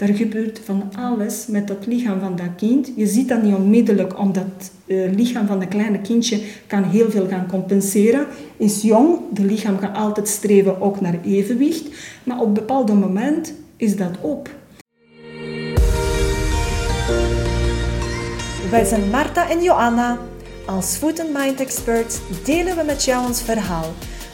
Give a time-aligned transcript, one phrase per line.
[0.00, 2.90] Er gebeurt van alles met het lichaam van dat kind.
[2.96, 7.10] Je ziet dat niet onmiddellijk, omdat het eh, lichaam van een kleine kindje kan heel
[7.10, 8.26] veel gaan compenseren.
[8.56, 11.88] Is jong, het lichaam gaat altijd streven ook naar evenwicht.
[12.24, 14.50] Maar op een bepaald moment is dat op.
[18.70, 20.18] Wij zijn Marta en Joanna.
[20.66, 23.86] Als Food and Mind Experts delen we met jou ons verhaal.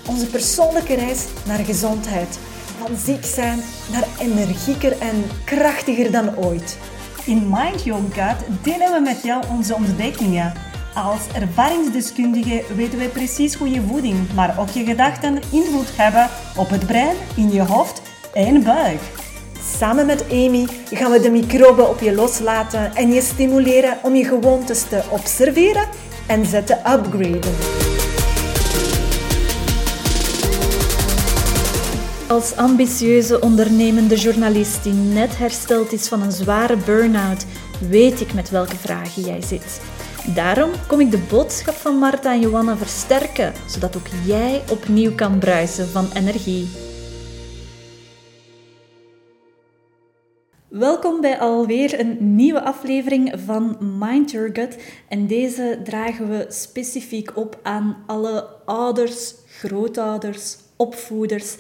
[0.08, 2.38] Onze persoonlijke reis naar gezondheid.
[2.86, 3.60] Van ziek zijn
[3.92, 6.78] naar energieker en krachtiger dan ooit.
[7.24, 10.52] In Mind Your Gut delen we met jou onze ontdekkingen.
[10.94, 16.68] Als ervaringsdeskundige weten wij precies hoe je voeding, maar ook je gedachten invloed hebben op
[16.68, 18.02] het brein, in je hoofd
[18.34, 19.00] en buik.
[19.78, 24.24] Samen met Amy gaan we de microben op je loslaten en je stimuleren om je
[24.24, 25.88] gewoontes te observeren
[26.27, 27.95] en ze te upgraden.
[32.28, 37.46] Als ambitieuze ondernemende journalist die net hersteld is van een zware burn-out,
[37.90, 39.80] weet ik met welke vragen jij zit.
[40.34, 45.38] Daarom kom ik de boodschap van Marta en Johanna versterken, zodat ook jij opnieuw kan
[45.38, 46.68] bruisen van energie.
[50.68, 54.78] Welkom bij alweer een nieuwe aflevering van Mind Your Gut.
[55.08, 61.56] En deze dragen we specifiek op aan alle ouders, grootouders, opvoeders.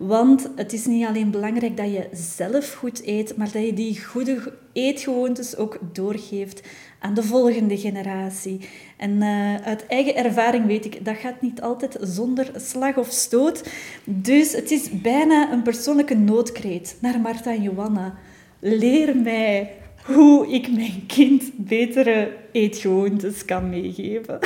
[0.00, 4.04] Want het is niet alleen belangrijk dat je zelf goed eet, maar dat je die
[4.04, 6.62] goede eetgewoontes ook doorgeeft
[6.98, 8.60] aan de volgende generatie.
[8.96, 13.70] En uh, uit eigen ervaring weet ik, dat gaat niet altijd zonder slag of stoot.
[14.04, 18.18] Dus het is bijna een persoonlijke noodkreet naar Marta en Johanna
[18.60, 19.72] leer mij
[20.04, 24.38] hoe ik mijn kind betere eetgewoontes kan meegeven.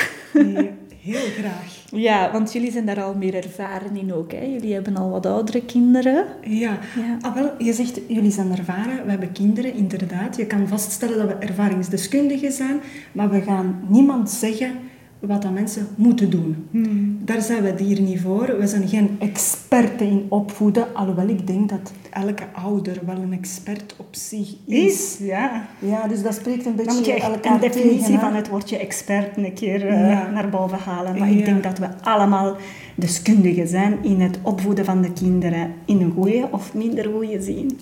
[1.04, 1.82] Heel graag.
[1.90, 4.32] Ja, want jullie zijn daar al meer ervaren in ook.
[4.32, 4.44] Hè?
[4.44, 6.26] Jullie hebben al wat oudere kinderen.
[6.42, 7.18] Ja, ja.
[7.20, 9.04] Ah, wel, je zegt jullie zijn ervaren.
[9.04, 10.36] We hebben kinderen, inderdaad.
[10.36, 12.80] Je kan vaststellen dat we ervaringsdeskundigen zijn,
[13.12, 14.70] maar we gaan niemand zeggen
[15.26, 16.66] wat dat mensen moeten doen.
[16.70, 17.18] Hmm.
[17.24, 18.56] Daar zijn we hier niet voor.
[18.58, 23.94] We zijn geen experten in opvoeden, alhoewel ik denk dat elke ouder wel een expert
[23.98, 25.18] op zich is.
[25.20, 25.66] ja.
[25.78, 27.06] Ja, dus dat spreekt een beetje Dan moet
[27.42, 31.18] je een definitie van het woordje expert een keer uh, naar boven halen.
[31.18, 32.56] Maar ik denk dat we allemaal
[32.94, 37.78] deskundigen zijn in het opvoeden van de kinderen in een goede of minder goede zin.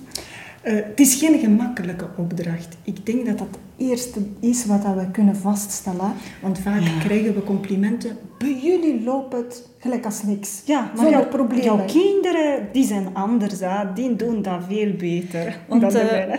[0.65, 2.77] Uh, het is geen gemakkelijke opdracht.
[2.83, 6.13] Ik denk dat dat het eerste is wat we kunnen vaststellen.
[6.43, 8.17] Want vaak krijgen we complimenten.
[8.39, 10.63] Bij jullie loopt het gelijk als niks.
[10.65, 11.65] Ja, maar jouw, problemen.
[11.65, 13.61] jouw kinderen die zijn anders.
[13.61, 13.93] Hè.
[13.95, 16.35] Die doen dat veel beter want, dan uh,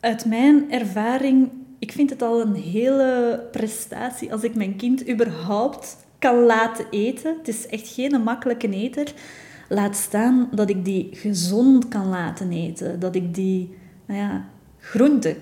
[0.00, 1.48] Uit mijn ervaring,
[1.78, 7.36] ik vind het al een hele prestatie als ik mijn kind überhaupt kan laten eten.
[7.38, 9.12] Het is echt geen makkelijke eter.
[9.68, 13.00] Laat staan dat ik die gezond kan laten eten.
[13.00, 13.74] Dat ik die
[14.06, 14.48] nou ja,
[14.78, 15.36] groenten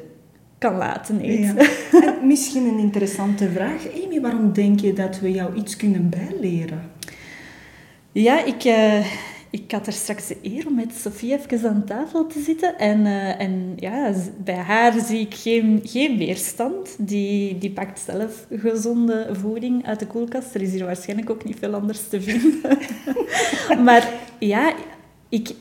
[0.59, 1.57] kan laten eten.
[2.07, 3.87] En misschien een interessante vraag.
[4.05, 6.91] Amy, waarom denk je dat we jou iets kunnen bijleren?
[8.13, 9.07] Ja, ik, uh,
[9.51, 12.79] ik had er straks de eer om met Sofie even aan tafel te zitten.
[12.79, 14.13] En, uh, en ja,
[14.45, 16.97] bij haar zie ik geen, geen weerstand.
[16.99, 20.55] Die, die pakt zelf gezonde voeding uit de koelkast.
[20.55, 22.79] Er is hier waarschijnlijk ook niet veel anders te vinden.
[23.87, 24.75] maar ja,
[25.29, 25.55] ik,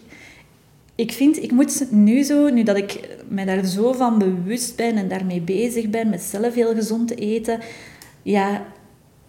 [0.96, 4.96] ik vind, ik moet nu zo, nu dat ik mij daar zo van bewust ben
[4.96, 7.60] en daarmee bezig ben, met zelf heel gezond te eten,
[8.22, 8.66] ja,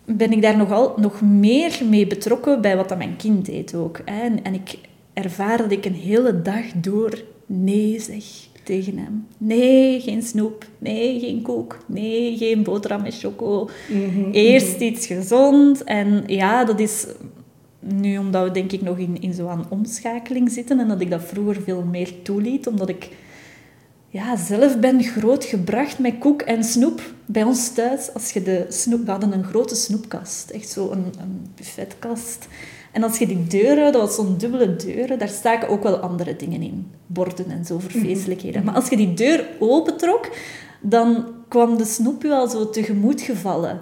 [0.07, 4.01] ben ik daar nogal nog meer mee betrokken bij wat dat mijn kind eet ook.
[4.05, 4.21] Hè.
[4.21, 4.79] En, en ik
[5.13, 8.25] ervaar dat ik een hele dag door nee zeg
[8.63, 9.27] tegen hem.
[9.39, 10.67] Nee, geen snoep.
[10.79, 11.79] Nee, geen koek.
[11.87, 13.69] Nee, geen boterham met choco.
[13.89, 14.85] Mhm, Eerst mhm.
[14.85, 15.85] iets gezond.
[15.85, 17.07] En ja, dat is
[17.79, 21.23] nu omdat we denk ik nog in, in zo'n omschakeling zitten en dat ik dat
[21.23, 23.09] vroeger veel meer toeliet, omdat ik
[24.17, 27.01] ja, zelf ben grootgebracht met koek en snoep.
[27.27, 29.05] Bij ons thuis, als je de snoep...
[29.05, 30.51] We hadden een grote snoepkast.
[30.51, 32.49] Echt zo een, een buffetkast.
[32.93, 36.37] En als je die deuren, dat was zo'n dubbele deuren, daar staken ook wel andere
[36.37, 36.91] dingen in.
[37.07, 38.65] Borden en zo, verfeestelijkheden.
[38.65, 40.31] Maar als je die deur opentrok,
[40.81, 43.79] dan kwam de snoep je al zo tegemoet gevallen.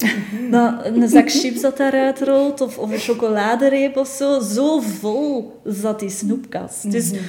[0.50, 4.40] Dan een zak chips dat daaruit rolt, of, of een chocoladereep of zo.
[4.40, 6.90] Zo vol zat die snoepkast.
[6.90, 7.20] Dus mhm.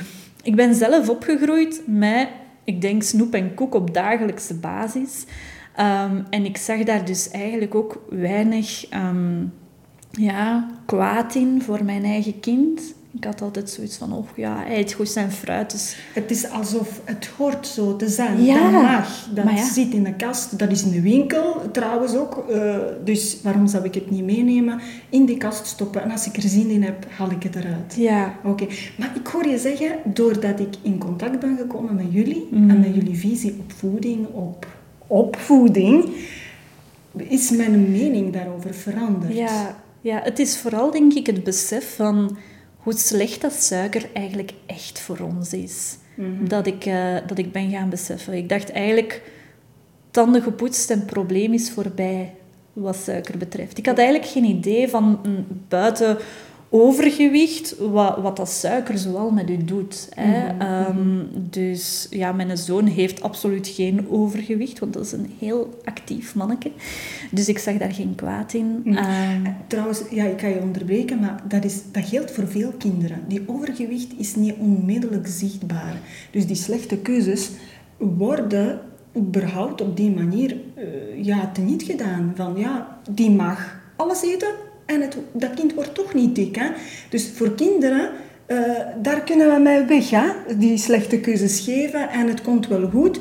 [0.44, 2.28] ik ben zelf opgegroeid met
[2.66, 5.26] ik denk snoep en koek op dagelijkse basis.
[5.76, 9.54] Ehm, en ik zag daar dus eigenlijk ook weinig um,
[10.12, 12.96] ja, kwaad in voor mijn eigen kind.
[13.16, 15.72] Ik had altijd zoiets van, oh ja, hij eet goed zijn fruit.
[15.72, 15.96] Dus...
[16.14, 18.44] Het is alsof het hoort zo te zijn.
[18.44, 19.30] Ja, Dat mag.
[19.34, 19.72] Dat ja.
[19.72, 20.60] zit in de kast.
[20.60, 22.46] Dat is in de winkel trouwens ook.
[22.50, 24.80] Eh, dus waarom zou ik het niet meenemen?
[25.10, 26.04] In die kast stoppen.
[26.04, 27.96] En als ik er zin in heb, haal ik het eruit.
[27.98, 28.68] Ja, Oké,
[28.98, 32.70] maar ik hoor je zeggen, doordat ik in contact ben gekomen met jullie Mm.
[32.70, 34.68] en met jullie visie op voeding, op
[35.08, 36.10] opvoeding,
[37.18, 39.34] is mijn mening daarover veranderd.
[39.36, 42.38] ja, ja, het is vooral denk ik het besef van
[42.86, 45.98] hoe slecht dat suiker eigenlijk echt voor ons is.
[46.48, 48.34] Dat, ik, eh, dat ik ben gaan beseffen.
[48.34, 49.22] Ik dacht eigenlijk,
[50.12, 52.34] tanden gepoetst en probleem is voorbij
[52.74, 53.78] wat suiker betreft.
[53.78, 56.18] Ik had eigenlijk geen idee van mm, buiten
[56.76, 60.10] overgewicht, wat, wat dat suiker zoal met u doet.
[60.14, 60.58] Hè.
[60.58, 66.36] Ehm, dus ja, mijn zoon heeft absoluut geen overgewicht, want dat is een heel actief
[66.36, 66.72] manneke.
[67.32, 68.82] Dus ik zag daar geen kwaad in.
[68.86, 73.20] Ehm, Trouwens, ja, ik ga je onderbreken, maar dat, is, dat geldt voor veel kinderen.
[73.28, 76.00] Die overgewicht is niet onmiddellijk zichtbaar.
[76.32, 77.50] Dus die slechte keuzes
[77.98, 78.80] worden
[79.18, 82.34] überhaupt op die manier eh, ja, teniet gedaan.
[82.36, 86.56] Van ja, die mag alles eten en het, dat kind wordt toch niet dik.
[86.56, 86.68] Hè?
[87.10, 88.10] Dus voor kinderen,
[88.46, 88.58] eh,
[89.02, 90.10] daar kunnen we mee weg.
[90.10, 90.28] Hè?
[90.58, 93.20] Die slechte keuzes geven en het komt wel goed.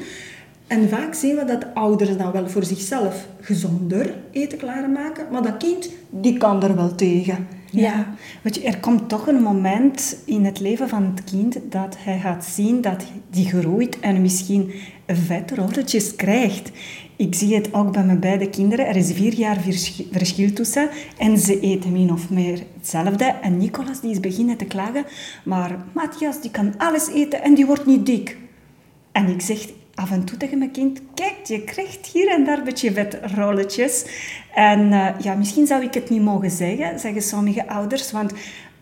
[0.66, 5.56] En vaak zien we dat ouders dan wel voor zichzelf gezonder eten klaarmaken, maar dat
[5.56, 7.46] kind, die kan er wel tegen.
[7.70, 11.96] Ja, weet je, er komt toch een moment in het leven van het kind dat
[11.98, 14.72] hij gaat zien dat die groeit en misschien
[15.06, 16.70] vetrolletjes krijgt.
[17.16, 18.86] Ik zie het ook bij mijn beide kinderen.
[18.86, 20.88] Er is vier jaar vers- verschil tussen
[21.18, 23.24] en ze eten min of meer hetzelfde.
[23.24, 25.04] En Nicolas die is beginnen te klagen,
[25.44, 28.36] maar Matthias die kan alles eten en die wordt niet dik.
[29.12, 29.58] En ik zeg
[29.94, 34.04] af en toe tegen mijn kind, kijk, je krijgt hier en daar een beetje vetrolletjes.
[34.54, 38.32] En eh, ja, misschien zou ik het niet mogen zeggen, zeggen sommige ouders, want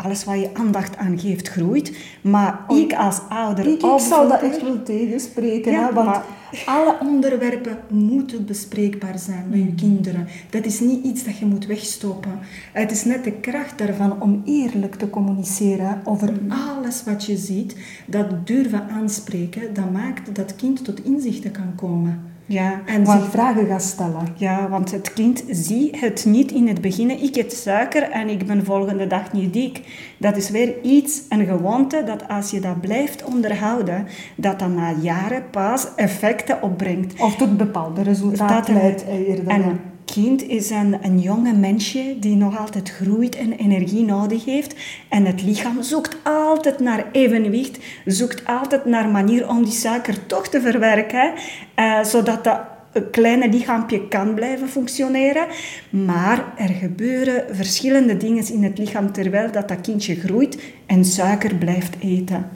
[0.02, 1.96] alles waar je aandacht aan geeft, groeit.
[2.22, 3.66] Maar ik als ouder...
[3.66, 6.24] Ik, ik zal dat echt wel tegenspreken, Ja, hè, want maar-
[6.66, 10.28] alle onderwerpen moeten bespreekbaar zijn met je kinderen.
[10.50, 12.38] Dat is niet iets dat je moet wegstoppen.
[12.72, 17.76] Het is net de kracht daarvan om eerlijk te communiceren over alles wat je ziet.
[18.06, 22.31] Dat durven aanspreken, dat maakt dat kind tot inzichten kan komen.
[22.52, 24.26] Ja, En zich vragen gaat stellen.
[24.34, 27.10] Ja, want het kind ziet het niet in het begin.
[27.22, 29.80] Ik eet suiker en ik ben volgende dag niet dik.
[30.18, 34.06] Dat is weer iets, een gewoonte, dat als je dat blijft onderhouden,
[34.36, 37.20] dat dan na jaren pas effecten opbrengt.
[37.20, 39.46] Of tot bepaalde resultaten Dat- leidt eerder.
[39.46, 39.80] En
[40.14, 44.74] kind is een, een jonge mensje die nog altijd groeit en energie nodig heeft.
[45.08, 50.48] En het lichaam zoekt altijd naar evenwicht, zoekt altijd naar manier om die suiker toch
[50.48, 51.32] te verwerken,
[51.74, 52.60] eh, zodat dat
[52.92, 55.46] een kleine lichaampje kan blijven functioneren.
[55.90, 61.54] Maar er gebeuren verschillende dingen in het lichaam terwijl dat, dat kindje groeit en suiker
[61.54, 62.48] blijft eten.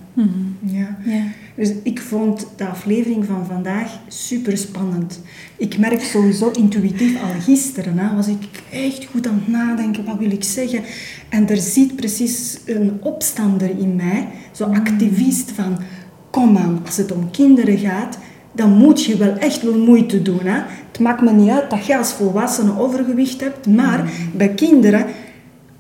[0.60, 0.96] Ja.
[1.04, 1.22] ja.
[1.56, 5.20] Dus ik vond de aflevering van vandaag super spannend.
[5.56, 10.18] Ik merk sowieso intuïtief al gisteren, hè, was ik echt goed aan het nadenken, wat
[10.18, 10.82] wil ik zeggen?
[11.28, 15.78] En er zit precies een opstander in mij, zo'n activist van,
[16.30, 18.18] kom aan, als het om kinderen gaat,
[18.52, 20.40] dan moet je wel echt wel moeite doen.
[20.44, 20.62] Hè?
[20.88, 25.06] Het maakt me niet uit dat je als volwassene overgewicht hebt, maar bij kinderen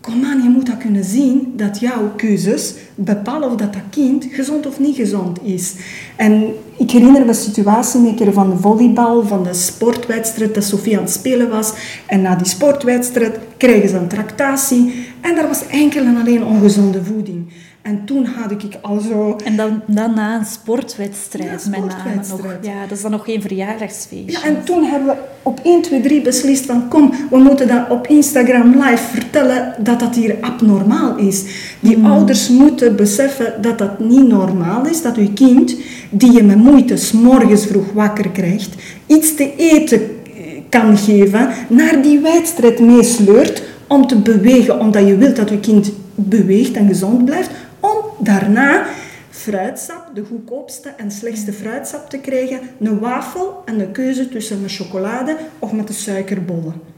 [0.06, 4.26] Kom aan, je moet dat kunnen zien dat jouw keuzes bepalen of dat, dat kind
[4.30, 5.74] gezond of niet gezond is.
[6.16, 10.64] En ik herinner me een situatie een keer van de volleybal, van de sportwedstrijd dat
[10.64, 11.72] Sofie aan het spelen was.
[12.06, 17.04] En na die sportwedstrijd kregen ze een tractatie en daar was enkel en alleen ongezonde
[17.04, 17.52] voeding.
[17.86, 19.36] En toen had ik al zo...
[19.44, 22.40] En dan, dan na een sportwedstrijd, Ja, met name nog.
[22.62, 24.32] Ja, dat is dan nog geen verjaardagsfeestje.
[24.32, 27.90] Ja, en toen hebben we op 1, 2, 3 beslist van kom, we moeten dat
[27.90, 31.44] op Instagram live vertellen dat dat hier abnormaal is.
[31.80, 35.76] Die ouders moeten beseffen dat dat niet normaal is, dat uw kind,
[36.10, 38.74] die je met moeite 's morgens vroeg wakker krijgt,
[39.06, 45.16] iets te eten eh, kan geven, naar die wedstrijd meesleurt om te bewegen, omdat je
[45.16, 47.50] wilt dat uw kind beweegt en gezond blijft,
[47.92, 48.86] om daarna
[49.30, 54.74] fruitsap, de goedkoopste en slechtste fruitsap te krijgen, een wafel en de keuze tussen met
[54.74, 56.95] chocolade of met de suikerbollen.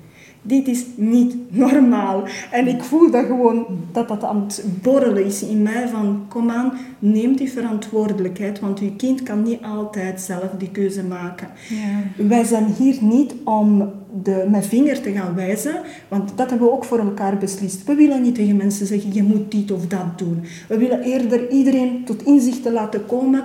[0.49, 2.25] Dit is niet normaal.
[2.51, 6.51] En ik voel dat gewoon dat dat aan het borrelen is in mij van kom
[6.51, 11.49] aan, neem die verantwoordelijkheid, want uw kind kan niet altijd zelf die keuze maken.
[12.17, 15.75] Wij zijn hier niet om de, met vinger te gaan wijzen,
[16.09, 17.85] want dat hebben we ook voor elkaar beslist.
[17.85, 20.43] We willen niet tegen mensen zeggen, je moet dit of dat doen.
[20.69, 23.43] We willen eerder iedereen tot inzichten laten komen,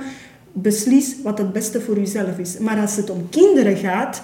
[0.52, 2.58] beslis wat het beste voor uzelf is.
[2.58, 4.24] Maar als het om kinderen gaat,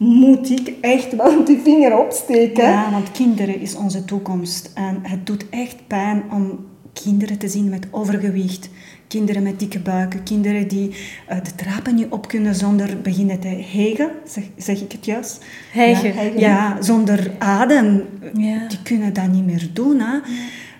[0.00, 2.64] moet ik echt wel die vinger opsteken.
[2.64, 4.70] Ja, want kinderen is onze toekomst.
[4.74, 6.58] En het doet echt pijn om
[6.92, 8.68] kinderen te zien met overgewicht,
[9.08, 13.48] kinderen met dikke buiken, kinderen die uh, de trappen niet op kunnen zonder beginnen te
[13.48, 15.44] hegen, zeg, zeg ik het juist?
[15.72, 16.14] Hijgen.
[16.14, 18.04] Ja, ja zonder adem.
[18.34, 18.68] Ja.
[18.68, 20.00] Die kunnen dat niet meer doen.
[20.00, 20.18] Hè?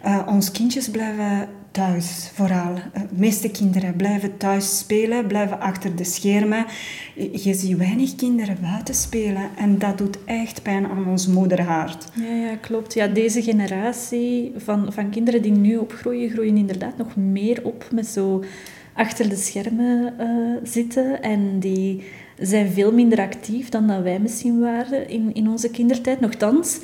[0.04, 2.74] Uh, ons kindjes blijven thuis, vooral.
[2.74, 6.66] De meeste kinderen blijven thuis spelen, blijven achter de schermen.
[7.14, 12.06] Je ziet weinig kinderen buiten spelen en dat doet echt pijn aan ons moederhart.
[12.14, 12.94] Ja, ja klopt.
[12.94, 18.06] Ja, deze generatie van, van kinderen die nu opgroeien, groeien inderdaad nog meer op met
[18.06, 18.44] zo
[18.94, 22.02] achter de schermen uh, zitten en die
[22.38, 26.20] zijn veel minder actief dan dat wij misschien waren in, in onze kindertijd.
[26.20, 26.78] Nochtans,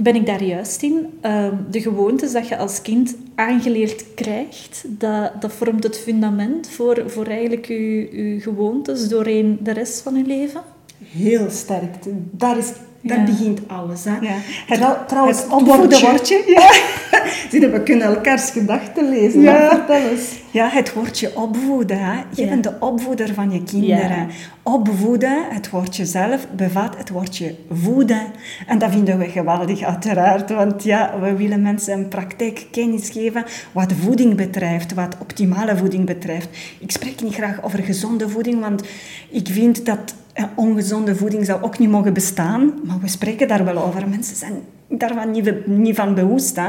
[0.00, 1.18] ben ik daar juist in.
[1.22, 7.02] Uh, de gewoontes dat je als kind aangeleerd krijgt, dat, dat vormt het fundament voor,
[7.06, 10.60] voor eigenlijk je, je gewoontes doorheen de rest van je leven?
[11.04, 11.94] Heel sterk.
[12.30, 14.04] Daar is daar begint alles.
[14.04, 14.16] Hè.
[14.20, 14.36] Ja.
[14.66, 16.42] Het, trouwens, het woordje.
[16.46, 16.72] Ja.
[17.50, 19.40] Zie we kunnen elkaars gedachten lezen.
[19.40, 19.68] Ja.
[19.68, 20.30] Vertel eens.
[20.50, 21.98] Ja, het woordje opvoeden.
[21.98, 22.22] Hè.
[22.34, 24.28] Je bent de opvoeder van je kinderen.
[24.62, 28.22] Opvoeden, het woordje zelf, bevat het woordje voeden.
[28.66, 30.50] En dat vinden we geweldig uiteraard.
[30.50, 36.48] Want ja, we willen mensen een praktijkkennis geven wat voeding betreft, wat optimale voeding betreft.
[36.78, 38.82] Ik spreek niet graag over gezonde voeding, want
[39.30, 40.14] ik vind dat
[40.54, 42.74] ongezonde voeding zou ook niet mogen bestaan.
[42.84, 44.08] Maar we spreken daar wel over.
[44.08, 44.54] Mensen zijn
[44.88, 46.56] daarvan niet, niet van bewust.
[46.56, 46.68] Hè.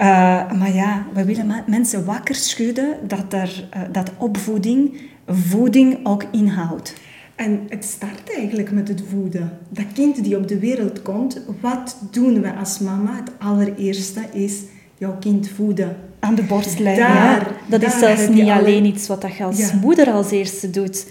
[0.00, 0.06] Uh,
[0.52, 6.94] maar ja, we willen mensen wakker schudden dat, er, uh, dat opvoeding voeding ook inhoudt.
[7.34, 9.58] En het start eigenlijk met het voeden.
[9.68, 13.16] Dat kind die op de wereld komt, wat doen we als mama?
[13.16, 14.62] Het allereerste is
[14.98, 15.96] jouw kind voeden.
[16.18, 16.84] Aan de borst.
[16.84, 19.78] Daar, dat is zelfs niet alleen iets wat je als ja.
[19.80, 21.06] moeder als eerste doet.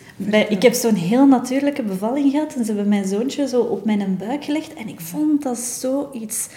[0.50, 4.18] Ik heb zo'n heel natuurlijke bevalling gehad en ze hebben mijn zoontje zo op mijn
[4.18, 6.48] buik gelegd en ik vond dat zoiets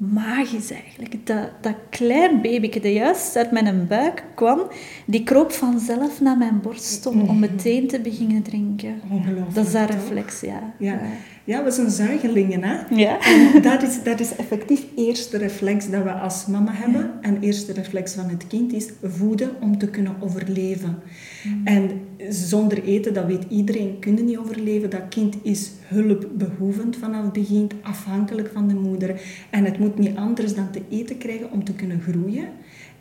[0.00, 1.26] magisch eigenlijk.
[1.26, 4.60] Dat, dat klein babyke dat juist uit mijn buik kwam,
[5.06, 9.00] die kroop vanzelf naar mijn borst om, om meteen te beginnen drinken.
[9.10, 9.54] Ongelooflijk.
[9.54, 10.74] Dat is dat reflex, ja.
[10.78, 11.00] ja.
[11.44, 12.94] Ja, we zijn zuigelingen, hè?
[12.94, 13.18] Ja.
[13.20, 17.00] En dat is, dat is effectief eerste reflex dat we als mama hebben.
[17.00, 17.18] Ja.
[17.20, 20.98] En eerste reflex van het kind is voeden om te kunnen overleven.
[21.42, 21.66] Mm.
[21.66, 21.90] En
[22.28, 24.90] zonder eten, dat weet iedereen, kunnen niet overleven.
[24.90, 29.20] Dat kind is hulpbehoevend vanaf het begin, afhankelijk van de moeder.
[29.50, 32.48] En het moet niet anders dan te eten krijgen om te kunnen groeien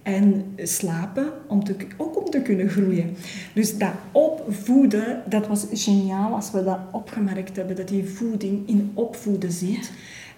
[0.04, 3.16] en slapen om te, ook om te kunnen groeien.
[3.54, 8.92] Dus dat opvoeden, dat was geniaal als we dat opgemerkt hebben, dat die voeding in
[8.94, 9.92] opvoeden zit.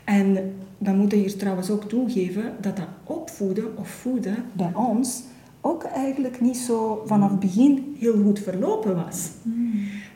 [0.04, 5.24] En dan moeten we hier trouwens ook toegeven dat dat opvoeden of voeden bij ons
[5.62, 9.30] ook eigenlijk niet zo vanaf het begin heel goed verlopen was.
[9.42, 9.72] Mm.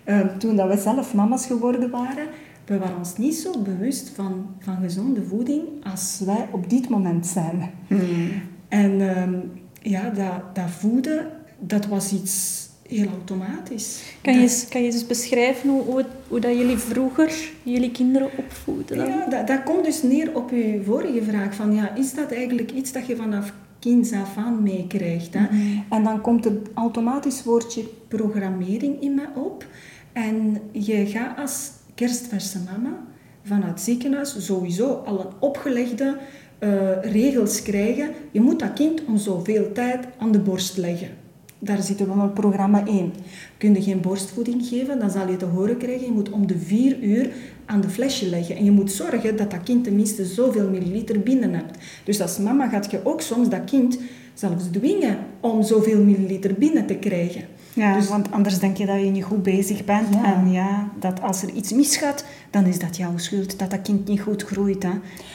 [0.05, 2.27] Uh, toen dat we zelf mama's geworden waren,
[2.65, 7.27] we waren ons niet zo bewust van, van gezonde voeding als wij op dit moment
[7.27, 7.71] zijn.
[7.87, 8.29] Mm.
[8.75, 9.51] En um,
[9.81, 11.27] ja, dat, dat voeden,
[11.59, 14.01] dat was iets heel automatisch.
[14.21, 18.29] Kan je, eens, kan je eens beschrijven hoe, hoe, hoe, dat jullie vroeger jullie kinderen
[18.37, 18.97] opvoeden?
[18.97, 19.07] Dan?
[19.07, 21.55] Ja, dat, dat komt dus neer op je vorige vraag.
[21.55, 25.33] Van, ja, is dat eigenlijk iets dat je vanaf kinds af aan meekrijgt?
[25.33, 25.41] Hè?
[25.41, 25.79] Mhm.
[25.89, 29.65] En dan komt het automatisch woordje programmering in me op.
[30.13, 33.03] En je gaat als kerstverse mama
[33.43, 36.17] vanuit het ziekenhuis sowieso al een opgelegde
[36.59, 38.09] uh, regels krijgen.
[38.31, 41.09] Je moet dat kind om zoveel tijd aan de borst leggen.
[41.59, 43.13] Daar zitten we met programma 1.
[43.57, 46.57] Kun je geen borstvoeding geven, dan zal je te horen krijgen, je moet om de
[46.57, 47.29] vier uur
[47.65, 48.55] aan de flesje leggen.
[48.55, 51.77] En je moet zorgen dat dat kind tenminste zoveel milliliter binnen hebt.
[52.03, 53.99] Dus als mama gaat je ook soms dat kind
[54.33, 57.43] zelfs dwingen om zoveel milliliter binnen te krijgen.
[57.75, 60.13] Ja, dus, want anders denk je dat je niet goed bezig bent.
[60.13, 60.35] Ja.
[60.35, 63.59] En ja, dat als er iets misgaat, dan is dat jouw schuld.
[63.59, 64.83] Dat dat kind niet goed groeit.
[64.83, 64.89] Hè.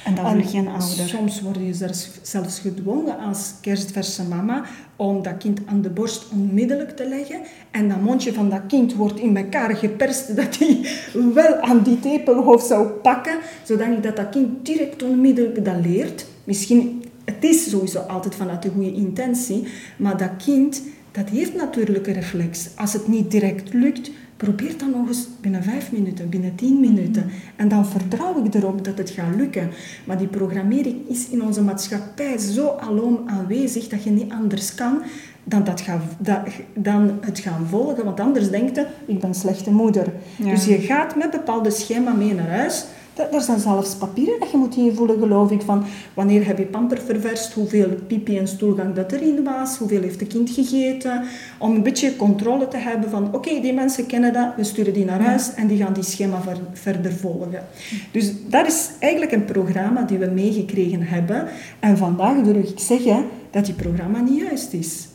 [0.05, 1.09] En dat wil geen ouder.
[1.09, 4.65] Soms word je zelfs, zelfs gedwongen als kerstverse mama
[4.97, 7.41] om dat kind aan de borst onmiddellijk te leggen.
[7.71, 10.87] En dat mondje van dat kind wordt in elkaar geperst dat hij
[11.35, 13.39] wel aan die tepelhoofd zou pakken.
[13.63, 16.27] Zodat dat, dat kind direct onmiddellijk dat leert.
[16.45, 19.67] Misschien, het is sowieso altijd vanuit de goede intentie.
[19.97, 22.69] Maar dat kind dat heeft natuurlijk een reflex.
[22.77, 27.31] Als het niet direct lukt, probeer dan nog eens binnen vijf minuten, binnen tien minuten.
[27.57, 29.71] En dan vertrouw ik erop dat het gaat lukken.
[30.05, 35.03] Maar die programmering is in onze maatschappij zo alom aanwezig dat je niet anders kan
[35.45, 36.41] dan, dat gaan, dat,
[36.75, 38.05] dan het gaan volgen.
[38.05, 40.07] Want anders denkt je, ik ben een slechte moeder.
[40.37, 40.51] Ja.
[40.51, 42.85] Dus je gaat met bepaalde schema mee naar huis.
[43.33, 45.85] Er zijn zelfs papieren dat je moet invullen, geloof ik, van
[46.15, 50.29] wanneer heb je pamper ververst, hoeveel pipi en stoelgang dat erin was, hoeveel heeft het
[50.29, 51.23] kind gegeten,
[51.59, 55.05] om een beetje controle te hebben van oké, die mensen kennen dat, we sturen die
[55.05, 57.65] naar huis en die gaan die schema ver, verder volgen.
[58.11, 61.49] Dus dat is eigenlijk een programma die we meegekregen hebben.
[61.81, 65.09] En vandaag durf ik zeggen, dat die programma niet juist is.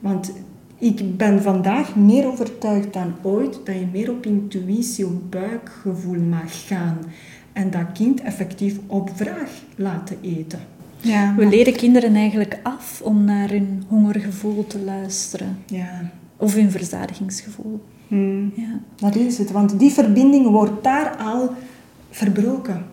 [0.00, 0.32] Want
[0.78, 6.66] ik ben vandaag meer overtuigd dan ooit dat je meer op intuïtie, op buikgevoel mag
[6.66, 6.98] gaan.
[7.56, 10.58] En dat kind effectief op vraag laten eten.
[11.00, 15.58] Ja, we leren kinderen eigenlijk af om naar hun hongergevoel te luisteren.
[15.66, 16.10] Ja.
[16.36, 17.80] Of hun verzadigingsgevoel.
[18.08, 18.52] Hmm.
[18.56, 18.80] Ja.
[18.96, 21.50] Dat is het, want die verbinding wordt daar al
[22.10, 22.84] verbroken.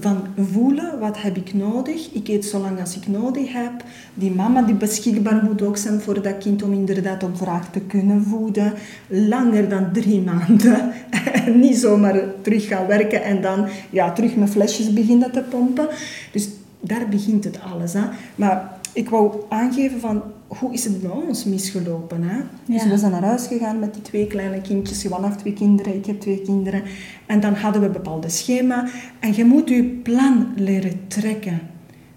[0.00, 2.12] Van voelen, wat heb ik nodig?
[2.12, 3.84] Ik eet zolang als ik nodig heb.
[4.14, 7.80] Die mama die beschikbaar moet ook zijn voor dat kind om inderdaad op vraag te
[7.80, 8.72] kunnen voeden.
[9.06, 10.92] Langer dan drie maanden.
[11.32, 15.88] En niet zomaar terug gaan werken en dan ja, terug met flesjes beginnen te pompen.
[16.32, 16.48] Dus
[16.80, 17.92] daar begint het alles.
[17.92, 18.02] Hè.
[18.34, 20.22] Maar ik wou aangeven van
[20.58, 22.22] hoe is het bij ons misgelopen.
[22.22, 22.40] Hè?
[22.64, 25.02] Dus we zijn naar huis gegaan met die twee kleine kindjes.
[25.02, 26.82] Johan heeft twee kinderen, ik heb twee kinderen.
[27.26, 28.88] En dan hadden we een bepaalde schema.
[29.20, 31.60] En je moet je plan leren trekken.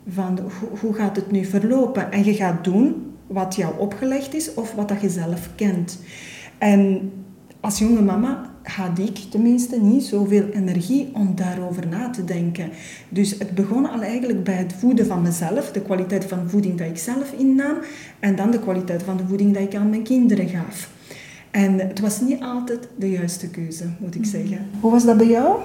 [0.07, 2.11] Van hoe, hoe gaat het nu verlopen?
[2.11, 5.99] En je gaat doen wat jou opgelegd is of wat dat je zelf kent.
[6.57, 7.11] En
[7.59, 12.70] als jonge mama had ik tenminste niet zoveel energie om daarover na te denken.
[13.10, 16.88] Dus het begon al eigenlijk bij het voeden van mezelf, de kwaliteit van voeding dat
[16.88, 17.75] ik zelf innam,
[18.20, 20.89] en dan de kwaliteit van de voeding dat ik aan mijn kinderen gaf.
[21.51, 24.65] En het was niet altijd de juiste keuze, moet ik zeggen.
[24.79, 25.60] Hoe was dat bij jou?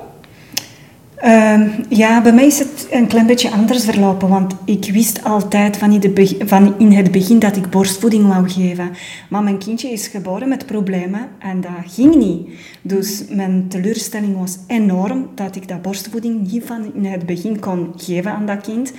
[1.18, 5.76] Ehm, ja, bij mij is het een klein beetje anders verlopen, want ik wist altijd
[5.76, 8.90] van in, de van in het begin dat ik borstvoeding wou geven.
[9.28, 12.48] Maar mijn kindje is geboren met problemen en dat ging niet.
[12.82, 17.92] Dus mijn teleurstelling was enorm dat ik dat borstvoeding niet van in het begin kon
[17.96, 18.92] geven aan dat kind.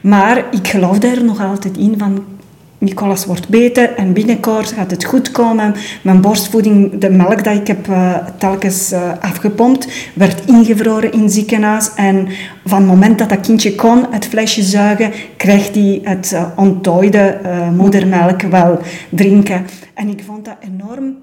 [0.00, 2.24] Maar ik geloofde er nog altijd in van
[2.82, 5.74] Nicolas wordt beter en binnenkort gaat het goed komen.
[6.02, 11.32] Mijn borstvoeding, de melk dat ik heb eh, telkens eh, afgepompt, werd ingevroren in het
[11.32, 11.94] ziekenhuis.
[11.94, 12.28] En
[12.64, 17.70] van het moment dat dat kindje kon het flesje zuigen, kreeg hij het onttooide eh,
[17.70, 19.66] moedermelk wel drinken.
[19.94, 21.16] En ik vond dat enorm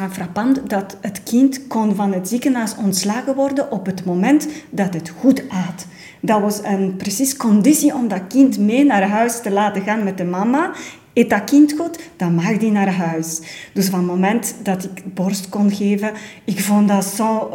[0.00, 4.94] uh, frappant dat het kind kon van het ziekenhuis ontslagen worden op het moment dat
[4.94, 5.86] het goed aat.
[6.20, 10.18] Dat was een precies conditie om dat kind mee naar huis te laten gaan met
[10.18, 10.70] de mama.
[11.12, 13.40] Eet dat kind goed, dan mag die naar huis.
[13.74, 16.12] Dus van het moment dat ik borst kon geven,
[16.44, 17.50] ik vond dat zo...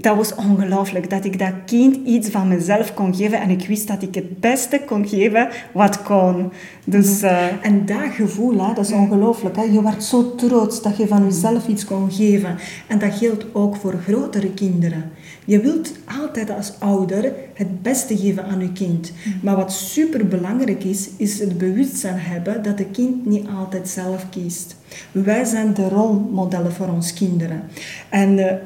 [0.00, 3.88] dat was ongelooflijk, dat ik dat kind iets van mezelf kon geven en ik wist
[3.88, 6.52] dat ik het beste kon geven wat kon.
[6.84, 7.22] Dus...
[7.22, 9.56] eh, En dat gevoel, hè, dat is ongelooflijk.
[9.56, 9.62] Hè?
[9.62, 12.56] Je werd zo trots dat je van jezelf iets kon geven.
[12.86, 15.10] En dat geldt ook voor grotere kinderen.
[15.44, 19.12] Je wilt altijd als ouder het beste geven aan je kind.
[19.42, 24.28] Maar wat super belangrijk is, is het bewustzijn hebben dat het kind niet altijd zelf
[24.30, 24.76] kiest.
[25.12, 27.62] Wij zijn de rolmodellen voor ons kinderen.
[28.08, 28.56] En eh,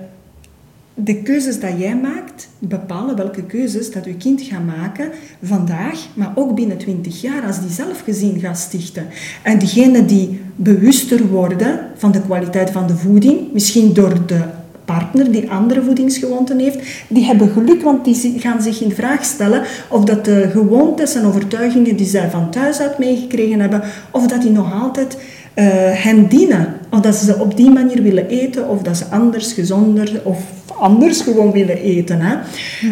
[1.05, 5.09] de keuzes dat jij maakt, bepalen welke keuzes dat je kind gaat maken
[5.43, 9.07] vandaag, maar ook binnen 20 jaar als die zelfgezien gaat stichten.
[9.43, 14.41] En diegenen die bewuster worden van de kwaliteit van de voeding, misschien door de
[14.85, 19.63] partner die andere voedingsgewoonten heeft, die hebben geluk, want die gaan zich in vraag stellen
[19.89, 24.43] of dat de gewoontes en overtuigingen die zij van thuis uit meegekregen hebben, of dat
[24.43, 25.17] die nog altijd
[25.55, 26.75] eh, hen dienen.
[26.91, 30.39] Of dat ze op die manier willen eten, of dat ze anders, gezonder of
[30.81, 32.21] anders gewoon willen eten.
[32.21, 32.37] Hè?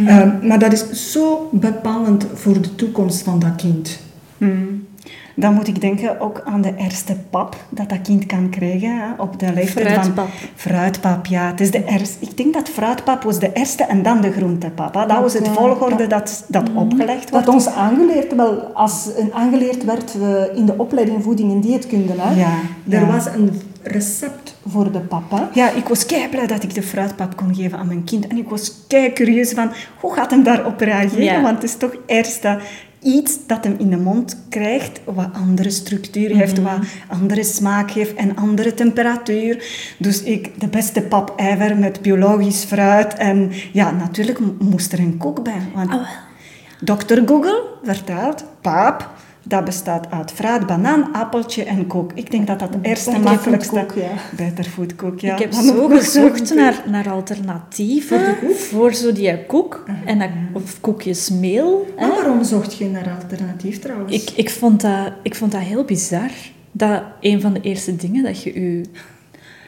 [0.07, 3.99] Eh, maar dat is zo bepalend voor de toekomst van dat kind.
[4.39, 4.87] Hmm.
[5.35, 9.23] Dan moet ik denken ook aan de eerste pap dat dat kind kan krijgen hè,
[9.23, 10.15] op de leeftijd Fruitpap.
[10.15, 10.49] van...
[10.55, 11.47] Fruitpap, ja.
[11.51, 14.95] Het is de eerste, ik denk dat fruitpap was de eerste en dan de groentepap.
[14.95, 15.07] Hè.
[15.07, 17.49] Dat was het volgorde dat, dat opgelegd Wat wordt.
[17.49, 20.15] ons aangeleerd, wel, als een aangeleerd werd
[20.55, 22.13] in de opleiding voeding en dieetkunde.
[22.17, 22.35] Hè?
[22.41, 22.53] Ja,
[22.89, 23.07] Er ja.
[23.07, 25.51] was een recept voor de papa.
[25.55, 28.27] Ja, ik was kei blij dat ik de fruitpap kon geven aan mijn kind.
[28.27, 31.25] En ik was kei curieus van, hoe gaat hem daarop reageren?
[31.25, 31.43] Ja.
[31.43, 32.59] Want het is toch eerst dat
[33.03, 38.15] iets dat hem in de mond krijgt, wat andere structuur heeft, wat andere smaak heeft
[38.15, 39.65] en andere temperatuur.
[39.99, 43.15] Dus ik, de beste pap ever met biologisch fruit.
[43.15, 45.63] En ja, natuurlijk moest er een koek bij.
[45.75, 45.91] Want
[46.81, 47.21] Dr.
[47.27, 49.11] Google vertelt, pap,
[49.49, 52.13] dat bestaat uit fruit, banaan, appeltje en koek.
[52.15, 53.75] Ik denk dat dat de eerste Better makkelijkste...
[53.75, 54.11] food ja.
[54.37, 55.33] Better food koek, ja.
[55.33, 59.85] ik heb zo gezocht naar, naar alternatieven voor, zo die koek.
[60.05, 61.87] En dat, of koekjes meel.
[61.97, 62.07] hè.
[62.07, 64.13] Maar waarom zocht je naar alternatief trouwens?
[64.13, 66.31] Ik, ik, vond dat, ik vond dat heel bizar.
[66.73, 68.83] Dat een van de eerste dingen dat je je,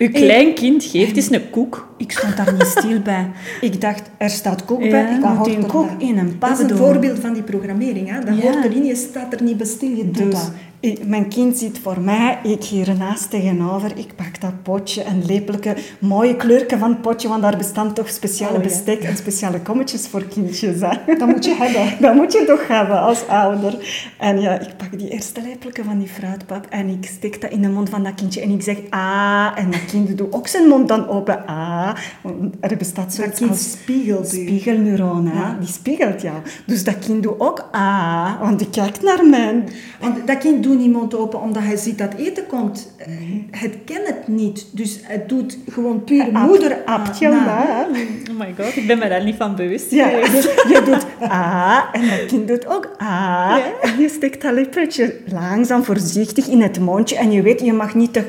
[0.00, 1.88] je klein kind geeft, is een koek.
[1.96, 3.30] Ik stond daar niet stil bij.
[3.60, 6.38] Ik dacht, er staat koek Ja, bij, ik dat moet een koek in een dat
[6.38, 8.10] pap is een voorbeeld van die programmering.
[8.10, 8.24] Hè?
[8.24, 8.42] Dat Ja.
[8.42, 10.52] hoort erin, je staat er niet bij stil, je doet Dus dat.
[10.82, 13.92] Ik- mijn kind zit voor mij, ik hiernaast tegenover.
[13.98, 18.08] Ik pak dat potje, een lepelke, mooie kleurken van het potje, want daar bestaan toch
[18.08, 18.68] speciale Oh, ja.
[18.68, 20.80] bestek en speciale kommetjes voor kindjes.
[20.80, 21.14] Hè?
[21.18, 21.96] Dat moet je hebben.
[22.06, 23.78] Dat moet je toch hebben als ouder.
[24.18, 27.62] En ja, ik pak die eerste lepelke van die fruitpap en ik steek dat in
[27.62, 29.46] de mond van dat kindje en ik zeg ah.
[29.56, 31.94] En dat kind doet ook zijn mond dan open ah.
[32.22, 34.42] Want Er bestaat zoiets kind als spiegelt u.
[34.42, 35.32] spiegelneuronen.
[35.36, 35.58] hè.
[35.58, 36.36] Die spiegelt jou.
[36.66, 39.64] Dus dat kind doet ook ah, want die kijkt naar mij.
[40.00, 42.92] Want dat kind doet niet mond open omdat hij ziet dat eten komt.
[42.98, 43.06] Eh,
[43.50, 44.66] Het kent het niet.
[44.72, 47.44] Dus het doet gewoon puur Apt- moeder apt je na.
[47.44, 47.86] na.
[48.30, 51.82] Oh my god, ik ben me daar niet van bewust Ja, dus je doet ah
[51.92, 53.56] en dat kind doet ook ah.
[53.82, 57.16] En je steekt dat lepeltje langzaam, voorzichtig in het mondje.
[57.16, 58.24] En je weet, je mag niet de,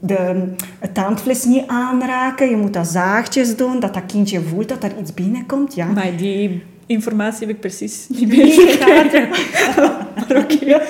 [0.00, 2.50] de, het tandvlees niet aanraken.
[2.50, 5.74] Je moet dat zaagtjes doen, dat dat kindje voelt dat er iets binnenkomt.
[5.74, 5.86] Ja.
[5.86, 9.28] Maar die informatie heb ik precies niet meegekregen.
[10.14, 10.80] maar oké.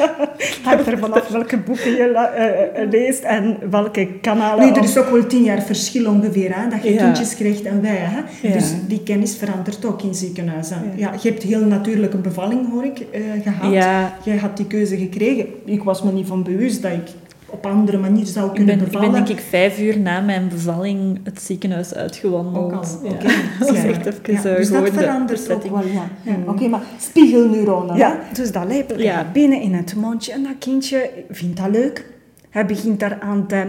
[0.63, 4.65] Hangt er vanaf welke boeken je la- eh, eh, leest en welke kanalen.
[4.67, 7.05] Nee, er is ook wel tien jaar verschil ongeveer, hè, dat je Ja.
[7.05, 7.97] kindjes krijgt en wij.
[7.97, 8.21] Hè.
[8.49, 8.53] Ja.
[8.55, 10.93] Dus die kennis verandert ook in ziekenhuizen.
[10.97, 11.13] Ja.
[11.23, 13.73] je hebt heel natuurlijke bevalling, hoor ik, eh, gehad.
[13.73, 14.17] Ja.
[14.25, 15.47] Jij had die keuze gekregen.
[15.65, 17.09] Ik was me niet van bewust dat ik
[17.57, 19.25] op andere manier zou Ik kunnen ben, ik ben bevallen.
[19.25, 22.99] denk ik vijf uur na mijn bevalling het ziekenhuis uitgewandeld.
[23.03, 23.11] Ja.
[23.11, 23.27] oké.
[23.75, 23.85] Ja.
[23.85, 26.09] echt even Ja, eh, Dus gewoon dat de verandert ook wel, ja.
[26.23, 26.37] ja.
[26.47, 27.97] Oké, maar spiegelneuronen.
[27.97, 29.27] Ja, dus dat lepeltje Ja.
[29.33, 32.05] binnen in het mondje en dat kindje vindt dat leuk.
[32.51, 33.65] Hij begint daaraan te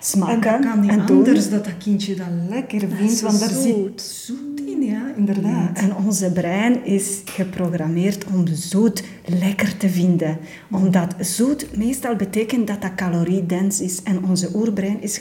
[0.00, 1.16] smaken En dat kan niet en doen.
[1.16, 4.60] anders dat dat kindje dat lekker vindt, want daar zit zoet.
[4.66, 5.70] in, ja, inderdaad.
[5.74, 10.38] Ja, en onze brein is geprogrammeerd om zoet lekker te vinden.
[10.70, 14.02] Omdat zoet meestal betekent dat dat caloriedens is.
[14.02, 15.20] En onze oerbrein is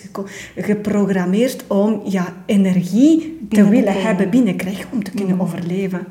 [0.55, 6.07] geprogrammeerd om ja, energie te Binnen te willen hebben, binnenkrijgen om te kunnen overleven.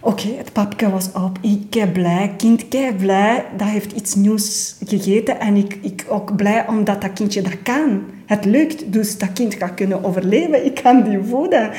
[0.00, 1.38] Oké, het papje was op.
[1.40, 2.34] Ik ben blij.
[2.36, 3.44] Kind, kei blij.
[3.56, 5.40] Dat heeft iets nieuws gegeten.
[5.40, 8.02] En ik, ik ook blij omdat dat kindje dat kan.
[8.26, 8.92] Het lukt.
[8.92, 10.64] Dus dat kind gaat kunnen overleven.
[10.64, 11.70] Ik kan die voeden.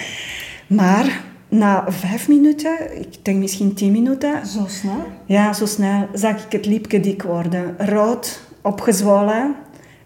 [0.68, 4.48] Maar na vijf minuten, ik denk misschien tien minuten...
[4.48, 5.06] Zo snel?
[5.26, 7.76] Ja, zo snel zag ik het liepje dik worden.
[7.78, 9.56] Rood, opgezwollen.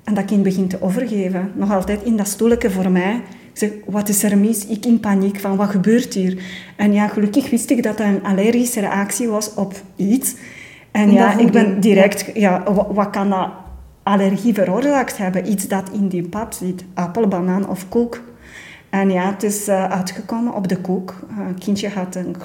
[0.04, 1.52] En dat kind begint te overgeven.
[1.56, 3.22] Nog altijd in dat stoeltje voor mij.
[3.54, 4.66] Ik zeg, wat is er mis?
[4.66, 6.44] Ik in paniek van, wat gebeurt hier?
[6.76, 10.36] En ja, gelukkig wist ik dat dat een allergische reactie was op iets.
[10.92, 12.26] En ja, ik ben direct...
[12.34, 13.50] Ja, wa- wat kan dat
[14.04, 15.52] allergie veroorzaakt hebben?
[15.52, 16.84] Iets dat in die pap zit.
[16.94, 18.22] Appel, banaan of koek.
[18.90, 21.16] En ja, het is eh, uitgekomen op de koek.
[21.30, 22.36] Eh, kindje had een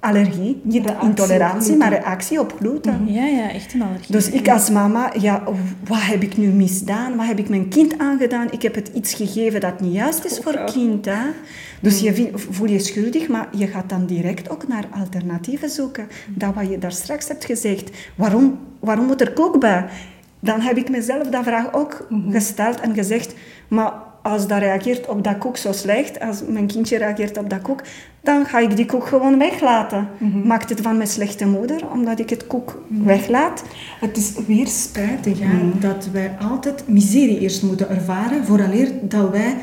[0.00, 0.60] glutenallergie.
[0.62, 3.12] Niet Reactie intolerantie, maar reactie op gluten.
[3.12, 4.12] Ja, ja, echt een allergie.
[4.12, 5.42] Dus ik als mama, ja,
[5.86, 7.16] wat heb ik nu misdaan?
[7.16, 8.46] Wat heb ik mijn kind aangedaan?
[8.50, 11.04] Ik heb het iets gegeven dat niet juist is voor kind.
[11.04, 11.22] Hè?
[11.80, 16.06] Dus je vind- voel je schuldig, maar je gaat dan direct ook naar alternatieven zoeken.
[16.28, 17.90] Dat wat je daar straks hebt gezegd.
[18.14, 19.84] Waarom, waarom moet er kook bij?
[20.40, 23.34] Dan heb ik mezelf dat vraag ook gesteld en gezegd,
[23.68, 23.92] maar
[24.28, 27.82] als dat reageert op dat koek zo slecht, als mijn kindje reageert op dat koek,
[28.20, 30.08] dan ga ik die koek gewoon weglaten.
[30.44, 33.62] Maakt het van mijn slechte moeder, omdat ik het koek weglaat?
[34.00, 39.56] Het is weer spijtig hè, dat wij altijd miserie eerst moeten ervaren vooraleer dat wij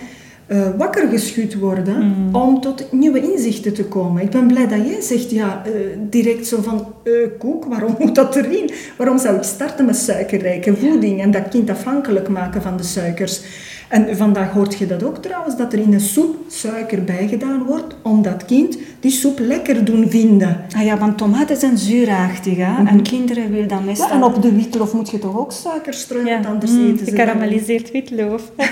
[0.48, 4.24] eh, wakker geschud worden om tot nieuwe inzichten te komen.
[4.24, 8.16] Ik ben blij dat jij zegt, ja, eh, direct zo van, eh, koek, waarom moet
[8.16, 8.70] dat erin?
[8.98, 13.42] Waarom zou ik starten met suikerrijke voeding en dat kind afhankelijk maken van de suikers?
[13.90, 17.96] En vandaag hoort je dat ook trouwens, dat er in een soep suiker bijgedaan wordt
[18.02, 20.66] om dat kind die soep lekker doen vinden.
[20.76, 22.86] Ah ja, want tomaten zijn zuurachtig, hè?
[22.86, 24.08] En kinderen willen dat meestal...
[24.08, 27.06] Ja, en op de witloof moet je toch ook suiker strooien, want anders mm, eten
[27.06, 28.52] ze gekarameliseerd witloof.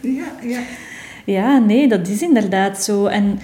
[0.00, 0.58] Ja, ja.
[1.24, 3.06] Ja, nee, dat is inderdaad zo.
[3.06, 3.38] En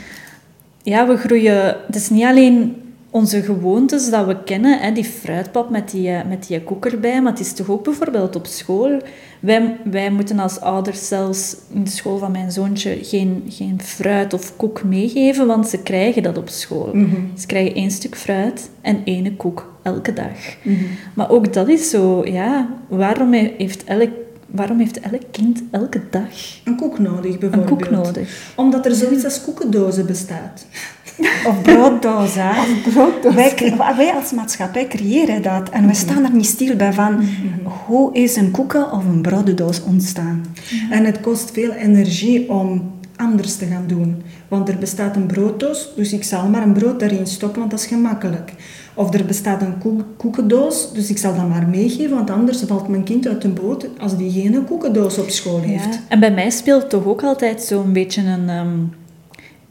[0.83, 1.77] ja, we groeien...
[1.87, 2.86] Het is niet alleen
[3.17, 7.23] onze gewoontes dat we kennen, hè, die fruitpap met die, eh, met die koek erbij,
[7.23, 9.01] maar het is toch ook bijvoorbeeld op school.
[9.41, 14.33] Wij, wij moeten als ouders zelfs in de school van mijn zoontje geen, geen fruit
[14.35, 16.91] of koek meegeven, want ze krijgen dat op school.
[17.39, 20.57] Ze krijgen één stuk fruit en één koek elke dag.
[21.15, 24.11] Maar ook dat is zo, ja, waarom heeft elk,
[24.47, 26.31] waarom heeft elk kind elke dag
[26.65, 27.69] Een koek nodig een bijvoorbeeld.
[27.69, 28.53] koek nodig?
[28.57, 30.67] Omdat er zoiets als koekendozen bestaat.
[31.49, 32.51] Of brooddoos, hè?
[33.35, 35.71] Wij, wij als maatschappij creëren dat.
[35.71, 37.25] En we staan er niet stil bij van...
[37.87, 40.45] Hoe is een koeken of een brooddoos ontstaan?
[40.91, 44.23] En het kost veel energie om anders te gaan doen.
[44.49, 47.81] Want er bestaat een brooddoos, dus ik zal maar een brood daarin stoppen, want dat
[47.81, 48.53] is gemakkelijk.
[48.95, 52.89] Of er bestaat een koek- koekendoos, dus ik zal dat maar meegeven, want anders valt
[52.89, 55.95] mijn kind uit de boot als die geen koekendoos op school heeft.
[55.95, 56.01] Ja.
[56.09, 58.49] En bij mij speelt toch ook altijd zo'n beetje een...
[58.49, 58.79] ehm,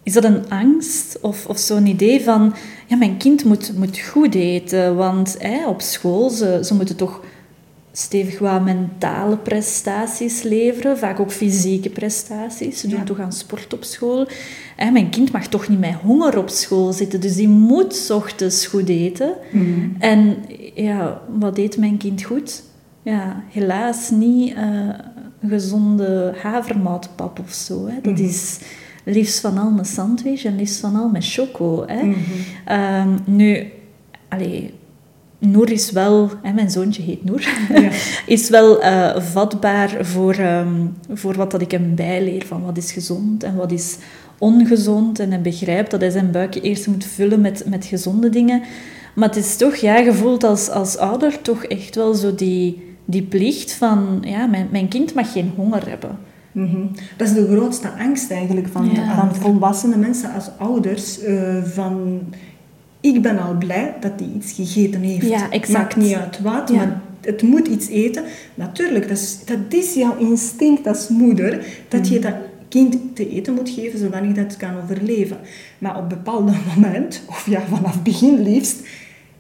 [0.06, 2.54] is dat een angst of, of zo'n idee van,
[2.88, 7.22] ja, mijn kind moet, moet goed eten, want hè, op school, ze, ze moeten toch
[7.92, 12.80] stevig wat mentale prestaties leveren, vaak ook fysieke prestaties.
[12.80, 14.28] Ze doen toch aan sport op school.
[14.76, 18.66] En mijn kind mag toch niet met honger op school zitten, dus die moet ochtends
[18.66, 19.34] goed eten.
[19.52, 19.96] Mm.
[20.00, 20.38] En
[20.76, 22.64] ja, wat eet mijn kind goed?
[23.02, 24.90] Ja, helaas niet uh,
[25.48, 27.88] gezonde havermoutpap of zo.
[27.88, 28.02] Hè.
[28.02, 28.26] Dat mm.
[28.26, 28.60] is
[29.06, 31.84] liefst van al een sandwich en liefst van al met choco.
[31.88, 32.04] Hè.
[32.04, 32.16] Mm
[32.66, 33.20] -hmm.
[33.26, 33.72] nu,
[34.30, 34.74] allee,
[35.38, 37.42] Noor is wel, hè, mijn zoontje heet Noor,
[37.74, 37.90] ja.
[38.36, 42.92] is wel uh, vatbaar voor, um, voor wat dat ik hem bijleer van wat is
[42.92, 43.98] gezond en wat is
[44.38, 45.20] ongezond.
[45.20, 48.62] En hij begrijpt dat hij zijn buikje eerst moet vullen met, met gezonde dingen.
[49.14, 52.96] Maar het is toch, ja, je voelt als, als ouder toch echt wel zo die,
[53.06, 56.18] die plicht van, ja, mijn, mijn kind mag geen honger hebben.
[56.56, 56.92] Mm -hmm.
[57.18, 59.16] Dat is de grootste angst eigenlijk van, ja.
[59.16, 61.24] van volwassene mensen als ouders.
[61.24, 62.22] Uh, van
[63.00, 65.28] ik ben al blij dat hij iets gegeten heeft.
[65.28, 65.50] Ja.
[65.72, 68.24] Maakt niet uit wat, maar het moet iets eten.
[68.56, 72.22] Natuurlijk, dat is, dat is jouw instinct als moeder, dat je mm.
[72.22, 72.34] dat
[72.70, 75.38] kind te eten moet geven zodat dat het kan overleven.
[75.78, 78.80] Maar op een bepaald moment, of ja, vanaf begin liefst,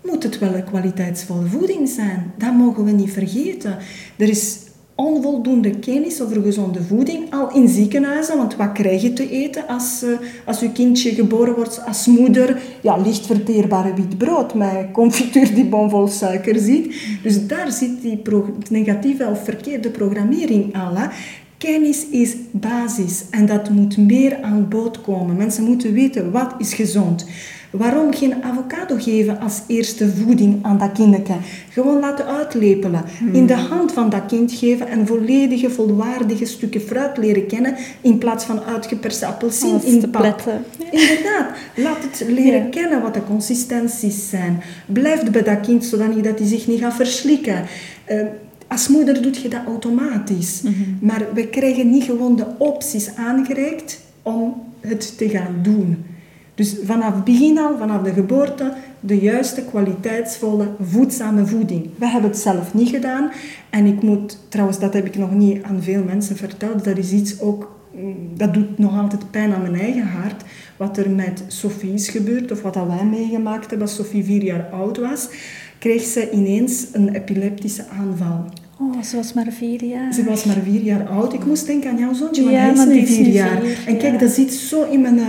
[0.04, 2.32] moet het wel een kwaliteitsvolle voeding zijn.
[2.38, 3.78] Dat mogen we niet vergeten.
[4.16, 4.58] Er is
[4.96, 8.38] onvoldoende kennis over gezonde voeding al in ziekenhuizen.
[8.38, 12.62] Want wat krijg je te eten als, uh, als je kindje geboren wordt als moeder?
[12.82, 16.96] Ja, licht verteerbare wit brood met confituur die bomvol suiker zit.
[17.24, 18.22] Dus daar zit die
[18.70, 20.74] negatieve of verkeerde programmering.
[20.74, 21.08] Hè.
[21.58, 25.36] Kennis is basis en dat moet meer aan bod komen.
[25.36, 27.26] Mensen moeten weten wat is gezond.
[27.78, 31.36] Waarom geen avocado geven als eerste voeding aan dat kindje?
[31.70, 33.04] Gewoon laten uitlepelen.
[33.32, 38.18] In de hand van dat kind geven en volledige, volwaardige stukken fruit leren kennen in
[38.18, 40.64] plaats van uitgeperste appelsien in pap.
[40.92, 44.62] Inderdaad, laat het leren kennen wat de consistenties zijn.
[44.86, 47.64] Blijf bij dat kind zodat hij zich niet gaat verslikken.
[48.12, 48.22] Uh,
[48.68, 50.62] als moeder doe je dat automatisch.
[50.62, 50.74] Mhm.
[51.00, 56.06] Maar we krijgen niet gewoon de opties aangereikt om het te gaan doen.
[56.56, 61.90] Dus vanaf begin al, vanaf de geboorte, de juiste kwaliteitsvolle voedzame voeding.
[61.98, 63.32] We hebben het zelf niet gedaan.
[63.70, 66.84] En ik moet, trouwens, dat heb ik nog niet aan veel mensen verteld.
[66.84, 70.44] Dat is iets ook, mm, dat doet nog altijd pijn aan mijn eigen hart.
[70.78, 74.70] Wat er met Sophie is gebeurd, of wat wij meegemaakt hebben als Sophie vier jaar
[74.72, 75.30] oud was,
[75.80, 78.46] kreeg ze ineens een epileptische aanval.
[78.80, 80.14] Oh, ze was maar vier jaar.
[80.14, 81.34] Ze was maar vier jaar oud.
[81.34, 83.64] Ik moest denken aan jouw zoontje, want hij is nu vier jaar.
[83.86, 85.20] en kijk, dat zit zo in mijn,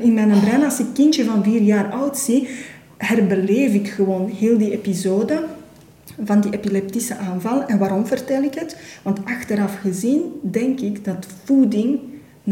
[0.00, 0.64] in mijn brein.
[0.64, 2.48] Als ik kindje van vier jaar oud zie,
[2.96, 5.44] herbeleef ik gewoon heel die episode
[6.24, 7.64] van die epileptische aanval.
[7.66, 8.76] En waarom vertel ik het?
[9.02, 11.98] Want achteraf gezien denk ik dat voeding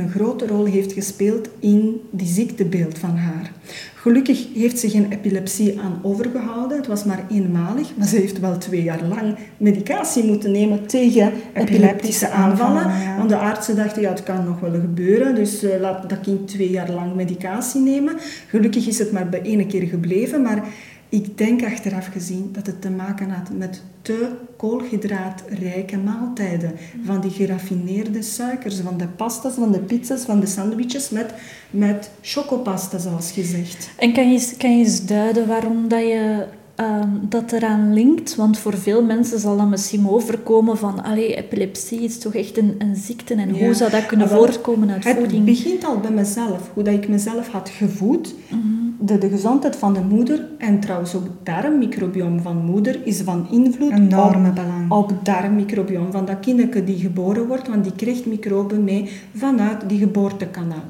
[0.00, 3.52] een grote rol heeft gespeeld in die ziektebeeld van haar.
[3.94, 6.76] Gelukkig heeft ze geen epilepsie aan overgehouden.
[6.76, 11.33] Het was maar eenmalig, maar ze heeft wel twee jaar lang medicatie moeten nemen tegen
[11.55, 12.90] epileptische aanvallen.
[13.16, 16.48] Want de artsen dachten, ja, het kan nog wel gebeuren, dus uh, laat dat kind
[16.48, 18.14] twee jaar lang medicatie nemen.
[18.48, 20.64] Gelukkig is het maar bij ene keer gebleven, maar
[21.12, 26.72] ik denk achteraf gezien dat het te maken had met te koolhydraatrijke maaltijden.
[27.05, 31.35] Van die geraffineerde suikers, van de pasta's, van de pizza's, van de sandwiches met,
[31.70, 33.90] met chocopasta, zoals gezegd.
[33.98, 36.46] En kan je, kan je eens duiden waarom dat je
[36.80, 38.35] uh, dat eraan linkt?
[38.35, 42.74] Want voor veel mensen zal dat misschien overkomen van allee, epilepsie is toch echt een,
[42.78, 45.32] een ziekte en hoe zou dat kunnen voortkomen uit voeding?
[45.32, 48.35] Het begint al bij mezelf, hoe dat ik mezelf had gevoed.
[48.48, 53.20] Mhm de, de gezondheid van de moeder en trouwens ook het darmmicrobiome van moeder is
[53.20, 54.90] van invloed Enorme op, belang.
[54.90, 59.88] op het darmmicrobiome van dat kindje die geboren wordt, want die krijgt microben mee vanuit
[59.88, 60.85] die geboortekanaal.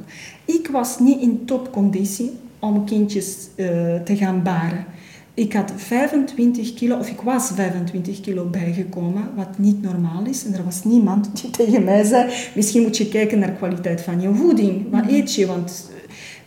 [0.44, 3.66] Ik was niet in topconditie om kindjes uh,
[4.00, 4.84] te gaan baren.
[5.34, 10.44] Ik had 25 kilo, of ik was 25 kilo bijgekomen, wat niet normaal is.
[10.44, 14.00] En er was niemand die tegen mij zei, misschien moet je kijken naar de kwaliteit
[14.00, 14.90] van je voeding.
[14.90, 15.14] Wat mhm.
[15.14, 15.46] eet je?
[15.46, 15.90] Want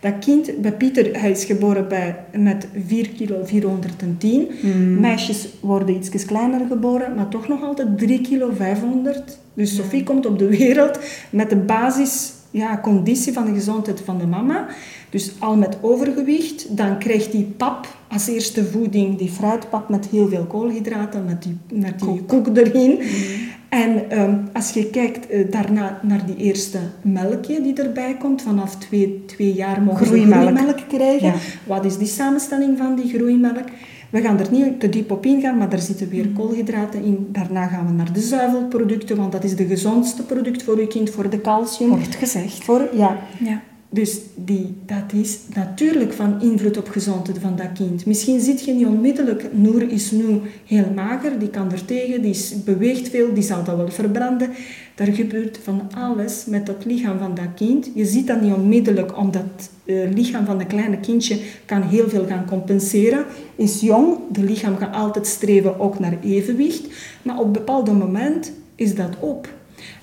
[0.00, 4.48] dat kind, bij Pieter, hij is geboren bij, met 4 kilo 410.
[4.62, 5.00] Mm.
[5.00, 9.38] Meisjes worden iets kleiner geboren, maar toch nog altijd 3 kilo 500.
[9.54, 10.98] Dus Sophie komt op de wereld
[11.30, 14.66] met de basis ja, conditie van de gezondheid van de mama.
[15.10, 20.28] Dus al met overgewicht, dan krijgt die pap als eerste voeding, die fruitpap met heel
[20.28, 22.90] veel koolhydraten, met die, met die koek erin.
[22.90, 23.54] Mm.
[23.68, 28.76] En ehm, als je kijkt uh, daarna naar die eerste melkje die erbij komt, vanaf
[28.76, 30.42] twee, twee jaar mogen groeimelk.
[30.42, 31.32] ze groeimelk krijgen.
[31.66, 33.64] Wat is die samenstelling van die groeimelk?
[34.10, 36.34] We gaan er niet te diep op ingaan, maar daar zitten weer mhm.
[36.34, 37.28] koolhydraten in.
[37.32, 41.10] Daarna gaan we naar de zuivelproducten, want dat is de gezondste product voor je kind,
[41.10, 41.88] voor de calcium.
[41.88, 42.64] Wordt gezegd.
[42.64, 43.18] Voor, ja.
[43.38, 43.62] ja.
[43.90, 48.06] Dus die, dat is natuurlijk van invloed op gezondheid van dat kind.
[48.06, 52.36] Misschien ziet je niet onmiddellijk, Noor is nu heel mager, die kan er tegen, die
[52.64, 54.50] beweegt veel, die zal dat wel verbranden.
[54.94, 57.90] Daar gebeurt van alles met het lichaam van dat kind.
[57.94, 62.08] Je ziet dat niet onmiddellijk, omdat het eh, lichaam van een kleine kindje kan heel
[62.08, 63.24] veel gaan compenseren.
[63.56, 66.86] Is jong, de lichaam gaat altijd streven ook naar evenwicht.
[67.22, 69.48] Maar op een bepaald moment is dat op.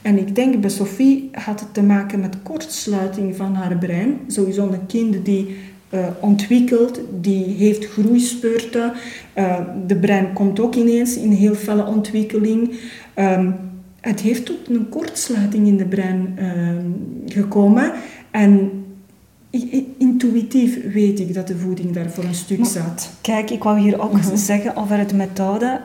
[0.03, 4.19] En ik denk bij Sophie had het te maken met kortsluiting van haar brein.
[4.27, 5.55] Sowieso een kind die
[5.89, 8.93] uh, ontwikkelt, die heeft groeispurten.
[9.37, 12.79] Uh, de brein komt ook ineens in heel felle ontwikkeling.
[13.15, 13.55] Um,
[14.01, 16.45] het heeft tot een kortsluiting in de brein uh,
[17.25, 17.91] gekomen.
[18.31, 18.71] En
[19.97, 23.09] intuïtief weet ik dat de voeding daar voor een stuk zat.
[23.21, 24.35] Kijk, ik wou hier ook mhm.
[24.35, 25.81] zeggen over het methode.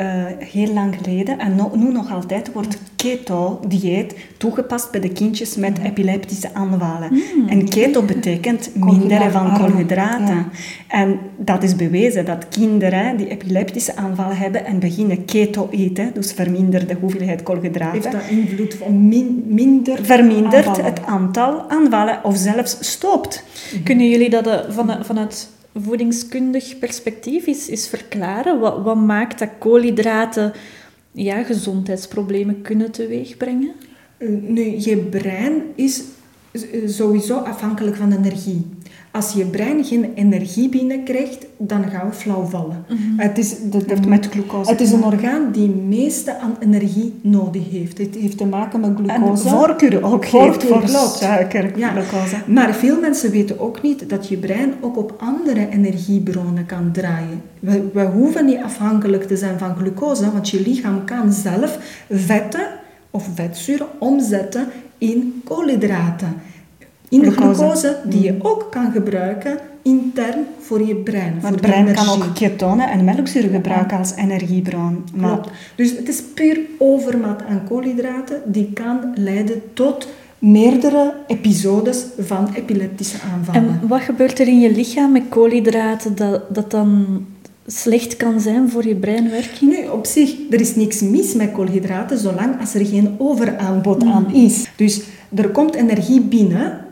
[0.00, 5.56] Uh, uh, heel lang geleden, en nu nog altijd, wordt keto-dieet toegepast bij de kindjes
[5.56, 5.86] met mhm.
[5.86, 7.08] epileptische aanvallen.
[7.12, 7.48] Mm.
[7.48, 10.46] En keto betekent minder van koolhydraten.
[10.88, 16.32] En dat is bewezen, dat kinderen die epileptische aanvallen hebben en beginnen keto eten, dus
[16.32, 18.00] verminderde hoeveelheid koolhydraten.
[18.00, 19.08] Heeft dat invloed van
[19.46, 23.42] minder Vermindert het aantal aanvallen of zelfs stopt.
[23.84, 25.48] Kunnen jullie dat eh, van, vanuit
[25.80, 28.58] voedingskundig perspectief is, is verklaren?
[28.60, 30.52] Wat, wat maakt dat koolhydraten
[31.12, 33.72] ja, gezondheidsproblemen kunnen teweegbrengen?
[34.16, 36.02] Eh, nu, je brein is
[36.86, 38.66] sowieso afhankelijk van energie.
[39.18, 42.84] Als je brein geen energie binnenkrijgt, dan gaan we flauw vallen.
[42.88, 42.98] Mhm.
[43.16, 44.70] Het, is, dat met glucose.
[44.70, 47.98] Het is een orgaan die het meeste aan energie nodig heeft.
[47.98, 49.48] Het heeft te maken met glucose.
[49.48, 51.90] En voorkeur ook voorkeur voor suiker, ja.
[51.90, 52.36] glucose.
[52.46, 57.42] Maar veel mensen weten ook niet dat je brein ook op andere energiebronnen kan draaien.
[57.60, 61.78] We, we hoeven niet afhankelijk te zijn van glucose, want je lichaam kan zelf
[62.10, 62.66] vetten
[63.10, 64.66] of vetzuren omzetten
[64.98, 66.34] in koolhydraten
[67.08, 68.38] in de glucose, die je mm.
[68.42, 71.38] ook kan gebruiken intern voor je brein.
[71.42, 75.04] Maar het brein kan ook ketonen en melkzuur gebruiken als energiebron.
[75.18, 75.50] Klopt.
[75.74, 83.16] Dus het is puur overmaat aan koolhydraten die kan leiden tot meerdere episodes van epileptische
[83.32, 83.80] aanvallen.
[83.80, 87.24] En wat gebeurt er in je lichaam met koolhydraten dat, dat dan
[87.66, 89.70] slecht kan zijn voor je breinwerking?
[89.70, 94.26] Nee, op zich, er is niks mis met koolhydraten zolang als er geen overaanbod aan
[94.28, 94.34] mm.
[94.34, 94.70] is.
[94.76, 95.02] Dus
[95.34, 96.86] er komt energie binnen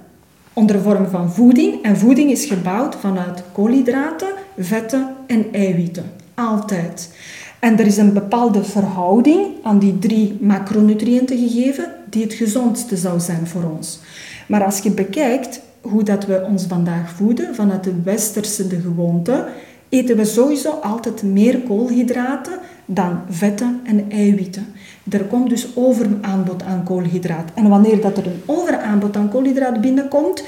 [0.56, 1.82] onder vorm van voeding.
[1.82, 6.12] En voeding is gebouwd vanuit koolhydraten, vetten en eiwitten.
[6.34, 7.10] Altijd.
[7.58, 13.20] En er is een bepaalde verhouding aan die drie macronutriënten gegeven die het gezondste zou
[13.20, 14.00] zijn voor ons.
[14.48, 19.46] Maar als je bekijkt hoe dat we ons vandaag voeden vanuit de westerse de gewoonte,
[19.88, 24.66] eten we sowieso altijd meer koolhydraten dan vetten en eiwitten.
[25.10, 27.50] Er komt dus overaanbod aan koolhydraat.
[27.54, 30.44] En wanneer dat er een overaanbod aan koolhydraat binnenkomt,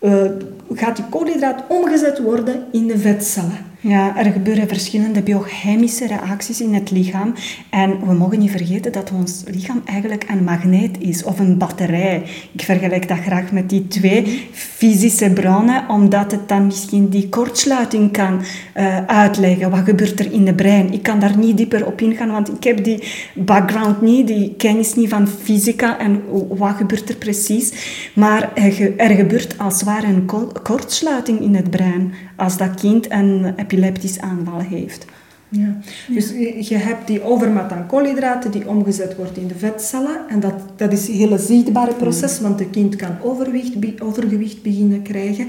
[0.00, 0.30] uh,
[0.72, 3.58] gaat die koolhydraat omgezet worden in de vetcellen.
[3.88, 7.34] Ja, er gebeuren verschillende biochemische reacties in het lichaam.
[7.70, 12.22] En we mogen niet vergeten dat ons lichaam eigenlijk een magneet is of een batterij.
[12.52, 18.12] Ik vergelijk dat graag met die twee fysische bronnen, omdat het dan misschien die kortsluiting
[18.12, 18.40] kan
[18.76, 19.70] uh, uitleggen.
[19.70, 20.92] Wat gebeurt er in het brein?
[20.92, 23.02] Ik kan daar niet dieper op ingaan, want ik heb die
[23.34, 27.72] background niet, die kennis niet van fysica en wat gebeurt er precies.
[28.14, 28.52] Maar
[28.98, 30.30] er gebeurt als het ware een
[30.62, 35.04] kortsluiting in het brein als dat kind een epileptisch aanval heeft.
[35.48, 35.76] Ja.
[36.08, 36.30] Dus
[36.68, 40.28] je hebt die overmaat aan koolhydraten die omgezet wordt in de vetcellen.
[40.28, 45.02] En dat, dat is een hele zichtbare proces, want het kind kan overgewicht, overgewicht beginnen
[45.02, 45.46] krijgen.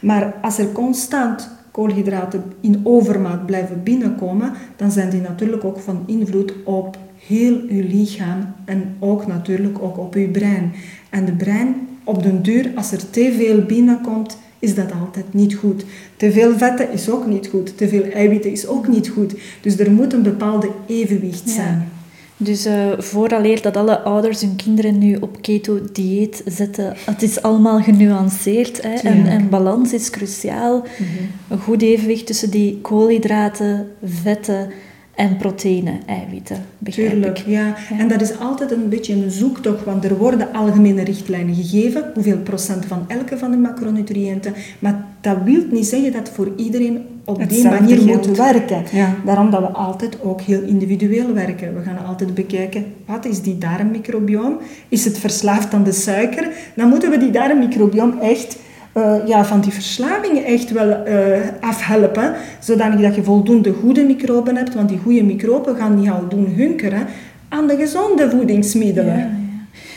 [0.00, 6.02] Maar als er constant koolhydraten in overmaat blijven binnenkomen, dan zijn die natuurlijk ook van
[6.06, 10.72] invloed op heel uw lichaam en ook natuurlijk ook op uw brein.
[11.10, 15.54] En de brein, op den duur, als er te veel binnenkomt, is dat altijd niet
[15.54, 15.84] goed.
[16.16, 17.76] Te veel vetten is ook niet goed.
[17.76, 19.34] Te veel eiwitten is ook niet goed.
[19.60, 21.88] Dus er moet een bepaalde evenwicht zijn.
[22.36, 27.82] Dus uh, vooraleer dat alle ouders hun kinderen nu op keto-dieet zetten, het is allemaal
[27.82, 28.82] genuanceerd.
[28.82, 28.94] Hè?
[28.94, 30.78] En, en, balans is cruciaal.
[30.78, 31.24] Mhm.
[31.48, 34.70] Een goed evenwicht tussen die koolhydraten, vetten
[35.16, 36.56] en proteïne, eiwitten,
[36.90, 37.74] Tuurlijk, ja.
[37.98, 42.38] En dat is altijd een beetje een zoektocht, want er worden algemene richtlijnen gegeven, hoeveel
[42.38, 44.54] procent van elke van de macronutriënten.
[44.78, 48.84] Maar dat wil niet zeggen dat voor iedereen op die manier moet werken.
[49.24, 51.74] Daarom dat we altijd ook heel individueel werken.
[51.74, 54.58] We gaan altijd bekijken, wat is die darmmicrobioom?
[54.88, 56.48] Is het verslaafd aan de suiker?
[56.76, 58.56] Dan moeten we die darmmicrobioom echt
[58.94, 64.56] uh, ja, van die verslavingen echt wel uh, afhelpen, zodanig dat je voldoende goede microben
[64.56, 67.06] hebt, want die goede microben gaan jou doen hunkeren
[67.48, 69.16] aan de gezonde voedingsmiddelen.
[69.16, 69.42] Ja, ja.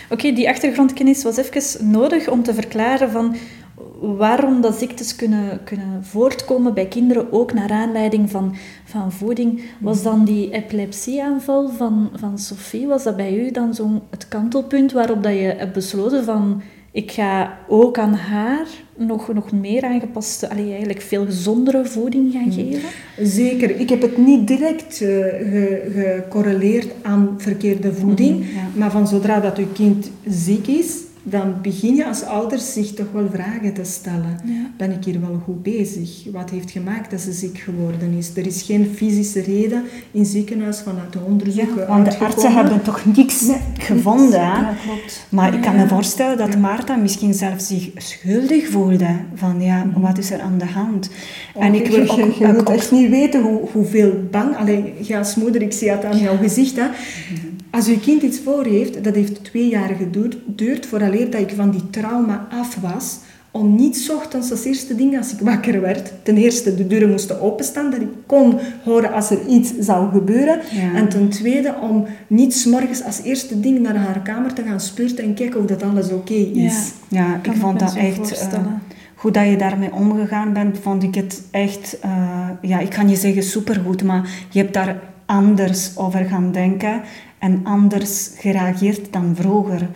[0.09, 3.36] Oké, die achtergrondkennis was even nodig om te verklaren van
[3.99, 8.55] waarom dat ziektes kunnen, kunnen voortkomen bij kinderen, ook naar aanleiding van,
[8.86, 9.61] van voeding.
[9.80, 14.91] Was dan die epilepsieaanval van, van Sophie, was dat bij u dan zo'n het kantelpunt
[14.91, 16.61] waarop dat je hebt besloten van
[16.98, 22.41] ik ga ook aan haar nog, nog meer aangepaste, allee, eigenlijk veel gezondere voeding gaan
[22.41, 22.52] hmm.
[22.52, 22.89] geven?
[23.22, 23.80] Zeker.
[23.80, 25.26] Ik heb het niet direct uh,
[25.93, 28.36] gecorreleerd aan verkeerde voeding.
[28.36, 30.95] Hmm, maar van zodra dat uw kind ziek is,
[31.30, 34.39] dan begin je als ouders zich toch wel vragen te stellen.
[34.78, 36.23] Ben ik hier wel goed bezig?
[36.32, 38.32] Wat heeft gemaakt dat ze ziek geworden is?
[38.36, 42.82] Er is geen fysische reden in ziekenhuis vanuit de onderzoeken ja, Want de artsen hebben
[42.82, 44.39] toch niks gevonden.
[44.39, 45.25] Ja, klopt.
[45.30, 49.09] Maar ik kan me voorstellen dat Maarta misschien zelf zich schuldig voelde.
[49.34, 49.99] Van ja, mhm.
[49.99, 51.09] wat is er aan de hand?
[51.59, 54.55] en ik wil ook, je, je echt niet weten hoe, hoeveel bang...
[54.55, 56.75] Alleen, ja, als moeder, ik zie het aan jouw gezicht.
[56.75, 56.86] Hè.
[57.78, 61.69] Als uw kind iets voor heeft, dat heeft twee jaar geduurd vooraleer dat ik van
[61.69, 63.19] die trauma af was,
[63.51, 67.41] om niet ochtends als eerste ding als ik wakker werd, ten eerste de deuren moesten
[67.41, 70.59] openstaan, dat ik kon horen als er iets zou gebeuren.
[70.95, 75.23] En ten tweede om niet morgens als eerste ding naar haar kamer te gaan spurten
[75.23, 76.91] en kijken of dat alles oké is.
[77.07, 78.53] Ja, ja ik vond dat echt...
[78.53, 78.59] Uh,
[79.15, 81.97] goed dat je daarmee omgegaan bent, vond ik het echt...
[82.05, 87.01] Uh, ja, ik kan je zeggen supergoed, maar je hebt daar anders over gaan denken
[87.39, 89.89] en anders gereageerd dan vroeger.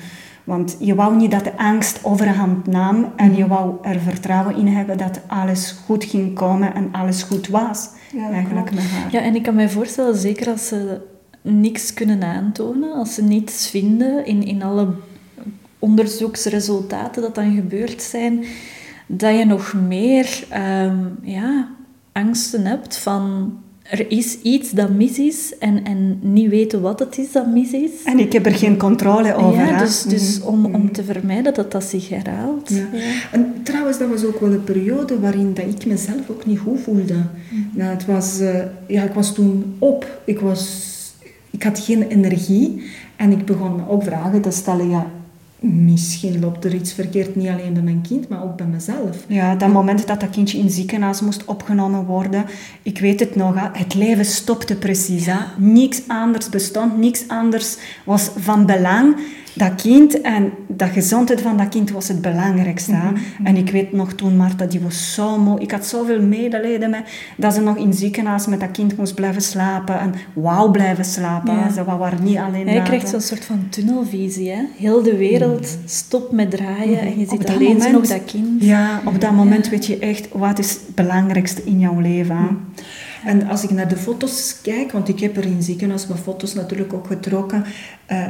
[0.43, 4.67] Want je wou niet dat de angst overhand nam en je wou er vertrouwen in
[4.67, 7.89] hebben dat alles goed ging komen en alles goed was.
[8.13, 9.11] Ja, eigenlijk met haar.
[9.11, 11.01] Ja, en ik kan me voorstellen, zeker als ze
[11.41, 14.87] niks kunnen aantonen, als ze niets vinden in, in alle
[15.79, 18.43] onderzoeksresultaten dat dan gebeurd zijn,
[19.07, 20.43] dat je nog meer
[20.83, 21.67] um, ja,
[22.11, 23.53] angsten hebt van
[23.91, 27.71] er is iets dat mis is en, en niet weten wat het is dat mis
[27.71, 27.91] is.
[28.03, 29.65] En ik heb er geen controle over.
[29.65, 30.65] Ja, dus, dus mm-hmm.
[30.65, 32.69] om, om te vermijden dat dat zich herhaalt.
[32.69, 32.87] Ja.
[33.31, 36.79] En trouwens, dat was ook wel een periode waarin dat ik mezelf ook niet goed
[36.79, 37.15] voelde.
[37.73, 38.49] Nou, het was, uh,
[38.87, 40.21] ja, ik was toen op.
[40.25, 40.89] Ik, was,
[41.49, 42.83] ik had geen energie.
[43.15, 45.11] En ik begon me ook vragen te stellen, ja,
[45.61, 49.17] misschien loopt er iets verkeerd, niet alleen bij mijn kind, maar ook bij mezelf.
[49.27, 52.45] Ja, dat moment dat dat kindje in het ziekenhuis moest opgenomen worden,
[52.81, 55.25] ik weet het nog, het leven stopte precies.
[55.25, 55.53] Ja.
[55.57, 59.15] Niks anders bestond, niks anders was van belang
[59.53, 62.91] dat kind en de gezondheid van dat kind was het belangrijkste.
[62.91, 63.45] Mhm, mhm.
[63.45, 65.59] En ik weet nog toen Marta, die was zo moe.
[65.59, 67.03] Ik had zoveel medelijden met
[67.37, 69.99] dat ze nog in ziekenhuis met dat kind moest blijven slapen.
[69.99, 71.73] En wou blijven slapen.
[71.73, 74.49] Ze wou haar niet alleen Hij krijgt zo'n soort van tunnelvisie.
[74.49, 74.63] Hè?
[74.77, 75.87] Heel de wereld mhm.
[75.87, 78.63] stopt met draaien en je ziet alleen moment, nog dat kind.
[78.63, 82.59] Ja, op dat moment weet je echt wat is het belangrijkste in jouw leven.
[83.25, 86.53] En als ik naar de foto's kijk, want ik heb er in ziekenhuis mijn foto's
[86.53, 87.63] natuurlijk ook getrokken...
[88.11, 88.27] Uh,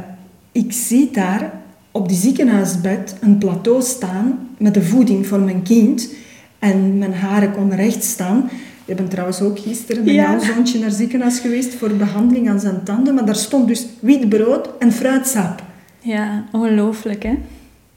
[0.52, 6.08] ik zie daar op die ziekenhuisbed een plateau staan met de voeding voor mijn kind.
[6.58, 8.50] En mijn haren kon recht staan.
[8.84, 10.30] Ik ben trouwens ook gisteren met ja.
[10.30, 13.14] jouw zoontje naar het ziekenhuis geweest voor behandeling aan zijn tanden.
[13.14, 15.62] Maar daar stond dus wit brood en fruitsap.
[15.98, 17.38] Ja, ongelooflijk hè.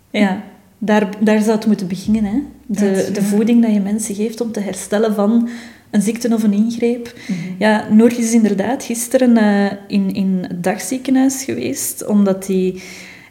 [0.09, 0.43] Ja,
[0.77, 2.39] daar, daar zou het moeten beginnen hè.
[2.65, 5.49] De, de voeding dat je mensen geeft om te herstellen van
[5.91, 7.13] een ziekte of een ingreep.
[7.27, 7.55] Mm -hmm.
[7.59, 12.81] Ja, Noor is inderdaad gisteren uh, in, in het dagziekenhuis geweest, omdat hij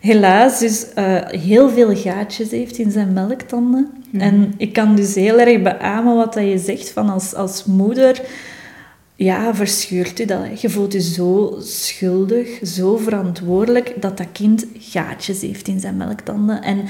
[0.01, 3.91] helaas dus uh, heel veel gaatjes heeft in zijn melktanden.
[4.11, 4.23] Mhm.
[4.23, 8.21] En ik kan dus heel erg beamen wat dat je zegt van als, als moeder...
[9.17, 10.61] Ja, verscheurt u dat.
[10.61, 16.63] Je voelt je zo schuldig, zo verantwoordelijk dat dat kind gaatjes heeft in zijn melktanden.
[16.63, 16.85] En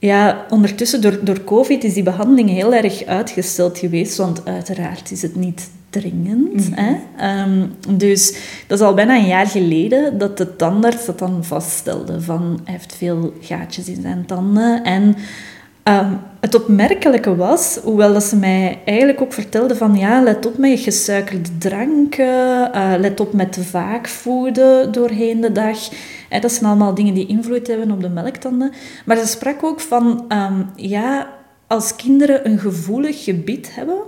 [0.00, 5.22] ja, ondertussen door, door COVID is die behandeling heel erg uitgesteld geweest, want uiteraard is
[5.22, 6.70] het niet dringend.
[6.70, 6.80] Mhm.
[6.80, 6.96] hè?
[7.16, 8.36] Ehm, dus
[8.66, 12.72] dat is al bijna een jaar geleden dat de tandarts dat dan vaststelde van hij
[12.72, 15.16] heeft veel gaatjes in zijn tanden en
[15.82, 20.58] Ehm, het opmerkelijke was, hoewel dat ze mij eigenlijk ook vertelde van ja, let op
[20.58, 25.78] met gesuikerde dranken, uh, let op met te vaak voeden doorheen de dag.
[26.40, 28.72] Dat zijn allemaal dingen die invloed hebben op de melktanden.
[29.04, 33.98] Maar ze sprak ook van ehm, ja, als kinderen een gevoelig gebied hebben,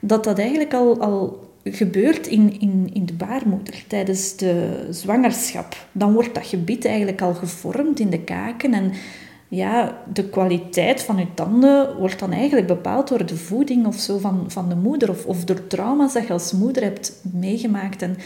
[0.00, 5.86] dat dat eigenlijk al, al gebeurt in, in, in de baarmoeder tijdens de zwangerschap.
[5.92, 8.92] Dan wordt dat gebied eigenlijk al gevormd in de kaken en
[9.48, 14.18] ja, de kwaliteit van je tanden wordt dan eigenlijk bepaald door de voeding of zo
[14.18, 15.10] van, van de moeder.
[15.10, 18.02] Of, of door trauma's dat je als moeder hebt meegemaakt.
[18.02, 18.16] En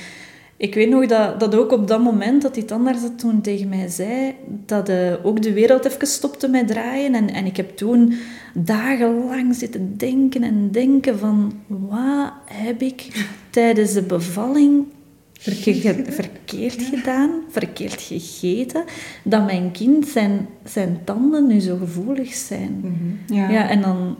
[0.57, 3.69] ik weet nog dat, dat ook op dat moment dat die tandarts dat toen tegen
[3.69, 4.35] mij zei,
[4.67, 7.15] dat uh, ook de wereld even stopte met draaien.
[7.15, 8.15] En, en ik heb toen
[8.55, 14.85] dagenlang zitten denken en denken van, wat heb ik tijdens de bevalling
[15.33, 18.85] verkeerd, verkeerd gedaan, verkeerd gegeten,
[19.23, 22.95] dat mijn kind zijn, zijn tanden nu zo gevoelig zijn.
[23.27, 23.51] Ja.
[23.51, 24.17] Ja, en dan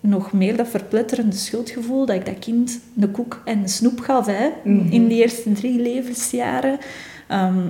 [0.00, 4.26] nog meer dat verpletterende schuldgevoel dat ik dat kind een koek en een snoep gaf
[4.26, 4.50] hè,
[4.90, 6.78] in die eerste drie levensjaren.
[7.26, 7.68] Ehm,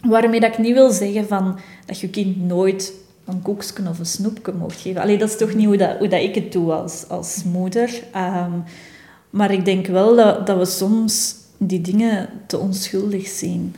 [0.00, 2.92] waarmee dat ik niet wil zeggen van, dat je kind nooit
[3.24, 5.02] een koekje of een snoepje mocht geven.
[5.02, 8.02] Allee, dat is toch niet hoe, dat, hoe dat ik het doe als, als moeder.
[8.12, 8.52] Ehm,
[9.30, 13.74] maar ik denk wel dat, dat we soms die dingen te onschuldig zien.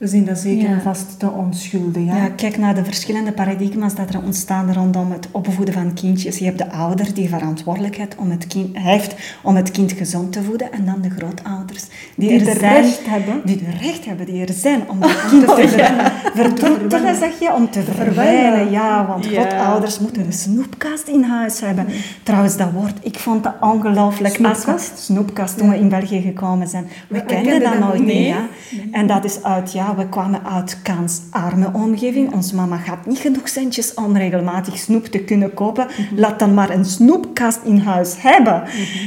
[0.00, 0.80] We zien dat zeker Ja.
[0.80, 2.04] vast te onschuldig.
[2.04, 2.16] Ja.
[2.16, 6.38] Ja, kijk naar de verschillende paradigma's dat er ontstaan rondom het opvoeden van kindjes.
[6.38, 10.42] Je hebt de ouder die verantwoordelijkheid om het kind, heeft om het kind gezond te
[10.42, 10.72] voeden.
[10.72, 11.84] En dan de grootouders
[12.14, 13.40] die, Die er het zijn, recht hebben.
[13.44, 17.52] Die het recht hebben, die er zijn om het kind te ver- vertroetelen, zeg je,
[17.54, 18.70] om te verwijnen.
[18.70, 19.30] Ja, want Ja.
[19.30, 21.86] grootouders moeten een snoepkast in huis hebben.
[22.22, 24.34] Trouwens, dat woord, ik vond dat ongelooflijk.
[24.34, 24.98] Snoepkast?
[24.98, 26.84] Snoepkast, toen we in België gekomen zijn.
[27.08, 28.02] We, we kenden kenden dat dat nog niet.
[28.06, 28.26] niet, Nee.
[28.26, 28.46] ja.
[28.92, 32.32] En dat is uit, ja, we kwamen uit kansarme omgeving.
[32.32, 35.86] Onze mama had niet genoeg centjes om regelmatig snoep te kunnen kopen.
[36.16, 38.62] Laat dan maar een snoepkast in huis hebben.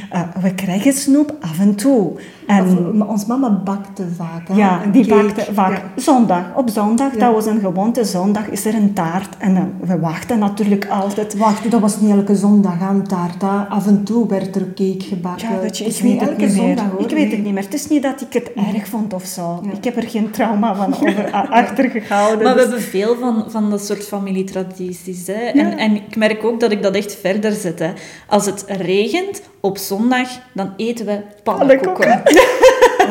[0.09, 2.19] Eh, we krijgen snoep af en toe.
[2.47, 4.47] En Of, maar ons mama bakte vaak.
[4.47, 4.55] hè.
[4.55, 5.23] ja, Een die cake.
[5.23, 6.01] bakte vaak Ja.
[6.01, 6.43] zondag.
[6.55, 7.19] Op zondag, Ja.
[7.19, 8.03] dat was een gewoonte.
[8.05, 9.37] Zondag is er een taart.
[9.37, 11.37] En eh, we wachten natuurlijk altijd.
[11.37, 13.41] Wacht, dat was niet elke zondag aan taart.
[13.41, 13.47] hè.
[13.69, 15.49] Af en toe werd er cake gebakken.
[15.49, 16.65] Ja, weet je, Het ik is niet weet het elke niet meer.
[16.65, 17.01] zondag hoor.
[17.01, 17.29] ik weet nee.
[17.35, 17.63] het niet meer.
[17.63, 19.59] Het is niet dat ik het erg vond of zo.
[19.63, 19.71] Ja.
[19.71, 22.43] Ik heb er geen trauma van over, a- achter gehouden.
[22.43, 25.27] Maar we dus- hebben veel van, van dat soort familietradities.
[25.27, 25.33] Hè?
[25.33, 27.79] En, en ik merk ook dat ik dat echt verder zet.
[27.79, 27.91] Hè.
[28.27, 32.21] Als het regent op zondag, dan eten we pannenkoeken.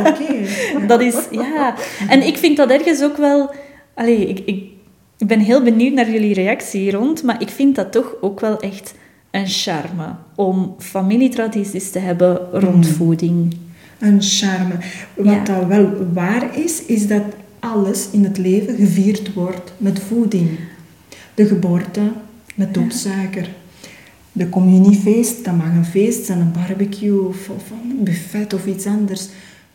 [0.06, 0.32] Oké.
[0.86, 1.74] Dat is, ja.
[2.08, 3.50] En ik vind dat ergens ook wel...
[3.94, 4.64] Allee, ik, ik,
[5.18, 8.40] ik ben heel benieuwd naar jullie reactie hier rond, maar ik vind dat toch ook
[8.40, 8.94] wel echt
[9.30, 13.56] een charme om familietradities te hebben rond voeding.
[13.98, 14.74] Een charme.
[15.14, 15.44] Wat Ja.
[15.44, 17.22] dat wel waar is, is dat
[17.60, 20.48] alles in het leven gevierd wordt met voeding.
[21.34, 22.00] De geboorte
[22.54, 23.48] met doopsuiker.
[24.32, 28.86] De communiefeest, dat mag een feest zijn, een barbecue of, of een buffet of iets
[28.86, 29.28] anders.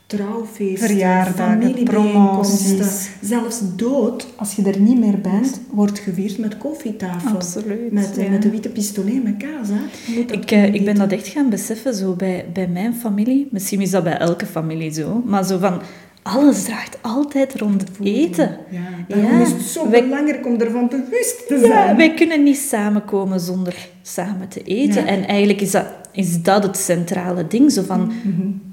[0.07, 3.09] Trouwfeesten, Verjaardagen, promoties.
[3.21, 7.35] Zelfs dood, als je er niet meer bent, wordt gevierd met koffietafel.
[7.35, 8.29] Absoluut, Met, ja.
[8.29, 9.67] met de witte pistolet met kaas.
[9.67, 10.19] Hè.
[10.33, 13.47] Ik, eh, ik ben dat echt gaan beseffen zo bij, bij mijn familie.
[13.51, 15.21] Misschien is dat bij elke familie zo.
[15.25, 15.81] Maar zo van,
[16.35, 18.57] alles draagt altijd rond eten.
[18.69, 19.41] Ja, daarom Ja.
[19.41, 21.97] is het zo Wij- belangrijk om ervan bewust te Ja, zijn.
[21.97, 25.01] wij kunnen niet samenkomen zonder samen te eten.
[25.05, 25.07] Ja.
[25.07, 27.71] En eigenlijk is dat, is dat het centrale ding.
[27.71, 28.11] Zo van,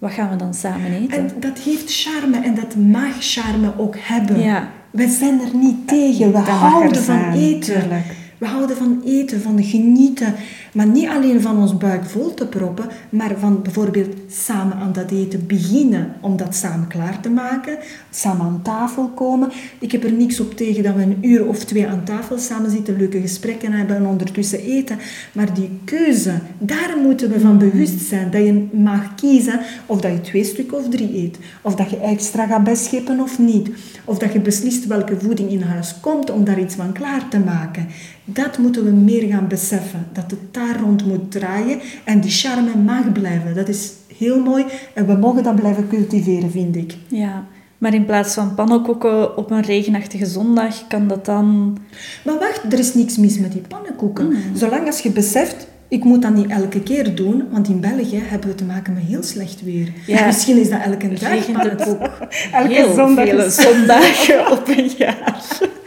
[0.00, 1.18] wat gaan we dan samen eten?
[1.18, 4.40] En dat heeft charme en dat mag charme ook hebben.
[4.40, 4.68] Ja.
[4.90, 6.26] Wij zijn er niet tegen.
[6.26, 7.60] We Dat er houden van eten.
[7.80, 8.04] tuurlijk.
[8.38, 10.34] We houden van eten, van genieten.
[10.72, 15.10] Maar niet alleen van ons buik vol te proppen, maar van bijvoorbeeld samen aan dat
[15.10, 16.12] eten beginnen.
[16.20, 17.78] Om dat samen klaar te maken.
[18.10, 19.50] Samen aan tafel komen.
[19.78, 22.70] Ik heb er niks op tegen dat we een uur of twee aan tafel samen
[22.70, 24.98] zitten, leuke gesprekken hebben en ondertussen eten.
[25.32, 28.30] Maar die keuze, daar moeten we van bewust zijn.
[28.30, 31.38] Dat je mag kiezen of dat je twee stukken of drie eet.
[31.62, 33.70] Of dat je extra gaat bescheppen of niet.
[34.04, 37.38] Of dat je beslist welke voeding in huis komt om daar iets van klaar te
[37.38, 37.86] maken.
[38.24, 40.06] Dat moeten we meer gaan beseffen.
[40.12, 43.54] Dat het daar rond moet draaien en die charme mag blijven.
[43.54, 44.64] Dat is heel mooi
[44.94, 46.94] en we mogen dat blijven cultiveren, vind ik.
[47.08, 47.44] Ja,
[47.78, 51.78] maar in plaats van pannenkoeken op een regenachtige zondag, kan dat dan...
[52.24, 54.26] Maar wacht, er is niks mis met die pannenkoeken.
[54.26, 54.36] Mm.
[54.54, 58.48] Zolang als je beseft, ik moet dat niet elke keer doen, want in België hebben
[58.48, 59.92] we te maken met heel slecht weer.
[60.06, 60.26] Ja.
[60.26, 62.10] Misschien is dat elke dag het pannenkoek.
[62.52, 65.42] Elke zondag vele is- zondagen op een jaar.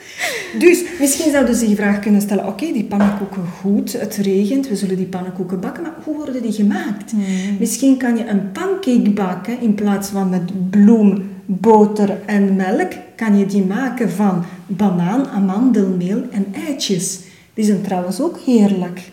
[0.59, 4.67] Dus misschien zouden ze zich de vraag kunnen stellen, oké, die pannenkoeken goed, het regent,
[4.67, 7.13] we zullen die pannenkoeken bakken, maar hoe worden die gemaakt?
[7.59, 13.37] Misschien kan je een pancake bakken in plaats van met bloem, boter en melk, kan
[13.37, 17.19] je die maken van banaan, amandelmeel en eitjes.
[17.53, 19.11] Die zijn trouwens ook heerlijk.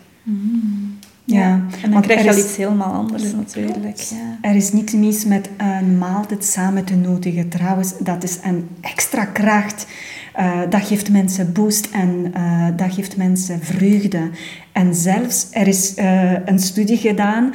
[1.26, 3.96] Ja, En dan want krijg je al is- iets helemaal anders natuurlijk.
[3.98, 4.38] Ja.
[4.40, 7.48] Er is niks mis met een maaltijd samen te nuttigen.
[7.48, 9.86] Trouwens, dat is een extra kracht.
[10.34, 14.30] Eh, dat geeft mensen boost en eh, dat geeft mensen vreugde.
[14.72, 17.54] En zelfs, er is eh, een studie gedaan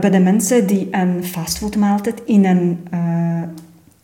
[0.00, 2.78] bij de mensen die een fastfoodmaaltijd in een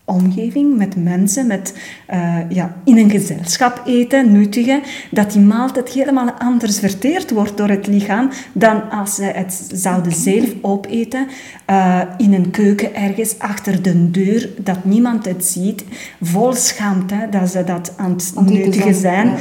[0.07, 1.75] omgeving met mensen, met,
[2.07, 7.69] eh, ja, in een gezelschap eten, nuttigen, dat die maaltijd helemaal anders verteerd wordt door
[7.69, 11.27] het lichaam dan als ze het zouden zelf opeten
[11.65, 15.85] eh, in een keuken ergens achter de deur, dat niemand het ziet,
[16.21, 19.29] vol schaamte dat ze dat aan het nuttigen zijn.
[19.29, 19.37] ja.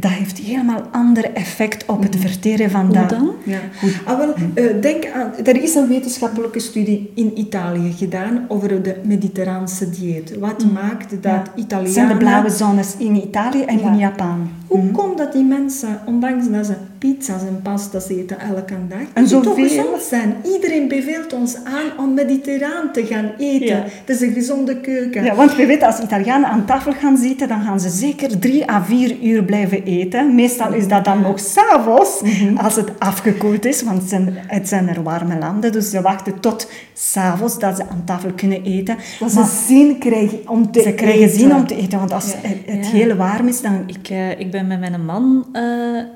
[0.00, 3.08] Dat heeft helemaal ander effect op het verteren van Hoe dat.
[3.10, 3.30] dan?
[3.44, 3.58] Ja.
[4.04, 8.96] Ah, wel, eh, denk aan, er is een wetenschappelijke studie in Italië gedaan over de
[9.04, 10.38] mediterraanse dieet.
[10.38, 11.42] Wat maakt dat Ja.
[11.54, 11.92] Italianen...
[11.92, 14.48] Zijn de blauwe zones in Italië en in Japan.
[14.66, 16.74] Hoe komt dat die mensen, ondanks dat ze
[17.14, 19.68] pizza's en pasta's eten elke dag, En die toch zoveel?
[19.68, 20.34] gezond zijn?
[20.54, 23.66] Iedereen beveelt ons aan om mediterraan te gaan eten.
[23.66, 23.82] Ja.
[24.04, 25.24] Het is een gezonde keuken.
[25.24, 28.70] Ja, want we weten als Italianen aan tafel gaan zitten, dan gaan ze zeker drie
[28.70, 30.34] à vier uur blijven eten.
[30.34, 32.22] Meestal is dat dan nog s'avonds,
[32.56, 35.72] als het afgekoeld is, want het zijn, het zijn er warme landen.
[35.72, 38.96] Dus ze wachten tot s'avonds dat ze aan tafel kunnen eten.
[39.20, 41.38] Dat Maar ze zin krijgen om te ze krijgen eten.
[41.38, 42.48] zin om te eten, want als Ja.
[42.48, 42.92] het, het Ja.
[42.92, 43.82] heel warm is, dan...
[43.86, 45.62] Ik, eh, ik ben met mijn man eh,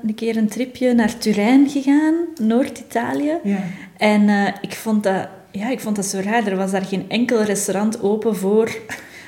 [0.07, 3.37] een keer een tripje naar Turijn gegaan, Noord-Italië.
[3.43, 3.63] Ja.
[3.97, 6.47] En eh, ik, vond dat, ja, ik vond dat zo raar.
[6.47, 8.77] Er was daar geen enkel restaurant open voor,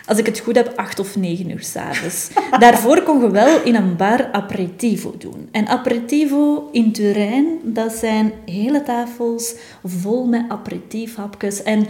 [0.05, 2.29] als ik het goed heb, acht of negen uur s'avonds.
[2.59, 5.47] Daarvoor kon je wel in een bar aperitivo doen.
[5.51, 11.63] En aperitivo in Turijn, dat zijn hele tafels vol met aperitiefhapjes.
[11.63, 11.85] En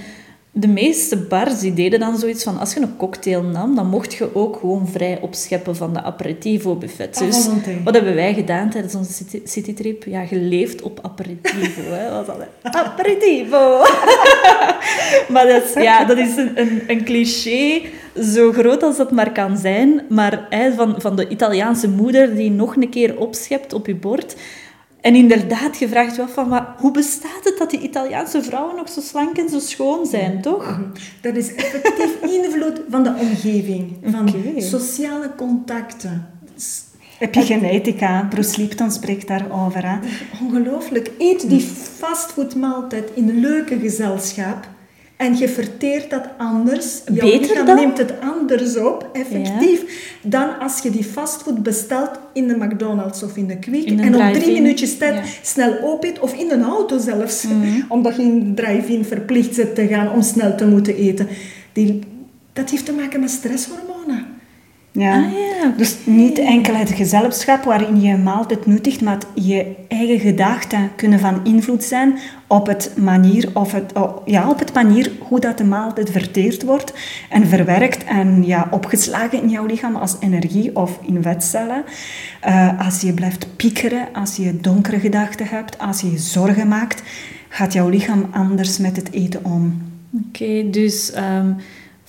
[0.56, 4.14] de meeste bars die deden dan zoiets van, als je een cocktail nam, dan mocht
[4.14, 7.18] je ook gewoon vrij opscheppen van de aperitivo buffet.
[7.22, 7.48] Ah, Dus
[7.84, 10.04] wat hebben wij gedaan tijdens onze city- citytrip?
[10.04, 11.82] Ja, geleefd op aperitivo.
[11.82, 12.10] Hè?
[12.12, 13.78] Was dat, aperitivo!
[15.34, 17.82] maar dat is, ja, dat is een, een, een cliché,
[18.24, 20.02] zo groot als dat maar kan zijn.
[20.10, 24.36] Maar hè, van, van de Italiaanse moeder die nog een keer opschept op je bord.
[25.04, 28.90] En inderdaad, je vraagt af van, maar hoe bestaat het dat die Italiaanse vrouwen nog
[28.90, 30.80] zo slank en zo schoon zijn, toch?
[31.22, 36.28] Dat is effectief invloed van de omgeving, van sociale contacten.
[37.18, 38.28] Heb je genetica?
[38.30, 39.90] Bruce Lipton spreekt daarover.
[39.90, 39.98] Hè?
[40.42, 41.12] Ongelooflijk.
[41.18, 41.62] Eet die
[41.98, 44.68] fastfoodmaaltijd in een leuke gezelschap
[45.18, 47.02] en je verteert dat anders.
[47.14, 47.76] Jouw Beter lichaam dan?
[47.76, 49.82] neemt het anders op, effectief,
[50.22, 54.16] dan als je die fastfood bestelt in de McDonald's of in de Quick In en
[54.16, 55.20] op drie minuutjes tijd Ja.
[55.20, 55.30] Mhm.
[55.42, 57.46] snel opeet of in een auto zelfs,
[57.88, 61.28] omdat je in de drive-in verplicht bent te gaan om snel te moeten eten.
[61.74, 62.00] Die,
[62.54, 63.93] dat heeft te maken met stresshormonen.
[64.96, 65.16] Ja.
[65.16, 65.74] Ah, ja.
[65.78, 71.20] Dus niet enkel het gezelschap waarin je een maaltijd nuttigt, maar je eigen gedachten kunnen
[71.20, 72.18] van invloed zijn
[72.48, 76.64] op het manier, of het, oh, ja, op het manier hoe dat de maaltijd verteerd
[76.64, 76.94] wordt
[77.30, 81.84] en verwerkt en ja, opgeslagen in jouw lichaam als energie of in vetcellen.
[82.42, 87.04] Eh, als je blijft piekeren, als je donkere gedachten hebt, als je je zorgen maakt,
[87.50, 89.82] gaat jouw lichaam anders met het eten om.
[90.12, 91.52] Oké, dus ehm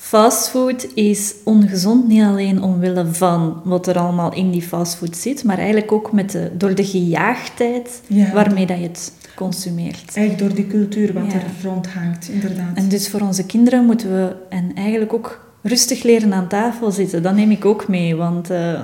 [0.09, 5.57] fastfood is ongezond niet alleen omwille van wat er allemaal in die fastfood zit, maar
[5.59, 8.33] eigenlijk ook met de, door de gejaagdheid Ja.
[8.33, 10.17] waarmee dat je het consumeert.
[10.17, 11.39] Eigenlijk door die cultuur wat Ja.
[11.39, 12.77] er rondhangt, inderdaad.
[12.77, 17.23] En dus voor onze kinderen moeten we en eigenlijk ook rustig leren aan tafel zitten.
[17.23, 18.81] Dat neem ik ook mee, want eh,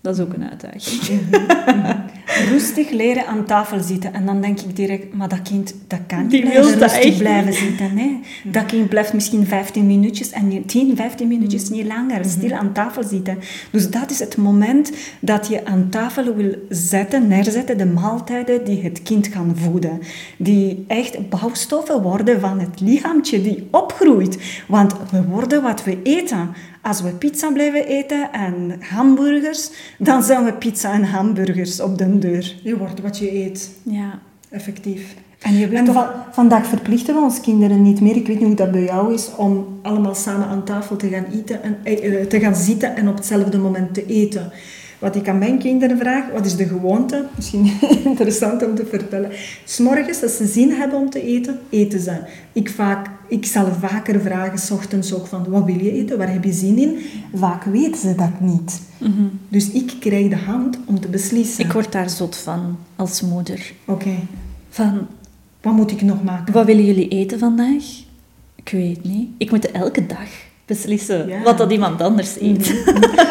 [0.00, 1.20] dat is ook een uitdaging.
[2.50, 4.14] Rustig leren aan tafel zitten.
[4.14, 7.02] En dan denk ik direct, maar dat kind dat kan niet Die wil dat rustig
[7.04, 7.94] echt blijven zitten.
[7.94, 8.20] Nee.
[8.44, 12.72] Dat kind blijft misschien 15 minuutjes en niet- 10, 15 minuutjes niet langer stil aan
[12.72, 13.38] tafel zitten.
[13.70, 18.82] Dus dat is het moment dat je aan tafel wil zetten, neerzetten, de maaltijden die
[18.82, 19.98] het kind gaan voeden.
[20.36, 24.38] Die echt bouwstoffen worden van het lichaamtje die opgroeit.
[24.68, 26.50] Want we worden wat we eten.
[26.88, 32.18] Als we pizza blijven eten en hamburgers, dan zijn we pizza en hamburgers op de
[32.18, 32.54] deur.
[32.62, 34.18] Je wordt wat je eet, Ja.
[34.50, 35.14] effectief.
[35.38, 35.94] En je En toch...
[35.94, 38.16] va- vandaag verplichten we ons kinderen niet meer.
[38.16, 41.24] Ik weet niet hoe dat bij jou is om allemaal samen aan tafel te gaan,
[41.32, 44.52] eten en, eh, eh, te gaan zitten en op hetzelfde moment te eten.
[44.98, 47.24] Wat ik aan mijn kinderen vraag, wat is de gewoonte?
[47.36, 47.72] Misschien
[48.04, 49.30] interessant om te vertellen.
[49.64, 52.12] S'morgens, als ze zin hebben om te eten, eten ze.
[52.52, 56.18] Ik, vaak, ik zal vaker vragen, s ochtends ook van, wat wil je eten?
[56.18, 56.98] Waar heb je zin in?
[57.34, 58.80] Vaak weten ze dat niet.
[59.48, 61.64] Dus ik krijg de hand om te beslissen.
[61.64, 63.72] Ik word daar zot van als moeder.
[63.84, 64.14] Oké,
[64.68, 65.06] Van,
[65.62, 66.52] wat moet ik nog maken?
[66.52, 67.84] wat willen jullie eten vandaag?
[68.54, 69.28] Ik weet niet.
[69.38, 70.28] Ik moet elke dag
[70.68, 71.42] beslissen Ja.
[71.42, 72.66] wat dat iemand anders eet.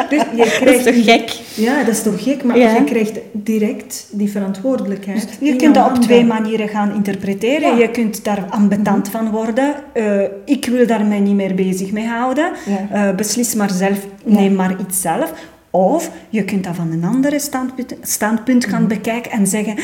[0.10, 1.40] Dus je Dat is krijgt toch gek?
[1.56, 2.74] Ja, dat is toch gek, maar Ja.
[2.76, 5.38] je krijgt direct die verantwoordelijkheid.
[5.40, 6.08] Je in kunt dat op handen.
[6.10, 7.76] twee manieren gaan interpreteren.
[7.76, 7.82] Ja.
[7.82, 9.74] Je kunt daar ambetant van worden.
[9.94, 12.52] Eh, ik wil daar mij niet meer bezig mee houden.
[12.92, 15.34] Eh, beslis maar zelf, neem maar iets zelf.
[15.70, 19.76] Of je kunt dat van een andere standpunt, standpunt gaan bekijken en zeggen...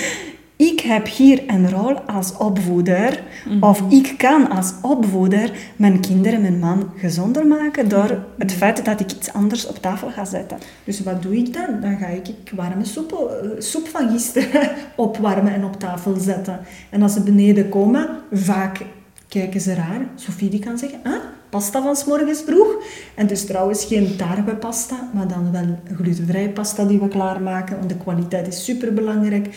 [0.56, 3.24] Ik heb hier een rol als opvoeder.
[3.60, 8.99] Of ik kan als opvoeder mijn kinderen, mijn man gezonder maken door het feit dat
[8.99, 10.58] ik iets anders op tafel ga zetten.
[10.84, 11.82] Dus wat doe ik dan?
[11.82, 16.60] Dan ga ik warme soep, eh, soep van gisteren opwarmen en op tafel zetten.
[16.89, 18.82] En als ze beneden komen, vaak
[19.28, 20.08] kijken ze raar.
[20.16, 21.14] Sophie die kan zeggen, ah,
[21.54, 22.76] pasta van s morgens vroeg.
[23.16, 27.97] En dus trouwens geen tarwepasta, maar dan wel glutenvrije pasta die we klaarmaken, want de
[27.97, 29.47] kwaliteit is superbelangrijk.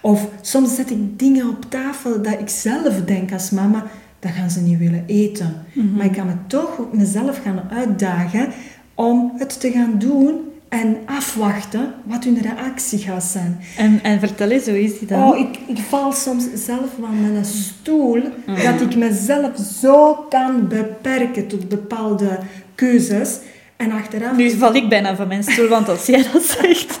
[0.00, 3.86] Of soms zet ik dingen op tafel dat ik zelf denk als mama,
[4.18, 5.54] dat gaan ze niet willen eten.
[5.72, 5.96] Mhm.
[5.96, 8.48] Maar ik kan me toch mezelf gaan uitdagen
[8.94, 13.60] om het te gaan doen en afwachten wat hun reactie gaat zijn.
[13.76, 15.22] En, en vertel eens, hoe is die dan?
[15.22, 19.50] Oh, ik, ik val soms zelf van mijn stoel dat ik mezelf
[19.80, 22.38] zo kan beperken tot bepaalde
[22.74, 23.38] keuzes.
[23.76, 24.36] En achteraf...
[24.36, 27.00] Nu val ik bijna van mijn stoel, want als jij dat zegt...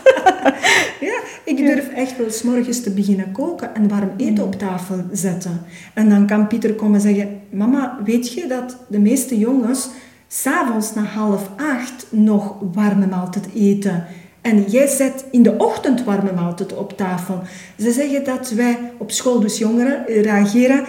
[1.00, 5.04] Ja, ik durf echt wel 's morgens te beginnen koken en warm eten op tafel
[5.12, 5.60] zetten.
[5.94, 9.88] En dan kan Pieter komen zeggen, mama, weet je dat de meeste jongens
[10.32, 14.04] s'avonds na half acht nog warme maaltijd eten?
[14.40, 17.40] En jij zet in de ochtend warme maaltijd op tafel.
[17.78, 20.84] Ze zeggen dat wij op school, dus jongeren, reageren,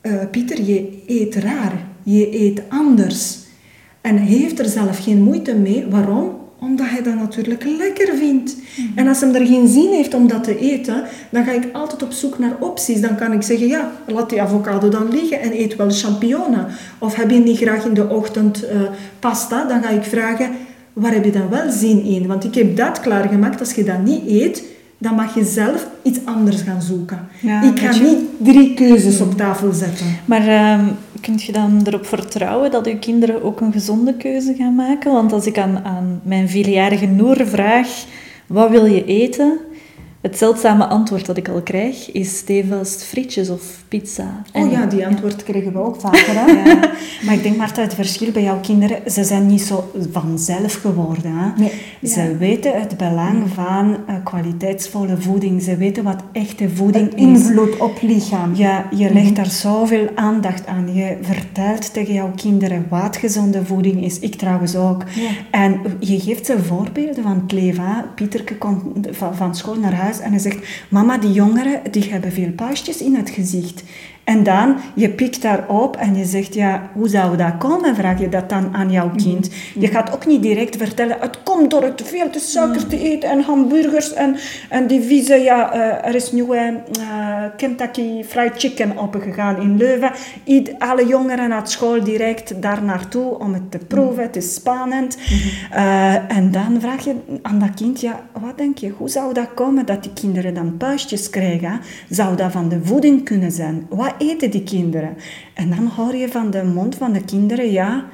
[0.00, 1.72] "Eh, Pieter, je eet raar,
[2.02, 3.38] je eet anders.
[4.00, 5.86] En hij heeft er zelf geen moeite mee.
[5.90, 6.39] Waarom?
[6.60, 8.56] Omdat hij dat natuurlijk lekker vindt.
[8.94, 12.02] En als hem er geen zin heeft om dat te eten, dan ga ik altijd
[12.02, 13.00] op zoek naar opties.
[13.00, 16.66] Dan kan ik zeggen, ja, laat die avocado dan liggen en eet wel champignonnen.
[16.98, 18.80] Of heb je niet graag in de ochtend eh,
[19.18, 19.64] pasta?
[19.64, 20.50] Dan ga ik vragen,
[20.92, 22.26] waar heb je dan wel zin in?
[22.26, 23.60] Want ik heb dat klaargemaakt.
[23.60, 24.64] Als je dat niet eet,
[25.00, 27.28] dan mag je zelf iets anders gaan zoeken.
[27.40, 28.18] Ja, ik ga je- niet
[28.54, 30.06] drie keuzes op tafel zetten.
[30.24, 30.84] Maar ehm
[31.20, 35.12] kun je dan erop vertrouwen dat uw kinderen ook een gezonde keuze gaan maken?
[35.12, 37.88] Want als ik aan, aan mijn vierjarige Noor vraag,
[38.46, 39.58] wat wil je eten?
[40.20, 44.42] Het zeldzame antwoord dat ik al krijg is stevast frietjes of pizza.
[44.52, 46.00] Oh ja, die antwoord kregen we ook.
[46.00, 46.46] Vaker, hè?
[46.46, 46.90] Ja.
[47.24, 51.32] Maar ik denk, Marta, het verschil bij jouw kinderen, ze zijn niet zo vanzelf geworden.
[51.36, 51.50] Hè?
[51.56, 51.72] Nee.
[52.02, 55.62] Ze weten het belang van eh, kwaliteitsvolle voeding.
[55.62, 57.20] Ze weten wat echte voeding is.
[57.20, 58.54] Invloed op lichaam.
[58.54, 60.94] Ja, je legt daar zoveel aandacht aan.
[60.94, 64.18] Je vertelt tegen jouw kinderen wat gezonde voeding is.
[64.18, 65.02] Ik trouwens ook.
[65.50, 67.84] En je geeft ze voorbeelden van het leven.
[67.84, 68.02] hè.
[68.14, 70.58] Pieterke komt van, van school naar huis en hij zegt...
[70.88, 73.82] Mama, die jongeren die hebben veel puistjes in het gezicht.
[74.30, 77.94] En dan, je pikt daarop en je zegt, ja, hoe zou dat komen?
[77.94, 79.50] Vraag je dat dan aan jouw kind.
[79.74, 83.30] Je gaat ook niet direct vertellen, het komt door het veel te suiker te eten
[83.30, 84.36] en hamburgers en,
[84.68, 90.12] en die vieze, ja, eh, er is nieuwe eh, Kentucky Fried Chicken opgegaan in Leuven.
[90.44, 95.18] Ied, alle jongeren naar school direct daar naartoe om het te proeven, het is spannend.
[95.70, 99.54] Eh, en dan vraag je aan dat kind, ja, wat denk je, hoe zou dat
[99.54, 101.80] komen dat die kinderen dan puistjes krijgen?
[102.08, 103.86] Zou dat van de voeding kunnen zijn?
[103.88, 105.16] Wat eten die kinderen?
[105.54, 108.04] En dan hoor je van de mond van de kinderen, ja,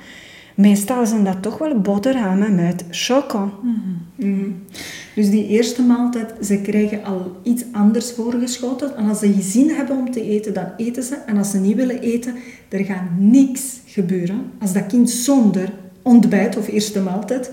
[0.54, 3.50] meestal zijn dat toch wel boterhammen met choco.
[4.16, 4.50] Mhm.
[5.14, 8.96] Dus die eerste maaltijd, ze krijgen al iets anders voorgeschoten.
[8.96, 11.14] En als ze zin hebben om te eten, dan eten ze.
[11.14, 12.34] En als ze niet willen eten,
[12.68, 14.50] er gaat niks gebeuren.
[14.60, 17.50] Als dat kind zonder ontbijt of eerste maaltijd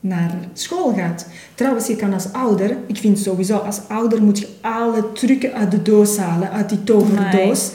[0.00, 1.26] naar school gaat.
[1.54, 5.70] Trouwens, je kan als ouder, ik vind sowieso, als ouder moet je alle trucken uit
[5.70, 7.70] de doos halen, uit die toverdoos.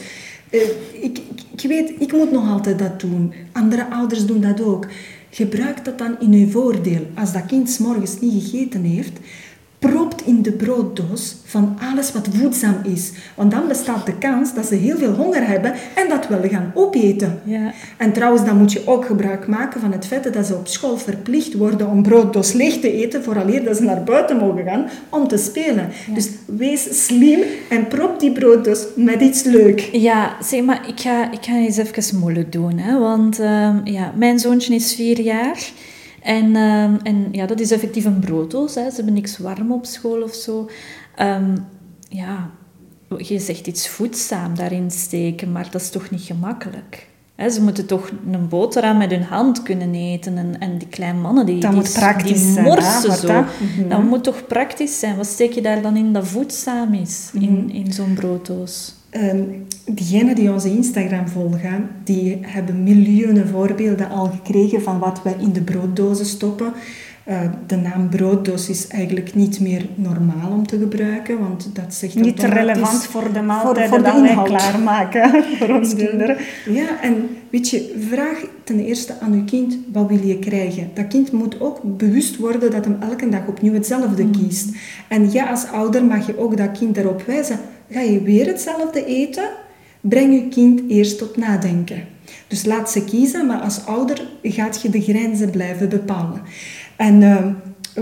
[0.49, 1.21] Eh, ik, ik,
[1.55, 3.33] ik weet, ik moet nog altijd dat doen.
[3.51, 4.87] Andere ouders doen dat ook.
[5.29, 7.07] Gebruik dat dan in uw voordeel.
[7.15, 9.19] Als dat kind morgens niet gegeten heeft,
[9.79, 13.11] propt in de brooddoos van alles wat voedzaam is.
[13.35, 16.71] Want dan bestaat de kans dat ze heel veel honger hebben en dat willen gaan
[16.73, 17.39] opeten.
[17.43, 17.71] Ja.
[17.97, 20.97] En trouwens, dan moet je ook gebruik maken van het feit dat ze op school
[20.97, 25.27] verplicht worden om brooddoos leeg te eten, vooraleer dat ze naar buiten mogen gaan om
[25.27, 25.89] te spelen.
[26.13, 29.79] Dus wees slim en prop die brooddoos met iets leuk.
[29.91, 32.77] Ja, zeg maar, ik ga, ik ga eens even moeilijk doen.
[32.77, 32.99] Hè?
[32.99, 35.71] Want ehm, ja, mijn zoontje is vier jaar.
[36.21, 38.75] En, ehm, en ja, dat is effectief een brooddoos.
[38.75, 38.89] Hè.
[38.89, 40.69] Ze hebben niks warm op school of zo.
[41.15, 41.57] Ehm,
[42.09, 42.49] ja,
[43.17, 47.07] je zegt iets voedzaam daarin steken, maar dat is toch niet gemakkelijk.
[47.51, 50.37] Ze moeten toch een boterham met hun hand kunnen eten.
[50.37, 53.19] En, en die kleine mannen, die, Dat die, moet praktisch die zijn, hè, morsen wat
[53.19, 53.27] zo.
[53.27, 53.45] dat-
[53.89, 55.15] Dat moet toch praktisch zijn?
[55.15, 58.93] Wat steek je daar dan in dat voedzaam is, in, in zo'n brooddoos?
[59.09, 59.43] Ehm,
[59.85, 65.51] diegenen die onze Instagram volgen, die hebben miljoenen voorbeelden al gekregen van wat wij in
[65.51, 66.73] de brooddozen stoppen.
[67.29, 72.15] Eh, de naam brooddoos is eigenlijk niet meer normaal om te gebruiken, want dat zegt
[72.15, 76.37] Niet automatisch- relevant voor de maaltijden voor de dat wij klaarmaken voor onze kinderen.
[76.69, 80.89] Ja, en weet je, vraag ten eerste aan je kind, wat wil je krijgen?
[80.93, 84.31] Dat kind moet ook bewust worden dat hem elke dag opnieuw hetzelfde Mm.
[84.31, 84.69] kiest.
[85.07, 87.59] En ja, als ouder mag je ook dat kind daarop wijzen.
[87.89, 89.49] Ga je weer hetzelfde eten?
[90.01, 92.03] Breng je kind eerst tot nadenken.
[92.47, 96.41] Dus laat ze kiezen, maar als ouder gaat je de grenzen blijven bepalen.
[96.99, 97.53] En ehm,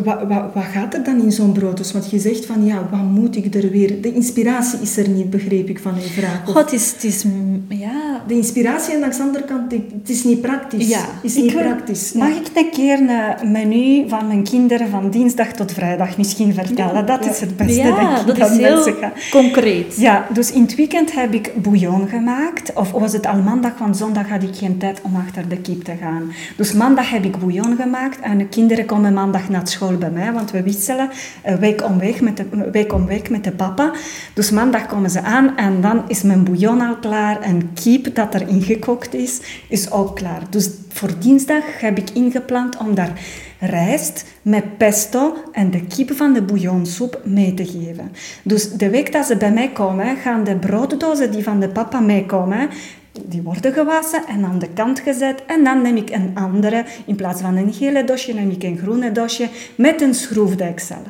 [0.04, 1.92] wat, wat, wat gaat er dan in zo'n broodjes?
[1.92, 4.02] Want je zegt van, ja, wat moet ik er weer...
[4.02, 6.42] De inspiratie is er niet, begreep ik van uw vraag.
[6.46, 7.26] God, het is, het is,
[7.68, 8.24] ja...
[8.28, 10.88] De inspiratie en langs de andere kant, het is niet praktisch.
[10.88, 12.14] Ja, is niet praktisch.
[12.14, 17.06] Mag ik een keer een menu van mijn kinderen van dinsdag tot vrijdag misschien vertellen?
[17.06, 19.12] dat is het beste, denk ik, dat dat is heel mensen gaan.
[19.32, 19.96] concreet.
[19.98, 22.74] Ja, dus in het weekend heb ik bouillon gemaakt.
[22.74, 25.84] Of was het al maandag, want zondag had ik geen tijd om achter de kip
[25.84, 26.32] te gaan.
[26.58, 30.34] Dus maandag heb ik bouillon gemaakt en de kinderen komen maandag naar school bij mij,
[30.34, 31.10] want we wisselen
[31.42, 33.92] eh, week om week met de, week om week met de papa.
[34.34, 38.34] Dus maandag komen ze aan en dan is mijn bouillon al klaar en kip dat
[38.34, 40.42] erin gekookt is, is ook klaar.
[40.50, 43.12] Dus voor dinsdag heb ik ingepland om daar
[43.60, 48.12] rijst met pesto en de kip van de bouillonsoep mee te geven.
[48.44, 52.00] Dus de week dat ze bij mij komen, gaan de brooddozen die van de papa
[52.00, 52.70] meekomen,
[53.26, 55.44] die worden gewassen en aan de kant gezet.
[55.48, 58.78] En dan neem ik een andere, in plaats van een gele dosje, neem ik een
[58.78, 61.02] groene dosje met een schroefdeksel.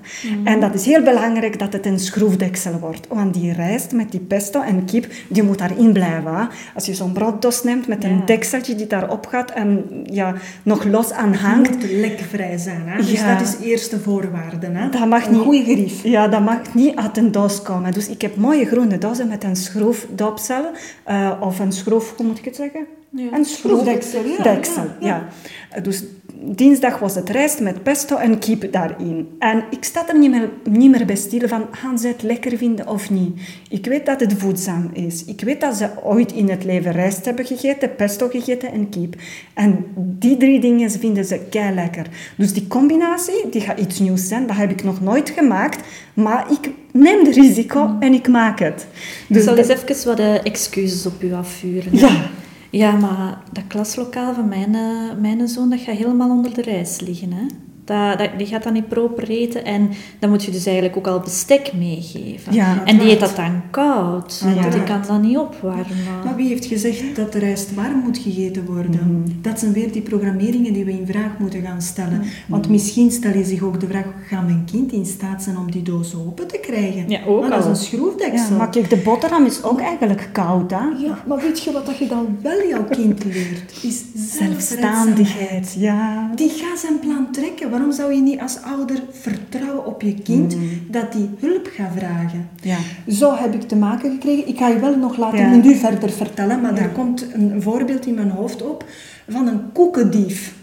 [0.43, 3.08] En dat is heel belangrijk dat het een schroefdeksel wordt.
[3.08, 6.49] Want die rijst met die pesto en kip, die moet daarin blijven.
[6.76, 10.34] Als je zo'n brooddos neemt met een dekseltje die daarop gaat en ja,
[10.64, 12.82] nog los aan Het hangt, moet lekvrij zijn.
[12.86, 12.97] Hè?
[12.97, 13.38] Dus Ja.
[13.38, 14.68] dat is eerste voorwaarde.
[14.72, 14.89] Hè?
[14.89, 15.41] dat mag een niet.
[15.41, 15.88] goede.
[16.03, 17.91] Ja, dat mag niet uit een doos komen.
[17.91, 20.66] Dus ik heb mooie groene dozen met een schroefdopsel
[21.03, 22.88] eh, of een schroef, hoe moet ik het zeggen?
[23.32, 25.30] Een Schroefdeksel, ja, Deksel, ja,
[25.70, 25.82] ja.
[25.82, 26.04] Dus
[26.42, 29.28] dinsdag was het rijst met pesto en kip daarin.
[29.40, 32.58] En ik sta er niet meer, niet meer bij stil van, gaan ze het lekker
[32.58, 33.40] vinden of niet?
[33.70, 35.26] Ik weet dat het voedzaam is.
[35.26, 39.16] Ik weet dat ze ooit in het leven rijst hebben gegeten, pesto gegeten en kip.
[39.54, 42.06] En die drie dingen vinden ze kei lekker.
[42.38, 44.48] Dus die combinatie, die gaat iets nieuws zijn.
[44.48, 45.80] Dat heb ik nog nooit gemaakt.
[46.14, 48.88] Maar ik neem de risico en ik maak het.
[49.28, 51.98] Ik Dus zal dat- eens even wat eh, excuses op u afvuren.
[51.98, 52.30] Ja.
[52.78, 57.01] Ja, maar dat klaslokaal van mijn, eh, mijn zoon, dat gaat helemaal onder de rijst
[57.01, 57.32] liggen.
[57.34, 57.45] Hè?
[57.88, 61.08] Dat, dat, die gaat dan niet proper eten en dan moet je dus eigenlijk ook
[61.08, 62.54] al bestek meegeven.
[62.54, 64.54] Ja, en die eet dat dan koud, Ja.
[64.62, 65.86] want die kan dat niet opwarmen.
[66.26, 68.92] Maar wie heeft gezegd dat de rijst warm moet gegeten worden?
[68.92, 69.42] Mhm.
[69.42, 72.18] Dat zijn weer die programmeringen die we in vraag moeten gaan stellen.
[72.18, 72.28] Mhm.
[72.48, 75.72] Want misschien stel je zich ook de vraag, gaat mijn kind in staat zijn om
[75.72, 77.10] die doos open te krijgen?
[77.10, 78.50] Ja, ook maar dat is een schroefdeksel.
[78.50, 80.78] Ja, maar kijk, de boterham is ook eigenlijk koud, hè?
[80.78, 83.84] Ja, maar weet je wat dat je dan wel jouw kind leert?
[83.84, 86.32] Is Zelfstandigheid, ja.
[86.36, 87.70] Die gaat zijn plan trekken.
[87.78, 90.55] Waarom zou je niet als ouder vertrouwen op je kind
[90.89, 92.49] dat die hulp gaat vragen?
[92.61, 92.78] Ja.
[93.07, 94.47] Zo heb ik te maken gekregen.
[94.47, 95.55] Ik ga je wel nog laten Ja.
[95.55, 98.86] nu verder vertellen, maar er komt een voorbeeld in mijn hoofd op
[99.28, 100.55] van een koekendief.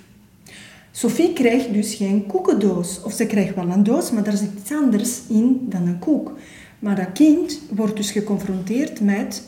[0.90, 3.00] Sophie krijgt dus geen koekendoos.
[3.04, 6.32] Of ze krijgt wel een doos, maar daar zit iets anders in dan een koek.
[6.78, 9.42] Maar dat kind wordt dus geconfronteerd met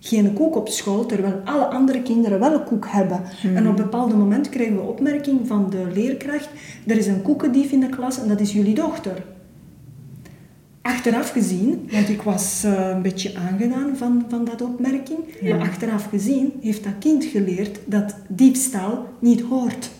[0.00, 3.20] geen koek op school, terwijl alle andere kinderen wel een koek hebben.
[3.42, 6.48] En op een bepaald moment krijgen we opmerking van de leerkracht,
[6.86, 9.24] er is een koekendief in de klas en dat is jullie dochter.
[10.82, 16.08] Achteraf gezien, want ik was eh, een beetje aangedaan van, van dat opmerking, maar achteraf
[16.08, 19.90] gezien heeft dat kind geleerd dat diefstal niet hoort.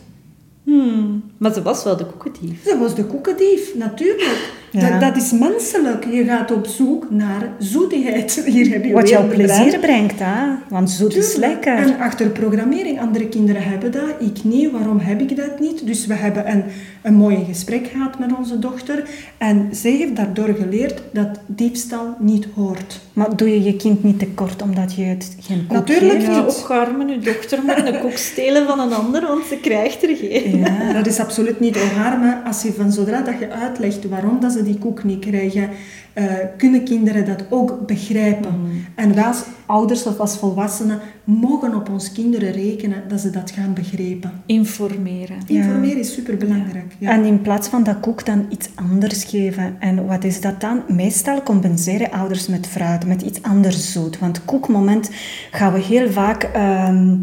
[0.67, 1.23] Hmm.
[1.37, 2.63] Maar ze was wel de koekendief.
[2.63, 4.53] Dat was de koekendief, natuurlijk.
[4.71, 4.91] Ja.
[4.91, 6.05] Dat, dat is menselijk.
[6.11, 8.43] Je gaat op zoek naar zoetigheid.
[8.55, 10.55] Hier heb je Wat jou plezier brengt, hè?
[10.69, 11.77] Want zoet is lekker.
[11.77, 14.71] En achter programmering, andere kinderen hebben dat, ik niet.
[14.71, 15.87] Waarom heb ik dat niet?
[15.87, 16.65] Dus we hebben een,
[17.03, 19.09] een mooi gesprek gehad met onze dochter.
[19.39, 23.01] En zij heeft daardoor geleerd dat diefstal niet hoort.
[23.13, 26.29] Maar doe je je kind niet tekort omdat je het geen koek Natuurlijk geeft?
[26.29, 26.39] Niet.
[26.39, 30.59] opgarmen, uw dochter moet een koek stelen van een ander, want ze krijgt er geen.
[30.59, 30.93] Ja.
[30.93, 34.65] Dat is absoluut niet maar als je van zodra dat je uitlegt waarom dat ze
[34.65, 35.69] die koek niet krijgen,
[36.13, 36.25] eh,
[36.57, 38.55] kunnen kinderen dat ook begrijpen.
[38.95, 43.51] En wij als ouders of als volwassenen mogen op ons kinderen rekenen dat ze dat
[43.51, 44.31] gaan begrijpen.
[44.47, 45.37] Informeren.
[45.47, 46.97] Informeren is superbelangrijk.
[46.99, 47.11] Ja.
[47.11, 49.77] En in plaats van dat koek dan iets anders geven.
[49.79, 50.83] En wat is dat dan?
[50.89, 54.19] Meestal compenseren ouders met fruit, met iets anders zoet.
[54.19, 55.11] Want koekmoment
[55.51, 57.17] gaan we heel vaak ehm,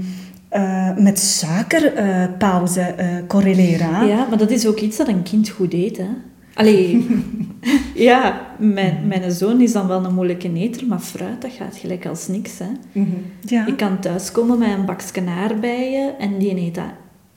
[0.50, 4.08] eh, met suikerpauze eh correleren.
[4.08, 6.10] Ja, maar dat is ook iets dat een kind goed eet, hè.
[6.54, 7.08] Allee,
[7.96, 12.06] ja, mijn, mijn zoon is dan wel een moeilijke eter, maar fruit, dat gaat gelijk
[12.06, 12.66] als niks, hè.
[12.92, 13.08] Mhm.
[13.42, 13.68] Ja.
[13.68, 16.84] Ik kan thuiskomen met een bakje aardbeien en die eet dat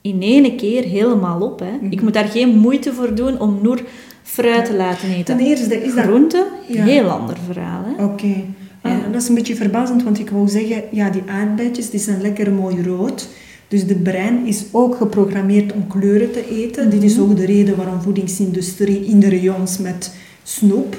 [0.01, 1.89] in één keer helemaal op, hè.
[1.91, 3.81] Ik moet daar geen moeite voor doen om Noor
[4.23, 5.37] fruit te laten eten.
[5.37, 6.05] Ten eerste is dat...
[6.05, 6.85] Groente, Ja.
[6.85, 8.05] heel ander verhaal, hè.
[8.05, 8.35] Oké.
[8.83, 9.09] Ah, Ja.
[9.13, 12.53] Dat is een beetje verbazend, want ik wou zeggen, ja, die aardbeidjes die zijn lekker
[12.53, 13.29] mooi rood.
[13.69, 16.91] Dus de brein is ook geprogrammeerd om kleuren te eten.
[16.91, 20.97] Dit is ook de reden waarom voedingsindustrie in de rayons met snoep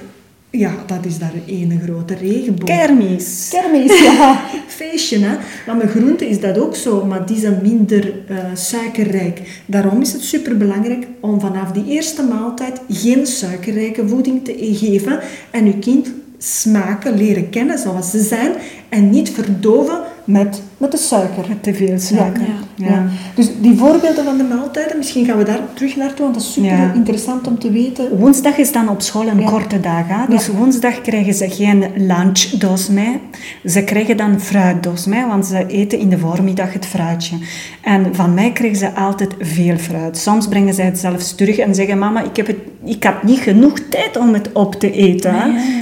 [0.50, 2.70] Ja, dat is daar een grote regenboog.
[2.70, 3.48] Kermis.
[3.52, 4.42] Kermis, ja.
[4.68, 5.38] Feestje, hè.
[5.66, 9.62] Maar met groenten is dat ook zo, maar die zijn minder uh, suikerrijk.
[9.66, 15.20] Daarom is het superbelangrijk om vanaf die eerste maaltijd geen suikerrijke voeding te geven
[15.52, 18.52] en je kind smaken leren kennen zoals ze zijn
[18.90, 21.46] en niet verdoven met, met de suiker.
[21.48, 22.42] Met te veel suiker.
[22.76, 23.06] Ja, ja.
[23.36, 26.54] Dus die voorbeelden van de maaltijden, misschien gaan we daar terug naartoe, want dat is
[26.54, 28.18] super interessant om te weten.
[28.18, 30.04] Woensdag is dan op school een korte dag.
[30.08, 30.26] Hè?
[30.30, 33.20] Dus woensdag krijgen ze geen lunchdoos mee.
[33.66, 37.36] Ze krijgen dan fruitdoos mee, want ze eten in de voormiddag het fruitje.
[37.82, 40.18] En van mij krijgen ze altijd veel fruit.
[40.18, 43.40] Soms brengen ze het zelfs terug en zeggen, mama, ik heb, het, ik heb niet
[43.40, 45.36] genoeg tijd om het op te eten.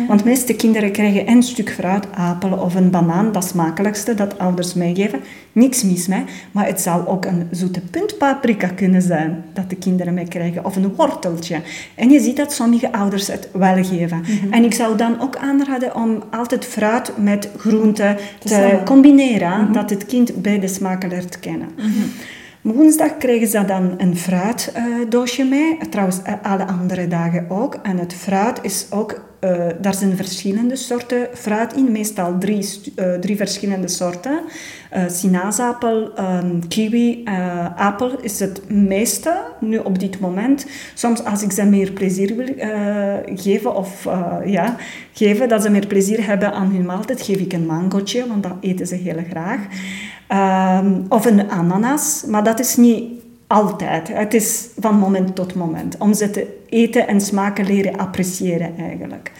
[0.08, 4.39] Want de meeste kinderen krijgen een stuk fruit, apel of een banaan, dat smakelijkste, dat
[4.39, 5.20] ouders meegeven.
[5.52, 10.14] Niks mis mee, maar het zou ook een zoete puntpaprika kunnen zijn dat de kinderen
[10.14, 11.62] mee krijgen, of een worteltje.
[11.96, 14.18] En je ziet dat sommige ouders het wel geven.
[14.20, 14.54] Mhm.
[14.54, 19.72] En ik zou dan ook aanraden om altijd fruit met groente te combineren, Mhm.
[19.74, 21.68] dat het kind beide smaken leert kennen.
[22.62, 25.78] Woensdag krijgen ze dan een fruitdoosje mee.
[25.90, 27.76] Trouwens, eh, alle andere dagen ook.
[27.84, 29.24] En het fruit is ook...
[29.46, 31.91] eh, daar zijn verschillende soorten fruit in.
[31.91, 34.39] Meestal drie, eh, drie verschillende soorten.
[34.89, 37.24] Eh sinaasappel, ehm, kiwi,
[37.76, 40.66] appel is het meeste nu op dit moment.
[40.93, 42.48] Soms als ik ze meer plezier wil
[43.36, 44.08] geven, of
[44.46, 44.76] ja,
[45.14, 48.56] geven, dat ze meer plezier hebben aan hun maaltijd, geef ik een mangootje, want dat
[48.60, 49.60] eten ze heel graag.
[50.28, 54.08] Ehm, of een ananas, maar dat is niet altijd.
[54.08, 55.98] Het is van moment tot moment.
[55.98, 59.32] Om ze te eten en smaken leren appreciëren eigenlijk.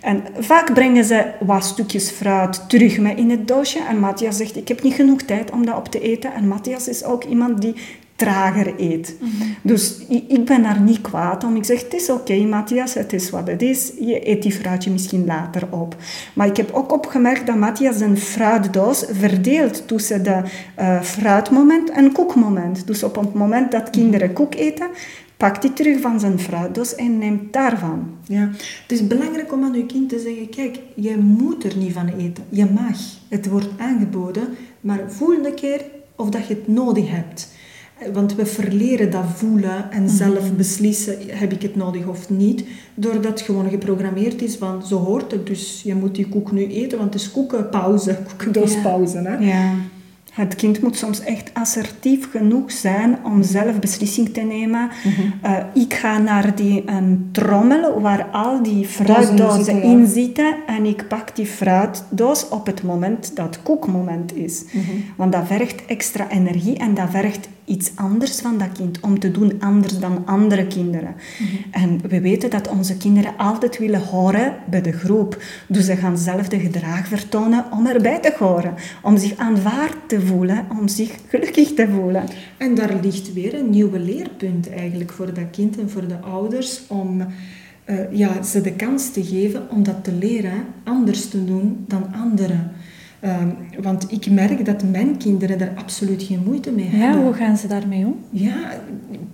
[0.00, 3.80] En vaak brengen ze wat stukjes fruit terug mee in het doosje.
[3.88, 6.34] En Matthias zegt, ik heb niet genoeg tijd om dat op te eten.
[6.34, 7.74] En Matthias is ook iemand die
[8.16, 9.16] trager eet.
[9.62, 9.98] Dus
[10.28, 11.56] ik, ben daar niet kwaad om.
[11.56, 13.92] Ik zeg, het is oké Matthias, het is wat het is.
[14.00, 15.96] Je eet die fruitje misschien later op.
[16.34, 20.42] Maar ik heb ook opgemerkt dat Matthias een fruitdoos verdeelt tussen de
[20.74, 22.86] eh, fruitmoment en koekmoment.
[22.86, 24.88] Dus op het moment dat kinderen koek eten,
[25.36, 28.10] pakt hij terug van zijn fruitdoos en neemt daarvan.
[28.22, 28.50] Ja.
[28.82, 32.08] Het is belangrijk om aan je kind te zeggen, kijk, jij moet er niet van
[32.08, 32.44] eten.
[32.48, 32.98] Je mag.
[33.28, 34.48] Het wordt aangeboden,
[34.80, 35.84] maar voel een keer
[36.16, 37.52] of dat je het nodig hebt.
[38.12, 42.64] Want we verleren dat voelen en zelf beslissen, heb ik het nodig of niet,
[42.94, 46.66] doordat het gewoon geprogrammeerd is van, zo hoort het, dus je moet die koek nu
[46.66, 49.18] eten, want het is koekenpauze, koekendoospauze.
[49.18, 49.36] Hè?
[49.36, 49.74] Ja.
[50.34, 54.90] Het kind moet soms echt assertief genoeg zijn om zelf beslissing te nemen.
[55.42, 59.82] Eh, ik ga naar die een trommel waar al die fruitdozen ja.
[59.82, 64.64] in zitten en ik pak die fruitdoos op het moment dat koekmoment is.
[65.16, 69.30] Want dat vergt extra energie en dat vergt iets anders van dat kind om te
[69.30, 71.14] doen anders dan andere kinderen.
[71.70, 75.42] En we weten dat onze kinderen altijd willen horen bij de groep.
[75.68, 80.20] Dus ze gaan zelf de gedrag vertonen om erbij te horen, om zich aanvaard te
[80.20, 82.24] voelen, om zich gelukkig te voelen.
[82.56, 86.82] En daar ligt weer een nieuwe leerpunt eigenlijk voor dat kind en voor de ouders
[86.88, 87.26] om
[87.84, 92.14] eh, ja, ze de kans te geven om dat te leren anders te doen dan
[92.14, 92.72] anderen.
[93.24, 93.48] Ehm,
[93.82, 97.22] want ik merk dat mijn kinderen daar absoluut geen moeite mee Ja, hebben.
[97.22, 98.16] hoe gaan ze daarmee om?
[98.30, 98.54] Ja,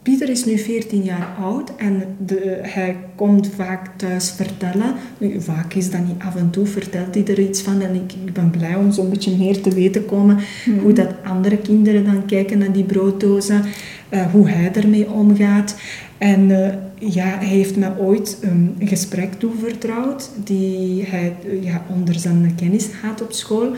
[0.03, 4.95] Pieter is nu 14 jaar oud en de, hij komt vaak thuis vertellen.
[5.19, 7.81] Nu, vaak is dat niet af en toe, vertelt hij er iets van.
[7.81, 10.39] En ik, ik ben blij om zo'n beetje meer te weten komen
[10.83, 13.63] hoe dat andere kinderen dan kijken naar die brooddozen,
[14.09, 15.77] eh, hoe hij ermee omgaat.
[16.21, 16.75] En eh,
[17.13, 22.89] ja, hij heeft me ooit een gesprek toevertrouwd die hij eh, ja, onder zijn kennis
[23.03, 23.73] had op school.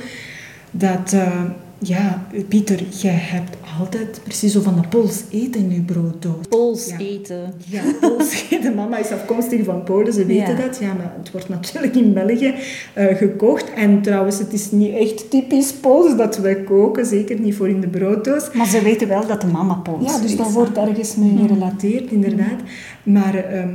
[0.70, 1.40] Dat, eh,
[1.82, 6.46] ja, Pieter, jij hebt altijd precies zo van de pols eten in je brooddoos.
[6.48, 6.98] Pols Ja.
[6.98, 7.52] eten.
[7.66, 8.74] Ja, Pools eten.
[8.74, 10.62] Mama is afkomstig van Polen, ze weten Ja.
[10.66, 10.78] dat.
[10.80, 12.54] Ja, maar het wordt natuurlijk in België
[12.94, 13.72] eh, gekocht.
[13.72, 17.80] En trouwens, het is niet echt typisch Pools dat wij koken, zeker niet voor in
[17.80, 18.52] de brooddoos.
[18.52, 20.36] Maar ze weten wel dat de mama Pools Ja, dus is.
[20.36, 22.60] dat wordt ergens mee gerelateerd, inderdaad.
[23.02, 23.74] Maar ehm,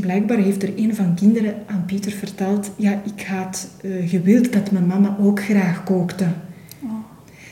[0.00, 2.70] blijkbaar heeft er een van kinderen aan Pieter verteld...
[2.76, 6.24] Ja, ik had eh, gewild dat mijn mama ook graag kookte.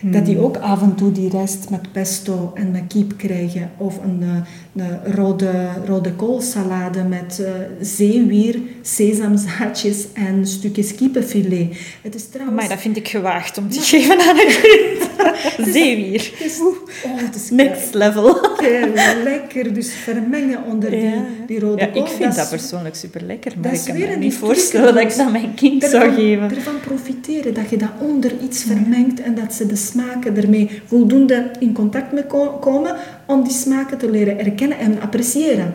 [0.05, 3.71] Dat die ook af en toe die rijst met pesto en met kiep krijgen.
[3.77, 4.29] Of een, eh,
[4.77, 5.51] een rode,
[5.87, 7.51] rode koolsalade met eh,
[7.81, 11.77] zeewier, sesamzaadjes en stukjes kippenfilet.
[12.03, 12.61] Het is trouwens...
[12.61, 15.11] Maar dat vind ik gewaagd om te geven aan een kind.
[15.75, 16.31] Zeewier.
[16.39, 16.77] Het is, oh,
[17.21, 18.41] het is Next level.
[18.57, 18.93] kei
[19.25, 19.75] lekker.
[19.75, 21.25] Dus vermengen onder die, Ja.
[21.47, 22.03] die rode Ja, kool.
[22.05, 25.33] ik vind dat persoonlijk super lekker, maar ik kan me niet voorstellen dat ik dat
[25.33, 26.51] mijn kind zou geven.
[26.57, 31.51] Ervan profiteren, dat je dat onder iets vermengt en dat ze de smaken ermee voldoende
[31.59, 32.97] in contact mee ko- komen,
[33.27, 35.75] om die smaken te leren erkennen en appreciëren.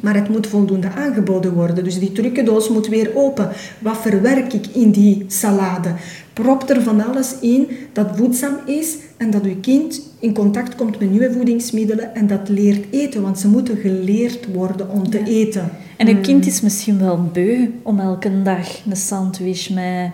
[0.00, 1.84] Maar het moet voldoende aangeboden worden.
[1.84, 3.48] Dus die trucendoos moet weer open.
[3.78, 5.94] Wat verwerk ik in die salade?
[6.32, 10.98] Prop er van alles in dat voedzaam is en dat uw kind in contact komt
[11.00, 13.22] met nieuwe voedingsmiddelen en dat leert eten.
[13.22, 15.70] Want ze moeten geleerd worden om te eten.
[15.96, 20.10] En een kind is misschien wel beu om elke dag een sandwich met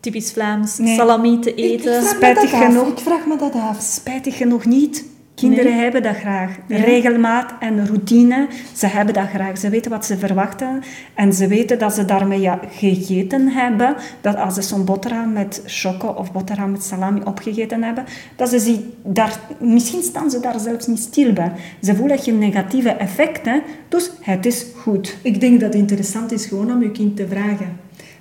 [0.00, 0.96] typisch Vlaams Nee.
[0.96, 1.92] salami te Ik, ik eten.
[2.02, 2.88] vraag me Spijtig genoeg.
[2.88, 3.80] Ik vraag me dat af.
[3.82, 5.04] Spijtig genoeg niet.
[5.40, 5.80] Kinderen Nee.
[5.82, 6.56] hebben dat graag.
[6.66, 6.76] Ja.
[6.76, 9.58] Regelmaat en routine, ze hebben dat graag.
[9.58, 10.82] Ze weten wat ze verwachten
[11.14, 13.94] en ze weten dat ze daarmee ja, gegeten hebben.
[14.20, 18.04] Dat als ze zo'n boterham met choco of boterham met salami opgegeten hebben,
[18.36, 21.52] dat ze zich daar, misschien staan ze daar zelfs niet stil bij.
[21.82, 25.16] Ze voelen geen negatieve effecten, dus het is goed.
[25.22, 27.76] Ik denk dat het interessant is gewoon om je kind te vragen.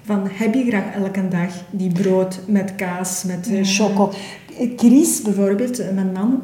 [0.06, 4.12] Van, heb je graag elke dag die brood met kaas, met eh, choco?
[4.76, 6.42] Chris bijvoorbeeld, eh, mijn man,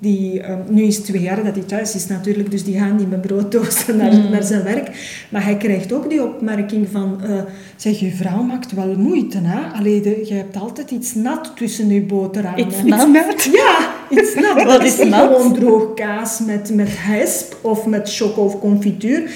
[0.00, 2.98] die, eh, nu is het twee jaar dat hij thuis is natuurlijk, dus die gaat
[2.98, 4.88] niet met brooddozen naar, naar zijn werk.
[5.28, 7.30] Maar hij krijgt ook die opmerking van, eh,
[7.76, 9.78] zeg, je vrouw maakt wel moeite, hè?
[9.78, 12.66] Allee, de, je hebt altijd iets nat tussen je boterhammen.
[12.66, 13.48] Iets nat?
[13.52, 14.54] Ja, iets nat.
[14.54, 15.20] Wat Dat is is nat?
[15.36, 19.30] gewoon droog kaas met, met hesp of met choco of confituur.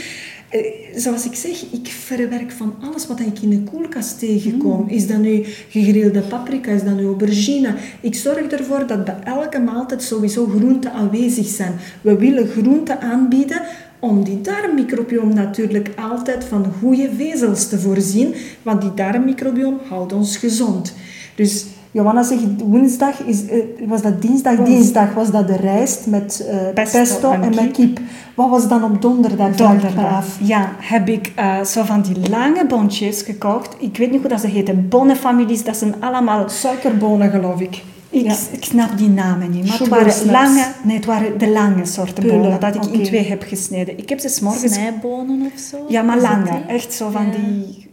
[0.55, 0.61] Eh,
[0.97, 4.89] Zoals ik zeg, ik verwerk van alles wat ik in de koelkast tegenkom.
[4.89, 7.75] Is dat nu gegrilde paprika, is dat nu aubergine?
[8.01, 11.73] Ik zorg ervoor dat bij elke maaltijd sowieso groenten aanwezig zijn.
[12.01, 13.63] We willen groenten aanbieden
[13.99, 18.35] om die darmmicrobioom natuurlijk altijd van goede vezels te voorzien.
[18.63, 20.95] Want die darmmicrobioom houdt ons gezond.
[21.35, 21.65] Dus
[21.95, 24.57] Johanna zegt woensdag, is, eh, was dat dinsdag?
[24.57, 28.01] Dinsdag was dat de rijst met eh, Pesto pesto, en en met kip.
[28.35, 29.55] Wat was dan op donderdag?
[29.55, 30.25] Donderdag.
[30.41, 33.77] Ja, heb ik eh, zo van die lange boontjes gekocht.
[33.79, 34.89] Ik weet niet hoe dat ze heten.
[34.89, 36.49] Bonnenfamilies, dat zijn allemaal...
[36.49, 37.83] Suikerbonen, geloof ik.
[38.11, 38.35] Ik, Ja.
[38.51, 40.67] ik snap die namen niet, maar het waren lange...
[40.85, 43.99] Nee, het waren de lange soorten Pullen, bonen dat ik in twee heb gesneden.
[43.99, 44.75] Ik heb ze 's morgens...
[44.75, 45.77] Snijbonen of zo?
[45.89, 46.51] Ja, maar lange.
[46.67, 47.31] Echt zo van Ja.
[47.31, 47.84] die...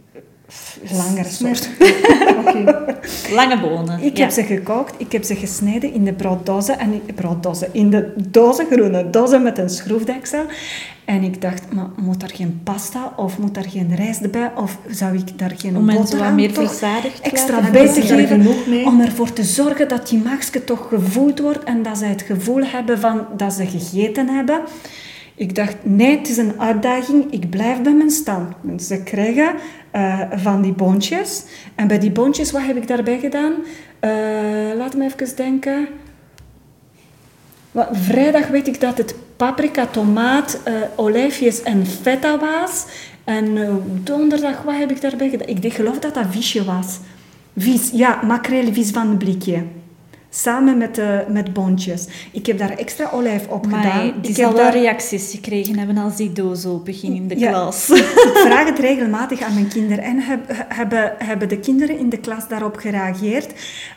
[0.90, 1.68] Langere soort.
[2.46, 2.98] Oké.
[3.32, 4.02] Lange bonen.
[4.02, 4.22] Ik ja.
[4.22, 8.66] heb ze gekookt, ik heb ze gesneden in de brooddozen, en brooddozen, in de dozen,
[8.70, 10.44] groene dozen met een schroefdeksel.
[11.04, 14.50] En ik dacht, maar moet er geen pasta of moet er geen rijst bij?
[14.56, 17.88] Of zou ik daar geen Om mensen boterham wat meer toch verzadigd te extra bij
[17.88, 18.46] te er geven?
[18.86, 22.64] Om ervoor te zorgen dat die maagje toch gevoeld wordt en dat ze het gevoel
[22.64, 24.60] hebben van dat ze gegeten hebben.
[25.34, 27.32] Ik dacht, nee, het is een uitdaging.
[27.32, 28.54] Ik blijf bij mijn stand.
[28.82, 29.54] Ze krijgen
[29.92, 31.44] eh, van die boontjes.
[31.74, 33.52] En bij die boontjes, wat heb ik daarbij gedaan?
[34.00, 34.10] Eh,
[34.76, 35.88] laat me even denken.
[37.92, 42.84] Vrijdag weet ik dat het paprika, tomaat, eh, olijfjes en feta was.
[43.24, 43.58] En
[44.04, 45.48] donderdag, wat heb ik daarbij gedaan?
[45.48, 46.98] Ik geloof dat dat visje was.
[47.56, 49.62] Vis, ja, makreelvis van een blikje.
[50.34, 52.06] Samen met, eh, met boontjes.
[52.32, 54.12] Ik heb daar extra olijf op Maar gedaan.
[54.20, 54.72] die ik zal heb wel daar...
[54.72, 57.50] reacties gekregen hebben als die doos open ging in de Ja.
[57.50, 57.90] klas.
[58.30, 62.16] Ik vraag het regelmatig aan mijn kinderen en heb- hebben, hebben de kinderen in de
[62.16, 63.52] klas daarop gereageerd.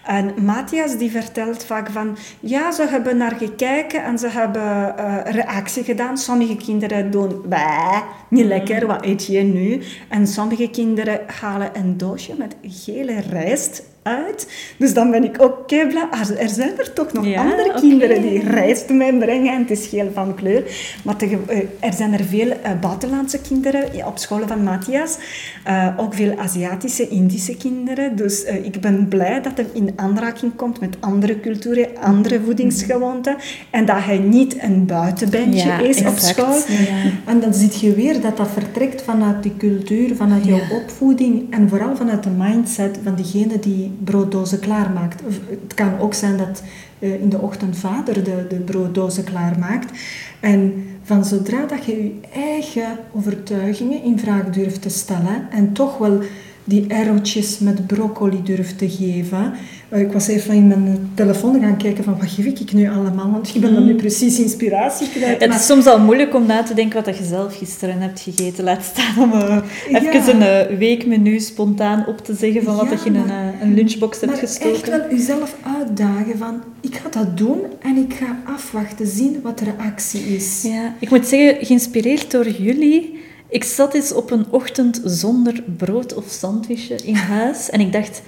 [0.06, 5.34] En Matthias die vertelt vaak van, ja, ze hebben naar gekeken en ze hebben eh,
[5.34, 6.18] reactie gedaan.
[6.18, 9.82] Sommige kinderen doen, "Bah, niet lekker, wat eet je nu?
[10.10, 14.48] En sommige kinderen halen een doosje met gele rijst uit.
[14.78, 16.08] Dus dan ben ik ook blij.
[16.12, 19.88] Ah, er zijn er toch nog Ja, andere kinderen die rijst meebrengen en het is
[19.88, 20.64] geel van kleur.
[21.04, 25.18] Maar eh, er zijn er veel eh, buitenlandse kinderen op scholen van Matthias.
[25.64, 28.16] Eh, ook veel Aziatische, Indische kinderen.
[28.16, 33.36] Dus ik ben blij dat hij in aanraking komt met andere culturen, andere voedingsgewoonten.
[33.70, 36.56] En dat hij niet een buitenbeentje Ja, is op school.
[36.68, 37.12] Ja.
[37.26, 41.70] En dan zie je weer dat dat vertrekt vanuit die cultuur, vanuit jouw opvoeding en
[41.70, 45.22] vooral vanuit de mindset van diegene die brooddozen klaarmaakt.
[45.50, 46.64] Het kan ook zijn dat
[47.00, 49.92] eh, in de ochtend vader de, de brooddozen klaarmaakt.
[50.40, 55.98] En van zodra dat je je eigen overtuigingen in vraag durft te stellen en toch
[55.98, 56.22] wel
[56.64, 59.54] die arrowtjes met broccoli durft te geven.
[59.96, 63.32] Eh, Ik was even in mijn telefoon gaan kijken van wat geef ik nu allemaal,
[63.32, 65.40] want ik ben dan nu precies inspiratie kwijt.
[65.42, 68.20] Het maar- is soms al moeilijk om na te denken wat je zelf gisteren hebt
[68.20, 68.64] gegeten.
[68.64, 70.28] Laat staan om eh, even Ja.
[70.30, 73.74] een eh, weekmenu spontaan op te zeggen van wat Ja, je in een, maar- een
[73.74, 74.74] lunchbox hebt maar gestoken.
[74.76, 79.60] echt wel jezelf uitdagen van, ik ga dat doen en ik ga afwachten, zien wat
[79.60, 80.62] de reactie is.
[80.64, 83.20] Ja, ik moet zeggen, geïnspireerd door jullie.
[83.50, 88.22] Ik zat eens op een ochtend zonder brood of sandwichje in huis en ik dacht,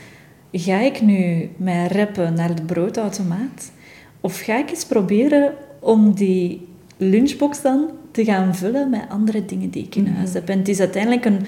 [0.59, 3.71] ga ik nu mij reppen naar de broodautomaat?
[4.21, 9.69] Of ga ik eens proberen om die lunchbox dan te gaan vullen met andere dingen
[9.69, 10.49] die ik in huis heb?
[10.49, 11.39] En het is uiteindelijk een,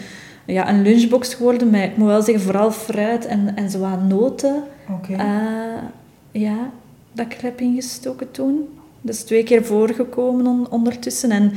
[0.46, 4.64] ja, een lunchbox geworden met, ik moet wel zeggen, vooral fruit en, en zo noten.
[4.90, 5.14] Oké.
[5.14, 5.84] Eh,
[6.32, 6.72] ja,
[7.12, 8.68] dat ik er heb ingestoken toen.
[9.02, 11.32] Dat is twee keer voorgekomen on- ondertussen.
[11.32, 11.52] En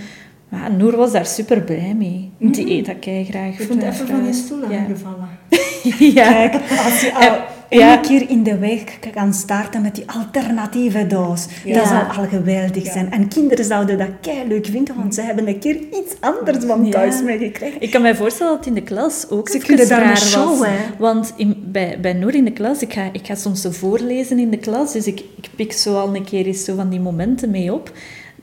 [0.53, 2.31] ja, Noor was daar super blij mee.
[2.39, 3.59] Die eet dat kei graag.
[3.59, 4.79] Je bent even van je stoel Ja.
[4.79, 5.29] aangevallen.
[6.19, 6.33] ja.
[6.49, 6.55] Kijk,
[6.85, 7.37] als je al
[7.79, 7.93] ja.
[7.93, 12.87] één keer in de week kan starten met die alternatieve doos, dat zou al geweldig
[12.87, 13.11] zijn.
[13.13, 16.85] En kinderen zouden dat kei leuk vinden, want ze hebben een keer iets anders van
[16.85, 16.91] Ja.
[16.91, 17.81] thuis meegekregen.
[17.81, 20.31] Ik kan me voorstellen dat het in de klas ook Ze kunnen daar een was.
[20.31, 20.73] show, hè.
[20.99, 24.39] Want in, bij, bij Noor in de klas, ik ga, ik ga soms zo voorlezen
[24.39, 27.01] in de klas, dus ik, ik pik zo al een keer eens zo van die
[27.01, 27.93] momenten mee op.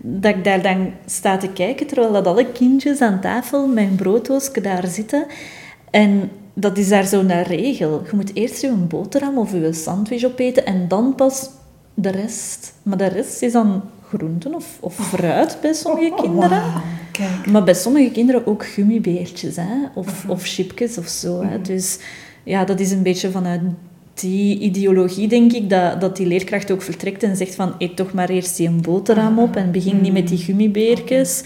[0.01, 3.95] Dat ik daar dan sta te kijken, terwijl dat alle kindjes aan tafel met een
[3.95, 5.26] brooddoosje daar zitten.
[5.89, 8.01] En dat is daar zo'n regel.
[8.09, 11.49] Je moet eerst je boterham of je sandwich opeten en dan pas
[11.93, 12.73] de rest.
[12.84, 16.49] Maar de rest is dan groenten of, of fruit bij sommige kinderen.
[16.49, 16.81] Wauw,
[17.11, 17.45] kijk.
[17.45, 19.88] Maar bij sommige kinderen ook gummibeertjes hè?
[19.95, 21.43] Of, of chipjes of zo.
[21.43, 21.61] Hè?
[21.61, 21.99] Dus
[22.43, 23.61] ja, dat is een beetje vanuit
[24.19, 28.13] die ideologie, denk ik, dat, dat die leerkracht ook vertrekt en zegt van eet toch
[28.13, 31.43] maar eerst die een boterham op en begin niet met die gummibeertjes.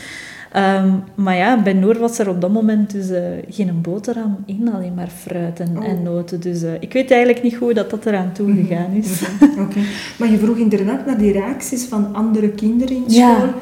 [0.52, 4.70] Ehm, maar ja, bij Noor was er op dat moment dus eh, geen boterham in,
[4.74, 6.40] alleen maar fruit en, en noten.
[6.40, 9.22] Dus eh, ik weet eigenlijk niet hoe dat, dat eraan toe gegaan is.
[9.60, 9.80] Oké.
[10.20, 13.54] Maar je vroeg inderdaad naar die reacties van andere kinderen in Ja.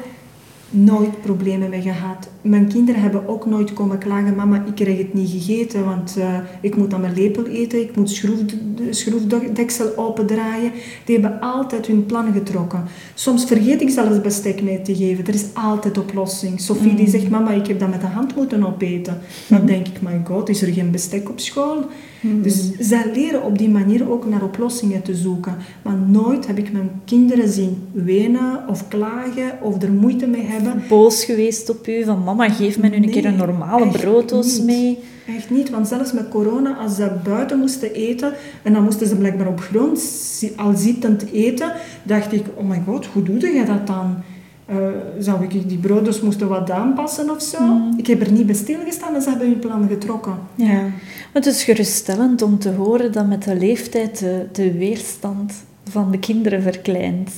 [0.74, 2.28] Nooit problemen mee gehad.
[2.40, 6.38] Mijn kinderen hebben ook nooit komen klagen, mama, ik krijg het niet gegeten, want eh,
[6.60, 8.38] ik moet aan mijn lepel eten, ik moet schroef,
[8.76, 10.72] de schroefdeksel opendraaien.
[11.04, 12.84] Die hebben altijd hun plan getrokken.
[13.14, 15.26] Soms vergeet ik zelfs bestek mee te geven.
[15.26, 16.60] Er is altijd oplossing.
[16.60, 19.18] Sophie die zegt, mama, ik heb dat met de hand moeten opeten.
[19.46, 21.86] Dan denk ik, my god, is er geen bestek op school?
[22.22, 25.56] Dus zij leren op die manier ook naar oplossingen te zoeken.
[25.82, 30.82] Maar nooit heb ik mijn kinderen zien wenen of klagen of er moeite mee hebben.
[30.88, 34.98] Boos geweest op u, van mama, geef me nu een keer een normale brooddoos mee.
[35.36, 38.32] Echt niet, want zelfs met corona, als ze buiten moesten eten
[38.62, 40.00] en dan moesten ze blijkbaar op grond
[40.56, 41.72] al zittend eten,
[42.02, 44.16] dacht ik, oh my god, hoe doe je dat dan?
[44.72, 44.78] Eh,
[45.18, 47.62] zou ik die broodjes moesten wat aanpassen of zo?
[47.62, 47.94] Mm.
[47.96, 50.34] Ik heb er niet bij stilgestaan en ze hebben hun plan getrokken.
[50.54, 50.72] Ja.
[50.82, 50.90] Maar
[51.42, 55.52] het is geruststellend om te horen dat met de leeftijd de, de weerstand
[55.88, 57.30] van de kinderen verkleint.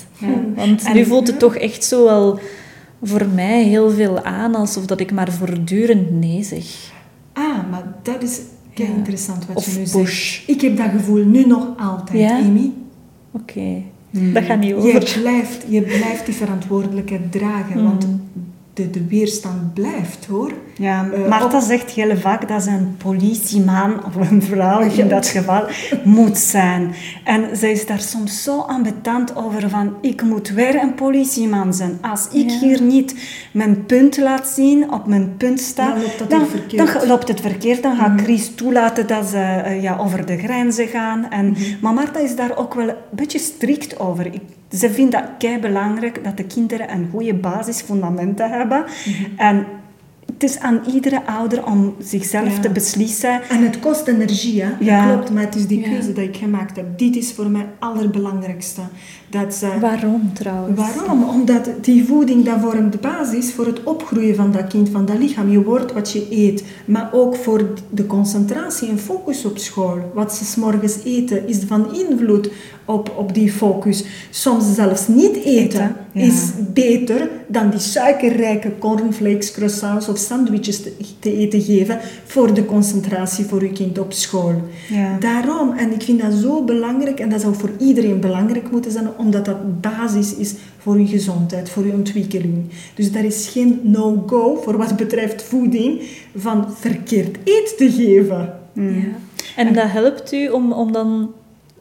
[0.55, 2.39] Want En- nu voelt het toch echt zo wel
[3.03, 6.65] voor mij heel veel aan alsof dat ik maar voortdurend nee zeg.
[7.33, 8.41] Ah, maar dat is
[8.75, 8.95] kei Ja.
[8.95, 10.35] interessant wat Of je nu push.
[10.35, 10.49] zegt.
[10.49, 12.39] Ik heb dat gevoel nu nog altijd, Ja?
[12.39, 12.71] Amy.
[13.31, 13.83] Oké,
[14.33, 14.89] dat gaat niet over.
[14.93, 17.85] Je blijft, je blijft die verantwoordelijkheid dragen, Mm.
[17.85, 18.07] want
[18.75, 20.53] de, de weerstand blijft, hoor.
[20.77, 25.27] Ja, Marta op- zegt heel vaak dat ze een politieman of een vrouw in dat
[25.27, 25.63] geval
[26.05, 26.95] moet zijn.
[27.25, 31.99] En zij is daar soms zo ambetant over van ik moet weer een politieman zijn.
[32.01, 32.59] Als ik Ja.
[32.59, 33.15] hier niet
[33.53, 36.93] mijn punt laat zien, op mijn punt sta, Dan loopt dat dan, hier verkeerd.
[36.95, 37.83] dan loopt het verkeerd.
[37.83, 41.31] Dan gaat Chris toelaten dat ze eh, ja, over de grenzen gaan.
[41.31, 44.27] En, Maar Marta is daar ook wel een beetje strikt over.
[44.27, 44.41] Ik,
[44.79, 48.85] ze vindt dat kei belangrijk dat de kinderen een goede basisfundamenten hebben.
[49.37, 49.67] En
[50.33, 52.61] het is aan iedere ouder om zichzelf Ja.
[52.61, 53.41] te beslissen.
[53.49, 54.71] En het kost energie, hè?
[54.81, 55.07] Ja.
[55.07, 55.89] Dat klopt, maar het is die Ja.
[55.89, 56.99] keuze die ik gemaakt heb.
[56.99, 58.81] Dit is voor mij het allerbelangrijkste.
[59.31, 59.69] Dat ze...
[59.81, 60.81] Waarom trouwens?
[60.81, 61.23] Waarom?
[61.25, 65.19] Omdat die voeding dat vormt de basis voor het opgroeien van dat kind, van dat
[65.19, 65.51] lichaam.
[65.51, 66.65] Je wordt wat je eet.
[66.85, 70.11] Maar ook voor de concentratie en focus op school.
[70.15, 72.51] Wat ze 's morgens eten is van invloed
[72.85, 74.05] op, op die focus.
[74.31, 76.21] Soms zelfs niet eten Eten, ja.
[76.21, 82.65] is beter dan die suikerrijke cornflakes, croissants of sandwiches te, te eten geven voor de
[82.65, 84.55] concentratie voor je kind op school.
[84.91, 85.17] Ja.
[85.19, 89.09] Daarom, en ik vind dat zo belangrijk, en dat zou voor iedereen belangrijk moeten zijn,
[89.17, 92.65] omdat dat basis is voor je gezondheid, voor je ontwikkeling.
[92.95, 96.03] Dus daar is geen no-go voor wat betreft voeding
[96.37, 98.55] van verkeerd eet te geven.
[98.73, 98.83] Ja.
[99.57, 101.33] En dat helpt u om, om dan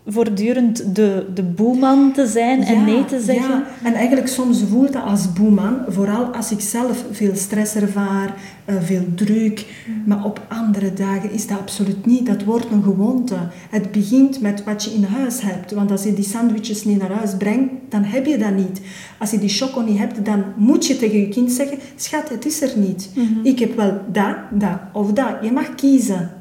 [0.05, 3.49] voortdurend de, de boeman te zijn en nee te zeggen?
[3.49, 3.67] Ja.
[3.83, 8.33] En eigenlijk soms voelt dat als boeman, vooral als ik zelf veel stress ervaar,
[8.65, 9.65] eh, veel druk.
[10.05, 12.25] Maar op andere dagen is dat absoluut niet.
[12.25, 13.35] Dat wordt een gewoonte.
[13.69, 15.71] Het begint met wat je in huis hebt.
[15.71, 18.81] Want als je die sandwiches niet naar huis brengt, dan heb je dat niet.
[19.19, 22.45] Als je die choco niet hebt, dan moet je tegen je kind zeggen, schat, het
[22.45, 23.09] is er niet.
[23.43, 25.35] Ik heb wel dat, dat of dat.
[25.41, 26.31] Je mag kiezen.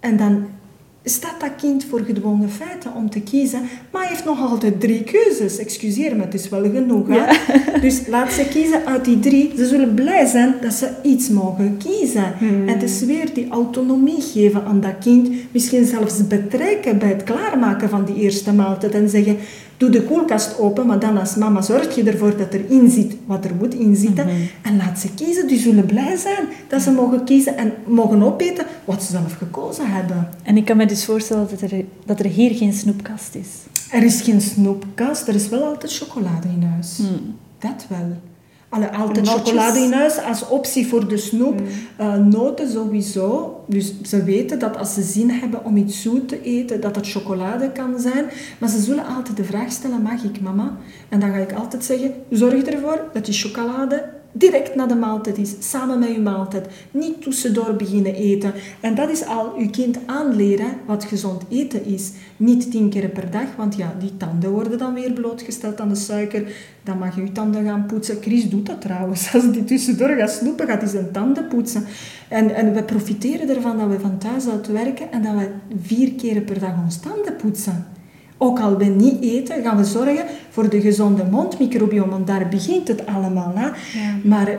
[0.00, 0.44] En dan
[1.04, 3.60] staat dat kind voor gedwongen feiten om te kiezen,
[3.90, 5.58] maar hij heeft nog altijd drie keuzes.
[5.58, 7.06] Excuseer me, het is wel genoeg.
[7.08, 7.24] Hè?
[7.80, 9.52] Dus laat ze kiezen uit die drie.
[9.56, 12.34] Ze zullen blij zijn dat ze iets mogen kiezen.
[12.40, 15.28] En het is weer die autonomie geven aan dat kind.
[15.52, 19.36] Misschien zelfs betrekken bij het klaarmaken van die eerste maaltijd en zeggen...
[19.80, 23.44] Doe de koelkast open, maar dan als mama zorg je ervoor dat erin zit wat
[23.44, 24.28] er moet in zitten.
[24.62, 25.46] En laat ze kiezen.
[25.46, 29.90] Die zullen blij zijn dat ze mogen kiezen en mogen opeten wat ze zelf gekozen
[29.90, 30.28] hebben.
[30.42, 33.48] En ik kan me dus voorstellen dat er, dat er hier geen snoepkast is.
[33.90, 36.96] Er is geen snoepkast, er is wel altijd chocolade in huis.
[36.96, 37.34] Hmm.
[37.58, 38.29] Dat wel.
[38.70, 39.42] Alle, altijd Notjes.
[39.42, 41.60] chocolade in huis als optie voor de snoep.
[41.96, 43.60] Eh, noten sowieso.
[43.66, 47.10] Dus ze weten dat als ze zin hebben om iets zoet te eten, dat het
[47.10, 48.24] chocolade kan zijn.
[48.58, 50.76] Maar ze zullen altijd de vraag stellen, mag ik mama?
[51.08, 55.38] En dan ga ik altijd zeggen, zorg ervoor dat die chocolade direct na de maaltijd
[55.38, 55.54] is.
[55.58, 56.68] Samen met je maaltijd.
[56.90, 58.52] Niet tussendoor beginnen eten.
[58.80, 62.12] En dat is al je kind aanleren wat gezond eten is.
[62.36, 65.94] Niet tien keer per dag, want ja, die tanden worden dan weer blootgesteld aan de
[65.94, 66.52] suiker.
[66.82, 68.16] Dan mag je je tanden gaan poetsen.
[68.20, 69.32] Chris doet dat trouwens.
[69.34, 71.84] Als die tussendoor gaat snoepen, gaat hij zijn tanden poetsen.
[72.28, 75.48] En, en we profiteren ervan dat we van thuis uit werken en dat we
[75.82, 77.86] vier keer per dag ons tanden poetsen.
[78.42, 82.10] Ook al we niet eten, gaan we zorgen voor de gezonde mondmicrobiome.
[82.10, 83.52] Want daar begint het allemaal.
[83.54, 83.68] Hè?
[84.24, 84.58] Maar eh,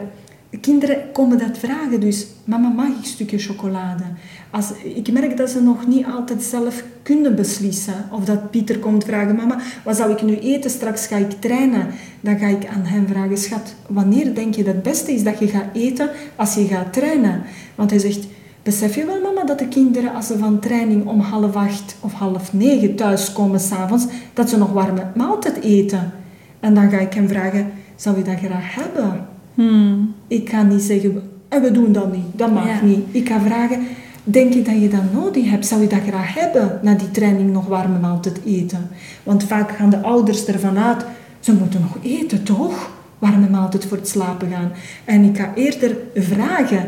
[0.61, 1.99] kinderen komen dat vragen.
[1.99, 4.03] Dus, mama, mag ik stukje chocolade?
[4.51, 8.09] Als, ik merk dat ze nog niet altijd zelf kunnen beslissen.
[8.11, 10.69] Of dat Pieter komt vragen, mama, wat zou ik nu eten?
[10.69, 11.87] Straks ga ik trainen.
[12.19, 15.39] Dan ga ik aan hem vragen, schat, wanneer denk je dat het beste is dat
[15.39, 17.43] je gaat eten als je gaat trainen?
[17.75, 18.27] Want hij zegt,
[18.63, 22.13] besef je wel, mama, dat de kinderen als ze van training om half acht of
[22.13, 26.11] half negen thuiskomen s'avonds, dat ze nog warme maaltijd eten?
[26.59, 29.25] En dan ga ik hem vragen, zou je dat graag hebben?
[29.53, 30.13] Hmm.
[30.27, 32.81] Ik ga niet zeggen, en we doen dat niet, dat mag Ja.
[32.83, 33.03] niet.
[33.11, 33.79] Ik ga vragen,
[34.23, 35.65] denk je dat je dat nodig hebt?
[35.67, 38.89] Zou je dat graag hebben, na die training nog warme maaltijd eten?
[39.23, 41.05] Want vaak gaan de ouders ervan uit,
[41.39, 42.89] ze moeten nog eten, toch?
[43.19, 44.71] Warme maaltijd voor het slapen gaan.
[45.05, 46.85] En ik ga eerder vragen,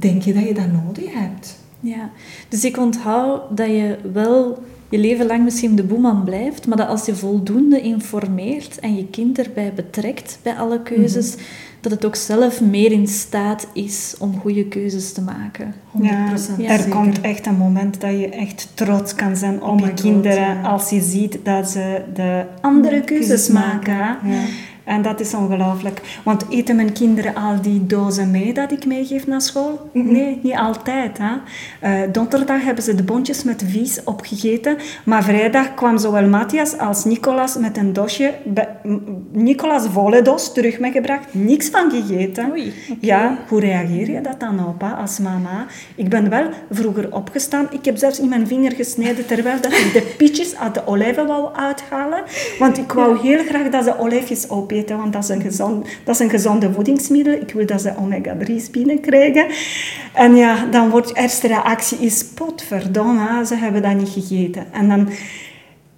[0.00, 1.58] denk je dat je dat nodig hebt?
[1.80, 2.10] Ja,
[2.48, 6.88] dus ik onthoud dat je wel je leven lang misschien de boeman blijft, maar dat
[6.88, 11.42] als je voldoende informeert en je kind erbij betrekt bij alle keuzes, Mhm.
[11.80, 15.74] dat het ook zelf meer in staat is om goede keuzes te maken.
[15.90, 16.90] 100% Ja, er zeker.
[16.96, 20.00] komt echt een moment dat je echt trots kan zijn op Oh je my God,
[20.00, 20.60] kinderen ja.
[20.62, 23.94] als je ziet dat ze de andere keuzes Keuzes maken.
[23.96, 24.42] maken, ja.
[24.86, 26.20] En dat is ongelooflijk.
[26.22, 29.90] Want eten mijn kinderen al die dozen mee dat ik meegeef naar school?
[29.92, 31.18] Nee, niet altijd.
[31.18, 31.34] Hè.
[31.80, 34.76] Eh, donderdag hebben ze de bondjes met vies opgegeten.
[35.04, 38.34] Maar vrijdag kwam zowel Matthias als Nicolas met een dosje.
[39.32, 41.34] Nicolas volle dos terug meegebracht.
[41.34, 42.50] Niks van gegeten.
[42.50, 45.66] Oei, Ja, hoe reageer je dat dan op hè, als mama?
[45.94, 47.66] Ik ben wel vroeger opgestaan.
[47.70, 51.26] Ik heb zelfs in mijn vinger gesneden terwijl dat ik de pietjes uit de olijven
[51.26, 52.22] wou uithalen.
[52.58, 54.48] Want ik wou heel graag dat ze olijfjes
[54.84, 57.32] want dat is een, gezond, dat is een gezonde voedingsmiddel.
[57.32, 59.46] Ik wil dat ze omega-3's binnenkrijgen.
[60.12, 64.66] En ja, dan wordt de eerste reactie is, potverdomme, ze hebben dat niet gegeten.
[64.72, 65.08] En dan,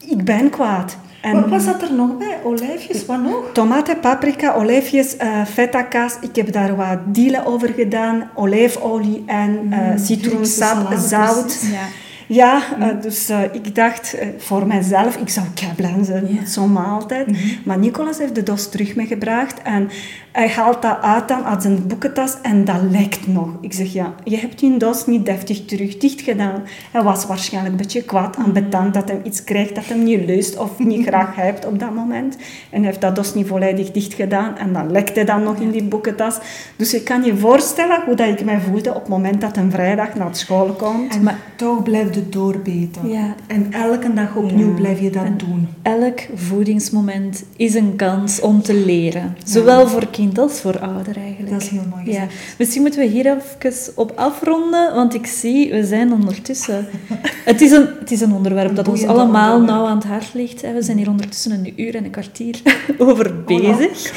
[0.06, 0.96] ik ben kwaad.
[1.20, 2.38] En Wat was dat er nog bij?
[2.42, 3.50] Olijfjes, wat nog?
[3.52, 6.16] Tomaten, paprika, olijfjes, eh feta kaas.
[6.20, 8.30] Ik heb daar wat dielen over gedaan.
[8.34, 11.66] Olijfolie en eh, citroensap, zout.
[11.72, 11.86] Ja.
[12.28, 15.46] Ja, eh, dus eh, ik dacht eh, voor mezelf, ik zou
[15.76, 16.34] blij zijn Ja.
[16.40, 17.26] met zo'n maaltijd.
[17.64, 19.88] Maar Nicolas heeft de dos terug meegebracht en
[20.32, 23.48] hij haalt dat uit dan uit zijn boekentas en dat lekt nog.
[23.60, 26.62] Ik zeg, ja, je hebt je dos niet deftig terug dicht gedaan.
[26.92, 30.24] Hij was waarschijnlijk een beetje kwaad aan betand dat hij iets krijgt dat hem niet
[30.26, 32.36] leust of niet graag heeft op dat moment.
[32.70, 35.70] En hij heeft dat dos niet volledig dicht gedaan en dan lekte dan nog in
[35.70, 36.38] die boekentas.
[36.76, 39.70] Dus je kan je voorstellen hoe dat ik mij voelde op het moment dat een
[39.70, 41.14] vrijdag naar school komt.
[41.14, 43.08] En maar toch blijf doorbeten.
[43.08, 43.34] Ja.
[43.46, 44.74] En elke dag opnieuw Ja.
[44.74, 45.68] blijf je dat doen.
[45.82, 49.36] Elk voedingsmoment is een kans om te leren.
[49.44, 51.52] Zowel voor kind als voor ouder eigenlijk.
[51.52, 52.26] Dat is heel mooi Ja.
[52.58, 56.86] Misschien moeten we hier even op afronden, want ik zie, we zijn ondertussen...
[57.44, 59.78] het, is een, het is een onderwerp dat ons allemaal onderwerp.
[59.80, 60.60] nauw aan het hart ligt.
[60.60, 62.60] We zijn hier ondertussen een uur en een kwartier
[62.98, 64.12] over bezig.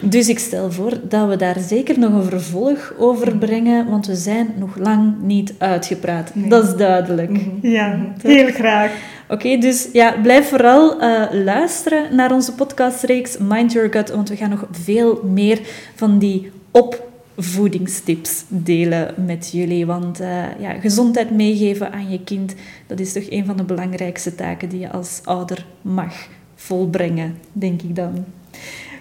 [0.00, 4.14] Dus ik stel voor dat we daar zeker nog een vervolg over brengen, want we
[4.14, 6.32] zijn nog lang niet uitgepraat.
[6.34, 7.38] Dat is duidelijk.
[7.76, 8.92] Ja, heel graag.
[9.28, 14.36] Oké, dus ja, blijf vooral eh, luisteren naar onze podcastreeks Mind Your Gut, want we
[14.36, 15.60] gaan nog veel meer
[15.94, 19.86] van die opvoedingstips delen met jullie.
[19.86, 22.54] Want eh, ja, gezondheid meegeven aan je kind,
[22.86, 27.82] dat is toch een van de belangrijkste taken die je als ouder mag volbrengen, denk
[27.82, 28.24] ik dan.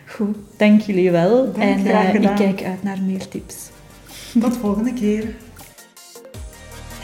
[0.06, 1.52] Goed, dank jullie wel.
[1.52, 3.56] Dank, en eh, ik kijk uit naar meer tips.
[4.40, 5.36] Tot volgende keer.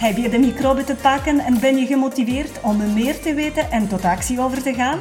[0.01, 3.71] Heb je de microbe te pakken en ben je gemotiveerd om er meer te weten
[3.71, 4.99] en tot actie over te gaan?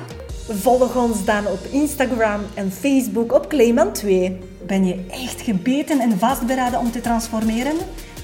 [0.49, 4.39] Volg ons dan op Instagram en Facebook op Clayman 2.
[4.67, 7.77] Ben je echt gebeten en vastberaden om te transformeren?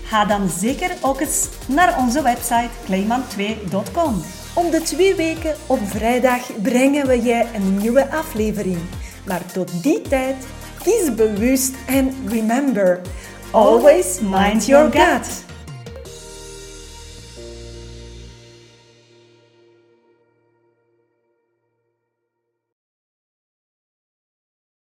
[0.03, 4.23] Ga dan zeker ook eens naar onze website clayman2.com.
[4.55, 8.79] Om de twee weken op vrijdag brengen we je een nieuwe aflevering.
[9.27, 10.47] Maar tot die tijd,
[10.83, 13.01] kies bewust en remember,
[13.51, 15.46] always mind your gut.